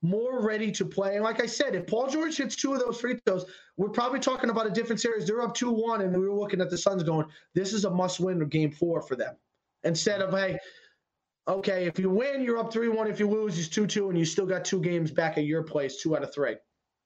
more 0.00 0.42
ready 0.42 0.70
to 0.72 0.84
play. 0.84 1.16
And 1.16 1.24
like 1.24 1.42
I 1.42 1.46
said, 1.46 1.74
if 1.74 1.86
Paul 1.86 2.08
George 2.08 2.36
hits 2.36 2.56
two 2.56 2.72
of 2.72 2.80
those 2.80 3.00
free 3.00 3.18
throws, 3.26 3.44
we're 3.76 3.90
probably 3.90 4.20
talking 4.20 4.48
about 4.48 4.66
a 4.66 4.70
different 4.70 5.00
series. 5.00 5.26
They're 5.26 5.42
up 5.42 5.54
two 5.54 5.70
one, 5.70 6.00
and 6.00 6.16
we 6.16 6.26
were 6.26 6.34
looking 6.34 6.60
at 6.62 6.70
the 6.70 6.78
Suns 6.78 7.02
going, 7.02 7.26
"This 7.54 7.74
is 7.74 7.84
a 7.84 7.90
must 7.90 8.18
win 8.18 8.46
game 8.48 8.70
four 8.70 9.02
for 9.02 9.16
them." 9.16 9.36
Instead 9.84 10.22
of 10.22 10.30
hey, 10.30 10.56
okay, 11.46 11.86
if 11.86 11.98
you 11.98 12.08
win, 12.08 12.42
you're 12.42 12.58
up 12.58 12.72
three 12.72 12.88
one. 12.88 13.08
If 13.08 13.20
you 13.20 13.28
lose, 13.28 13.58
it's 13.58 13.68
two 13.68 13.86
two, 13.86 14.08
and 14.08 14.18
you 14.18 14.24
still 14.24 14.46
got 14.46 14.64
two 14.64 14.80
games 14.80 15.10
back 15.10 15.36
at 15.36 15.44
your 15.44 15.62
place, 15.62 16.00
two 16.00 16.16
out 16.16 16.22
of 16.22 16.32
three. 16.32 16.56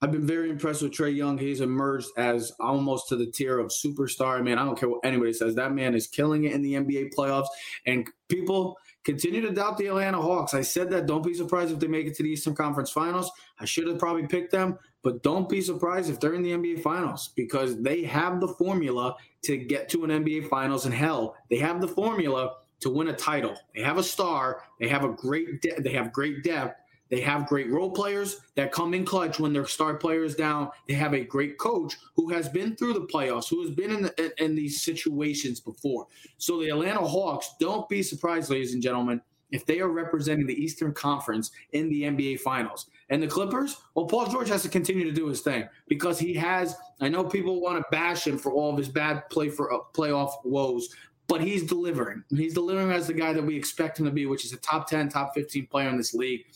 I've 0.02 0.10
been 0.10 0.26
very 0.26 0.50
impressed 0.50 0.82
with 0.82 0.90
Trae 0.90 1.14
Young. 1.14 1.38
He's 1.38 1.60
emerged 1.60 2.08
as 2.16 2.50
almost 2.58 3.08
to 3.08 3.16
the 3.16 3.26
tier 3.26 3.60
of 3.60 3.68
superstar. 3.68 4.36
I 4.36 4.42
mean, 4.42 4.58
I 4.58 4.64
don't 4.64 4.76
care 4.76 4.88
what 4.88 5.04
anybody 5.04 5.32
says. 5.32 5.54
That 5.54 5.72
man 5.72 5.94
is 5.94 6.08
killing 6.08 6.42
it 6.42 6.52
in 6.52 6.60
the 6.60 6.74
NBA 6.74 7.14
playoffs. 7.14 7.46
And 7.86 8.10
people 8.28 8.76
continue 9.04 9.40
to 9.42 9.52
doubt 9.52 9.78
the 9.78 9.86
Atlanta 9.86 10.20
Hawks. 10.20 10.54
I 10.54 10.62
said 10.62 10.90
that. 10.90 11.06
Don't 11.06 11.24
be 11.24 11.34
surprised 11.34 11.70
if 11.70 11.78
they 11.78 11.86
make 11.86 12.08
it 12.08 12.16
to 12.16 12.24
the 12.24 12.30
Eastern 12.30 12.56
Conference 12.56 12.90
Finals. 12.90 13.30
I 13.60 13.64
should 13.64 13.86
have 13.86 14.00
probably 14.00 14.26
picked 14.26 14.50
them, 14.50 14.76
but 15.02 15.22
don't 15.22 15.48
be 15.48 15.60
surprised 15.60 16.10
if 16.10 16.18
they're 16.18 16.34
in 16.34 16.42
the 16.42 16.50
NBA 16.50 16.82
Finals 16.82 17.30
because 17.36 17.80
they 17.80 18.02
have 18.02 18.40
the 18.40 18.48
formula 18.48 19.14
to 19.42 19.56
get 19.56 19.88
to 19.90 20.02
an 20.02 20.10
NBA 20.10 20.48
Finals. 20.48 20.84
And 20.84 20.92
hell, 20.92 21.36
they 21.48 21.58
have 21.58 21.80
the 21.80 21.86
formula 21.86 22.56
to 22.80 22.90
win 22.90 23.06
a 23.06 23.12
title. 23.12 23.56
They 23.74 23.82
have 23.82 23.98
a 23.98 24.02
star. 24.02 24.62
They 24.80 24.88
have 24.88 25.04
a 25.04 25.10
great. 25.10 25.62
De- 25.62 25.80
they 25.80 25.92
have 25.92 26.12
great 26.12 26.42
depth. 26.42 26.80
They 27.12 27.20
have 27.20 27.46
great 27.46 27.70
role 27.70 27.90
players 27.90 28.40
that 28.54 28.72
come 28.72 28.94
in 28.94 29.04
clutch 29.04 29.38
when 29.38 29.52
their 29.52 29.66
star 29.66 29.96
player 29.96 30.24
is 30.24 30.34
down. 30.34 30.70
They 30.88 30.94
have 30.94 31.12
a 31.12 31.22
great 31.22 31.58
coach 31.58 31.98
who 32.16 32.30
has 32.30 32.48
been 32.48 32.74
through 32.74 32.94
the 32.94 33.06
playoffs, 33.06 33.50
who 33.50 33.60
has 33.60 33.70
been 33.70 33.90
in, 33.90 34.02
the, 34.04 34.42
in 34.42 34.54
these 34.54 34.80
situations 34.80 35.60
before. 35.60 36.06
So 36.38 36.58
the 36.58 36.70
Atlanta 36.70 37.06
Hawks, 37.06 37.54
don't 37.60 37.86
be 37.90 38.02
surprised, 38.02 38.48
ladies 38.48 38.72
and 38.72 38.82
gentlemen, 38.82 39.20
if 39.50 39.66
they 39.66 39.80
are 39.80 39.90
representing 39.90 40.46
the 40.46 40.54
Eastern 40.54 40.94
Conference 40.94 41.50
in 41.72 41.90
the 41.90 42.04
NBA 42.04 42.40
Finals. 42.40 42.86
And 43.10 43.22
the 43.22 43.26
Clippers, 43.26 43.76
well, 43.94 44.06
Paul 44.06 44.28
George 44.28 44.48
has 44.48 44.62
to 44.62 44.70
continue 44.70 45.04
to 45.04 45.12
do 45.12 45.26
his 45.26 45.42
thing 45.42 45.68
because 45.88 46.18
he 46.18 46.32
has. 46.32 46.74
I 47.02 47.10
know 47.10 47.24
people 47.24 47.60
want 47.60 47.76
to 47.76 47.84
bash 47.90 48.26
him 48.26 48.38
for 48.38 48.52
all 48.52 48.70
of 48.70 48.78
his 48.78 48.88
bad 48.88 49.28
play 49.28 49.50
for 49.50 49.70
uh, 49.70 49.80
playoff 49.92 50.32
woes, 50.46 50.88
but 51.28 51.42
he's 51.42 51.64
delivering. 51.64 52.24
He's 52.30 52.54
delivering 52.54 52.90
as 52.90 53.06
the 53.06 53.12
guy 53.12 53.34
that 53.34 53.44
we 53.44 53.54
expect 53.54 54.00
him 54.00 54.06
to 54.06 54.10
be, 54.10 54.24
which 54.24 54.46
is 54.46 54.54
a 54.54 54.56
top 54.56 54.88
10, 54.88 55.10
top 55.10 55.34
15 55.34 55.66
player 55.66 55.90
in 55.90 55.98
this 55.98 56.14
league. 56.14 56.46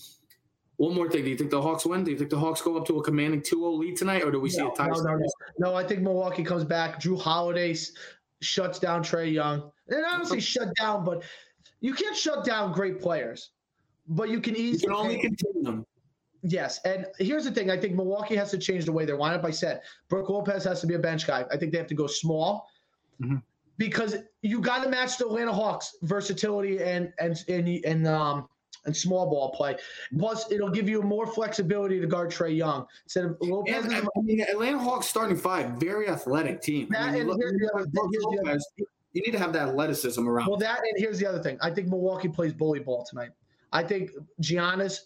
One 0.78 0.94
more 0.94 1.08
thing. 1.08 1.24
Do 1.24 1.30
you 1.30 1.36
think 1.36 1.50
the 1.50 1.62
Hawks 1.62 1.86
win? 1.86 2.04
Do 2.04 2.10
you 2.10 2.18
think 2.18 2.30
the 2.30 2.38
Hawks 2.38 2.60
go 2.60 2.76
up 2.76 2.86
to 2.86 2.98
a 2.98 3.02
commanding 3.02 3.42
2 3.42 3.56
0 3.56 3.70
lead 3.72 3.96
tonight, 3.96 4.22
or 4.22 4.30
do 4.30 4.40
we 4.40 4.50
see 4.50 4.60
a 4.60 4.70
tie? 4.70 4.88
No, 4.88 5.00
no, 5.00 5.16
no. 5.16 5.26
no, 5.58 5.74
I 5.74 5.84
think 5.84 6.02
Milwaukee 6.02 6.44
comes 6.44 6.64
back. 6.64 7.00
Jrue 7.00 7.18
Holiday 7.18 7.74
shuts 8.40 8.78
down 8.78 9.02
Trae 9.02 9.32
Young. 9.32 9.70
And 9.88 10.04
I 10.04 10.16
don't 10.16 10.26
say 10.26 10.40
shut 10.40 10.74
down, 10.76 11.04
but 11.04 11.22
you 11.80 11.94
can't 11.94 12.16
shut 12.16 12.44
down 12.44 12.72
great 12.72 13.00
players, 13.00 13.50
but 14.08 14.28
you 14.28 14.40
can 14.40 14.56
easily. 14.56 14.82
You 14.82 14.88
can 14.88 14.92
only 14.92 15.20
continue 15.20 15.62
them. 15.62 15.86
Yes, 16.42 16.80
and 16.84 17.06
here's 17.18 17.44
the 17.44 17.50
thing: 17.50 17.70
I 17.70 17.76
think 17.76 17.94
Milwaukee 17.94 18.36
has 18.36 18.50
to 18.50 18.58
change 18.58 18.84
the 18.84 18.92
way 18.92 19.04
they're 19.04 19.16
lined 19.16 19.36
up. 19.36 19.44
I 19.44 19.50
said 19.50 19.80
Brook 20.08 20.28
Lopez 20.28 20.64
has 20.64 20.80
to 20.82 20.86
be 20.86 20.94
a 20.94 20.98
bench 20.98 21.26
guy. 21.26 21.44
I 21.50 21.56
think 21.56 21.72
they 21.72 21.78
have 21.78 21.86
to 21.88 21.94
go 21.94 22.06
small 22.06 22.68
mm-hmm. 23.20 23.36
because 23.78 24.16
you 24.42 24.60
got 24.60 24.84
to 24.84 24.90
match 24.90 25.16
the 25.16 25.26
Atlanta 25.26 25.52
Hawks' 25.52 25.96
versatility 26.02 26.82
and 26.82 27.12
and 27.18 27.42
and 27.48 27.68
and 27.84 28.06
um 28.06 28.48
and 28.86 28.96
small 28.96 29.28
ball 29.28 29.50
play. 29.50 29.76
Plus, 30.18 30.50
it'll 30.50 30.70
give 30.70 30.88
you 30.88 31.02
more 31.02 31.26
flexibility 31.26 32.00
to 32.00 32.06
guard 32.06 32.30
Trae 32.30 32.56
Young 32.56 32.86
instead 33.04 33.24
of 33.24 33.36
Lopez. 33.40 33.84
And, 33.84 33.94
I 33.94 34.20
mean, 34.22 34.40
Atlanta 34.40 34.78
Hawks 34.78 35.06
starting 35.06 35.36
five, 35.36 35.72
very 35.72 36.08
athletic 36.08 36.62
team. 36.62 36.88
That, 36.90 37.02
I 37.02 37.12
mean, 37.12 37.26
look, 37.26 37.40
Lopez, 37.92 38.66
you 39.12 39.22
need 39.22 39.32
to 39.32 39.38
have 39.38 39.52
that 39.54 39.68
athleticism 39.68 40.26
around. 40.26 40.48
Well, 40.48 40.58
that 40.58 40.78
and 40.78 40.94
here's 40.96 41.18
the 41.18 41.26
other 41.26 41.42
thing. 41.42 41.58
I 41.60 41.70
think 41.70 41.88
Milwaukee 41.88 42.28
plays 42.28 42.52
bully 42.52 42.80
ball 42.80 43.06
tonight. 43.08 43.30
I 43.72 43.82
think 43.82 44.10
Giannis 44.42 45.00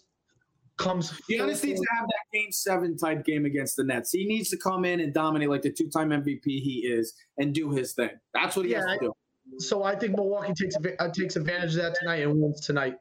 comes. 0.77 1.11
Giannis 1.29 1.63
needs 1.63 1.79
to 1.79 1.87
have 1.97 2.07
that 2.07 2.23
game 2.33 2.51
seven 2.51 2.97
type 2.97 3.23
game 3.25 3.45
against 3.45 3.77
the 3.77 3.83
Nets. 3.83 4.11
He 4.11 4.25
needs 4.25 4.49
to 4.49 4.57
come 4.57 4.85
in 4.85 4.99
and 4.99 5.13
dominate 5.13 5.49
like 5.49 5.61
the 5.61 5.71
two 5.71 5.89
time 5.89 6.09
MVP 6.09 6.43
he 6.43 6.81
is 6.85 7.13
and 7.37 7.53
do 7.53 7.71
his 7.71 7.93
thing. 7.93 8.09
That's 8.33 8.55
what 8.55 8.65
he 8.65 8.73
yeah, 8.73 8.79
has 8.87 8.99
to 8.99 9.05
do. 9.05 9.13
So 9.57 9.83
I 9.83 9.95
think 9.95 10.15
Milwaukee 10.15 10.53
takes 10.53 10.75
uh, 10.99 11.09
takes 11.09 11.35
advantage 11.35 11.75
of 11.75 11.81
that 11.83 11.95
tonight 11.99 12.23
and 12.23 12.41
wins 12.41 12.61
tonight. 12.61 12.95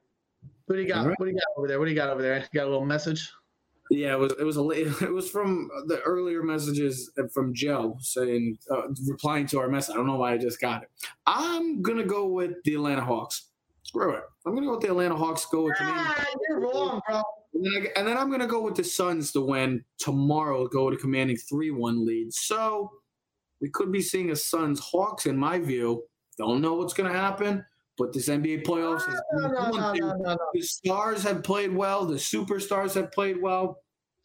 What 0.71 0.77
do 0.77 0.83
you 0.83 0.89
got? 0.89 1.05
Right. 1.05 1.19
What 1.19 1.27
do 1.27 1.33
you 1.33 1.37
got 1.37 1.59
over 1.59 1.67
there? 1.67 1.81
What 1.81 1.87
do 1.87 1.91
you 1.91 1.97
got 1.97 2.11
over 2.11 2.23
there? 2.23 2.39
You 2.39 2.61
got 2.61 2.69
a 2.69 2.71
little 2.71 2.87
message. 2.87 3.29
Yeah, 3.91 4.13
it 4.13 4.21
was 4.21 4.33
it 4.39 4.45
was 4.45 4.57
a 4.57 4.71
it 5.05 5.11
was 5.11 5.29
from 5.29 5.69
the 5.89 6.01
earlier 6.03 6.45
messages 6.45 7.11
from 7.35 7.53
Joe 7.53 7.99
saying 7.99 8.57
uh, 8.71 8.83
replying 9.09 9.49
to 9.49 9.59
our 9.59 9.69
message. 9.69 9.95
I 9.95 9.97
don't 9.97 10.07
know 10.07 10.15
why 10.15 10.33
I 10.33 10.39
just 10.39 10.61
got 10.61 10.85
it. 10.85 10.91
I'm 11.27 11.83
gonna 11.83 12.05
go 12.05 12.29
with 12.29 12.53
the 12.63 12.75
Atlanta 12.75 13.01
Hawks. 13.01 13.49
Screw 13.83 14.15
it. 14.15 14.23
I'm 14.47 14.55
gonna 14.55 14.67
go 14.67 14.75
with 14.75 14.83
the 14.83 14.91
Atlanta 14.91 15.17
Hawks. 15.17 15.45
Go 15.47 15.65
with 15.65 15.75
ah, 15.81 16.25
you're 16.49 16.61
wrong, 16.61 17.01
bro. 17.09 17.21
And 17.53 17.65
then, 17.65 17.73
I, 17.75 17.99
and 17.99 18.07
then 18.07 18.17
I'm 18.17 18.31
gonna 18.31 18.47
go 18.47 18.63
with 18.63 18.77
the 18.77 18.85
Suns 18.85 19.33
to 19.33 19.41
win 19.41 19.85
tomorrow. 19.99 20.69
Go 20.69 20.89
to 20.89 20.97
commanding 20.97 21.37
three 21.37 21.73
one 21.73 22.07
lead. 22.07 22.33
So 22.33 22.93
we 23.61 23.71
could 23.71 23.91
be 23.91 24.03
seeing 24.03 24.31
a 24.31 24.37
Suns 24.37 24.79
Hawks. 24.79 25.27
In 25.27 25.37
my 25.37 25.59
view, 25.59 26.05
don't 26.39 26.61
know 26.61 26.75
what's 26.75 26.95
gonna 26.95 27.13
happen. 27.13 27.65
But 28.01 28.15
this 28.15 28.31
NBA 28.31 28.63
playoffs 28.63 29.07
is 29.07 29.21
no, 29.35 29.93
no, 29.93 30.17
no, 30.17 30.39
the 30.55 30.63
stars 30.63 31.23
have 31.23 31.43
played 31.43 31.71
well, 31.71 32.07
the 32.07 32.15
superstars 32.15 32.95
have 32.95 33.13
played 33.13 33.43
well, 33.43 33.77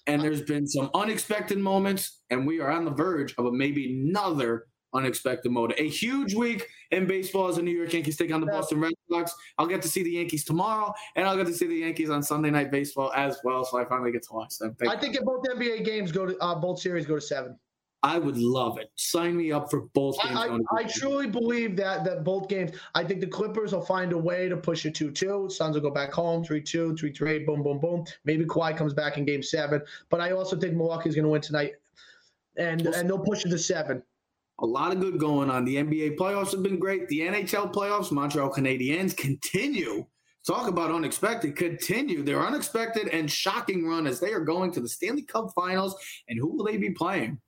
and 0.08 0.22
there's 0.22 0.42
been 0.42 0.66
some 0.66 0.90
unexpected 0.94 1.58
moments, 1.58 2.22
and 2.30 2.48
we 2.48 2.62
are 2.62 2.72
on 2.72 2.86
the 2.86 2.92
verge 2.92 3.36
of 3.38 3.48
a 3.48 3.52
maybe 3.52 4.00
another 4.02 4.68
unexpected 4.94 5.52
moment. 5.52 5.78
A 5.78 5.90
huge 5.90 6.34
week 6.34 6.66
in 6.92 7.06
baseball 7.06 7.50
as 7.50 7.58
the 7.58 7.64
New 7.64 7.76
York 7.76 7.92
Yankees 7.92 8.16
take 8.16 8.34
on 8.34 8.40
the 8.40 8.48
Boston 8.48 8.80
Red 8.80 8.94
Sox. 9.12 9.34
I'll 9.58 9.68
get 9.68 9.82
to 9.82 9.90
see 9.90 10.04
the 10.04 10.12
Yankees 10.12 10.46
tomorrow, 10.46 10.94
and 11.18 11.28
I'll 11.28 11.36
get 11.36 11.48
to 11.48 11.54
see 11.54 11.68
the 11.68 11.76
Yankees 11.76 12.10
on 12.10 12.24
Sunday 12.24 12.52
Night 12.52 12.72
Baseball 12.72 13.12
as 13.14 13.42
well. 13.44 13.66
So 13.66 13.78
I 13.78 13.84
finally 13.84 14.14
get 14.14 14.24
to 14.24 14.34
watch 14.34 14.58
them. 14.58 14.74
Thank 14.80 14.90
I 14.90 14.98
think 14.98 15.18
if 15.18 15.26
both 15.26 15.44
NBA 15.44 15.84
games 15.84 16.14
go 16.14 16.26
to 16.26 16.38
uh, 16.40 16.56
both 16.56 16.80
series 16.80 17.06
go 17.06 17.16
to 17.16 17.22
seven. 17.22 17.60
I 18.06 18.20
would 18.20 18.38
love 18.38 18.78
it. 18.78 18.92
Sign 18.94 19.36
me 19.36 19.52
up 19.52 19.72
for 19.72 19.82
both 19.96 20.16
games. 20.22 20.38
I, 20.38 20.48
I, 20.48 20.60
I 20.78 20.84
truly 20.84 21.26
believe 21.26 21.76
that 21.78 22.04
that 22.06 22.24
both 22.24 22.48
games. 22.48 22.78
I 22.94 23.04
think 23.04 23.20
the 23.20 23.26
Clippers 23.26 23.74
will 23.74 23.84
find 23.84 24.14
a 24.14 24.18
way 24.18 24.48
to 24.48 24.56
push 24.56 24.86
it 24.86 24.94
two 24.94 25.10
two. 25.10 25.50
Suns 25.50 25.74
will 25.74 25.82
go 25.82 25.90
back 25.90 26.14
home 26.14 26.44
three 26.44 26.62
two, 26.62 26.96
three 26.96 27.12
three, 27.12 27.40
boom 27.40 27.64
boom 27.64 27.80
boom. 27.80 28.06
Maybe 28.24 28.46
Kawhi 28.46 28.78
comes 28.78 28.94
back 28.94 29.18
in 29.18 29.26
Game 29.26 29.42
Seven, 29.42 29.82
but 30.12 30.22
I 30.22 30.34
also 30.34 30.56
think 30.56 30.76
Milwaukee's 30.76 31.16
going 31.16 31.24
to 31.24 31.30
win 31.30 31.42
tonight, 31.42 31.74
and 32.58 32.84
we'll 32.84 32.94
and 32.94 33.10
they'll 33.10 33.18
push 33.18 33.44
it 33.44 33.50
to 33.50 33.58
seven. 33.58 34.04
A 34.60 34.66
lot 34.66 34.94
of 34.94 35.00
good 35.00 35.20
going 35.20 35.50
on. 35.50 35.66
The 35.66 35.78
NBA 35.78 36.16
playoffs 36.16 36.52
have 36.52 36.62
been 36.62 36.78
great. 36.78 37.08
The 37.08 37.22
NHL 37.22 37.74
playoffs, 37.74 38.12
Montreal 38.12 38.52
Canadiens 38.52 39.18
continue. 39.18 40.06
Talk 40.46 40.68
about 40.68 40.92
unexpected. 40.92 41.56
Continue 41.56 42.22
their 42.22 42.46
unexpected 42.46 43.08
and 43.08 43.30
shocking 43.30 43.88
run 43.88 44.06
as 44.06 44.20
they 44.20 44.32
are 44.32 44.42
going 44.42 44.72
to 44.74 44.80
the 44.80 44.88
Stanley 44.88 45.24
Cup 45.24 45.50
Finals. 45.56 45.96
And 46.30 46.40
who 46.40 46.56
will 46.56 46.66
they 46.66 46.78
be 46.78 46.92
playing? 46.92 47.40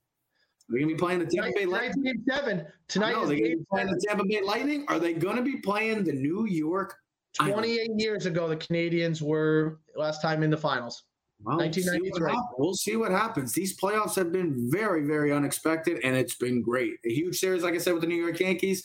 They're 0.69 0.79
going 0.79 0.89
to 0.89 0.95
be 0.95 0.99
playing 0.99 1.19
the 1.19 1.25
Tampa 1.25 1.51
Bay 1.55 1.65
Lightning. 1.65 2.03
Game 2.03 2.23
seven 2.29 2.65
tonight. 2.87 3.13
Know, 3.13 3.25
they're 3.25 3.37
going 3.37 3.51
to 3.51 3.57
be 3.57 3.65
playing 3.71 3.87
the 3.87 4.01
Tampa 4.05 4.25
Bay 4.25 4.41
Lightning. 4.41 4.85
Are 4.89 4.99
they 4.99 5.13
going 5.13 5.37
to 5.37 5.41
be 5.41 5.57
playing 5.57 6.03
the 6.03 6.13
New 6.13 6.45
York? 6.45 6.95
28 7.35 7.91
years 7.97 8.25
ago, 8.25 8.47
the 8.47 8.57
Canadiens 8.57 9.21
were 9.21 9.79
last 9.95 10.21
time 10.21 10.43
in 10.43 10.49
the 10.49 10.57
finals. 10.57 11.03
Well, 11.43 11.57
1993. 11.57 12.19
We'll 12.19 12.33
see, 12.33 12.47
we'll 12.57 12.73
see 12.73 12.95
what 12.95 13.11
happens. 13.11 13.53
These 13.53 13.79
playoffs 13.79 14.15
have 14.15 14.31
been 14.31 14.71
very, 14.71 15.05
very 15.05 15.31
unexpected, 15.31 15.99
and 16.03 16.15
it's 16.15 16.35
been 16.35 16.61
great. 16.61 16.95
A 17.05 17.13
huge 17.13 17.37
series, 17.37 17.63
like 17.63 17.75
I 17.75 17.77
said, 17.77 17.93
with 17.93 18.01
the 18.01 18.07
New 18.07 18.15
York 18.15 18.39
Yankees 18.39 18.83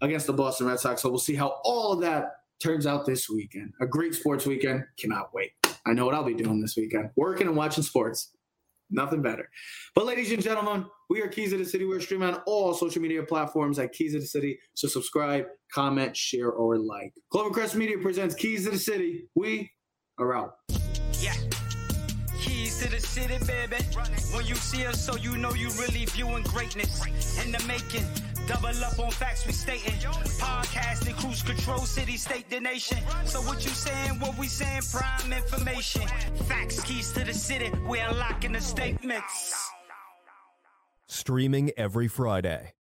against 0.00 0.26
the 0.26 0.32
Boston 0.32 0.66
Red 0.66 0.80
Sox. 0.80 1.02
So 1.02 1.10
we'll 1.10 1.18
see 1.18 1.34
how 1.34 1.60
all 1.62 1.92
of 1.92 2.00
that 2.00 2.36
turns 2.58 2.86
out 2.86 3.04
this 3.04 3.28
weekend. 3.28 3.74
A 3.80 3.86
great 3.86 4.14
sports 4.14 4.46
weekend. 4.46 4.84
Cannot 4.98 5.34
wait. 5.34 5.52
I 5.86 5.92
know 5.92 6.06
what 6.06 6.14
I'll 6.14 6.24
be 6.24 6.34
doing 6.34 6.60
this 6.60 6.76
weekend 6.76 7.10
working 7.16 7.46
and 7.46 7.56
watching 7.56 7.82
sports. 7.82 8.32
Nothing 8.90 9.22
better. 9.22 9.48
But, 9.94 10.06
ladies 10.06 10.32
and 10.32 10.42
gentlemen, 10.42 10.86
we 11.08 11.20
are 11.22 11.28
Keys 11.28 11.52
of 11.52 11.58
the 11.58 11.64
City. 11.64 11.84
We're 11.84 12.00
streaming 12.00 12.34
on 12.34 12.42
all 12.46 12.74
social 12.74 13.00
media 13.00 13.22
platforms 13.22 13.78
at 13.78 13.92
Keys 13.92 14.14
of 14.14 14.20
the 14.20 14.26
City. 14.26 14.58
So, 14.74 14.88
subscribe, 14.88 15.46
comment, 15.72 16.16
share, 16.16 16.50
or 16.50 16.78
like. 16.78 17.12
Clovercrest 17.32 17.74
Media 17.74 17.98
presents 17.98 18.34
Keys 18.34 18.66
of 18.66 18.72
the 18.72 18.78
City. 18.78 19.28
We 19.34 19.70
are 20.18 20.34
out. 20.34 20.54
Yeah. 21.20 21.34
Keys 22.40 22.78
to 22.80 22.90
the 22.90 23.00
city, 23.00 23.38
baby. 23.46 23.76
When 24.34 24.46
you 24.46 24.54
see 24.54 24.86
us, 24.86 25.04
so 25.04 25.16
you 25.16 25.36
know 25.36 25.52
you 25.52 25.68
really 25.78 26.06
viewing 26.06 26.42
greatness 26.44 27.04
in 27.44 27.52
the 27.52 27.62
making. 27.66 28.06
Double 28.46 28.84
up 28.84 28.98
on 28.98 29.10
facts 29.10 29.46
we 29.46 29.52
stating. 29.52 29.94
Podcasting, 30.40 31.16
cruise 31.16 31.42
control, 31.42 31.80
city, 31.80 32.16
state, 32.16 32.48
the 32.50 32.60
nation. 32.60 32.98
So 33.24 33.40
what 33.42 33.64
you 33.64 33.70
saying, 33.70 34.20
what 34.20 34.36
we 34.38 34.46
saying, 34.46 34.82
prime 34.92 35.32
information. 35.32 36.06
Facts, 36.48 36.80
keys 36.82 37.12
to 37.12 37.24
the 37.24 37.34
city, 37.34 37.70
we 37.88 37.98
unlocking 37.98 38.52
the 38.52 38.60
statements. 38.60 39.70
Streaming 41.06 41.70
every 41.76 42.08
Friday. 42.08 42.72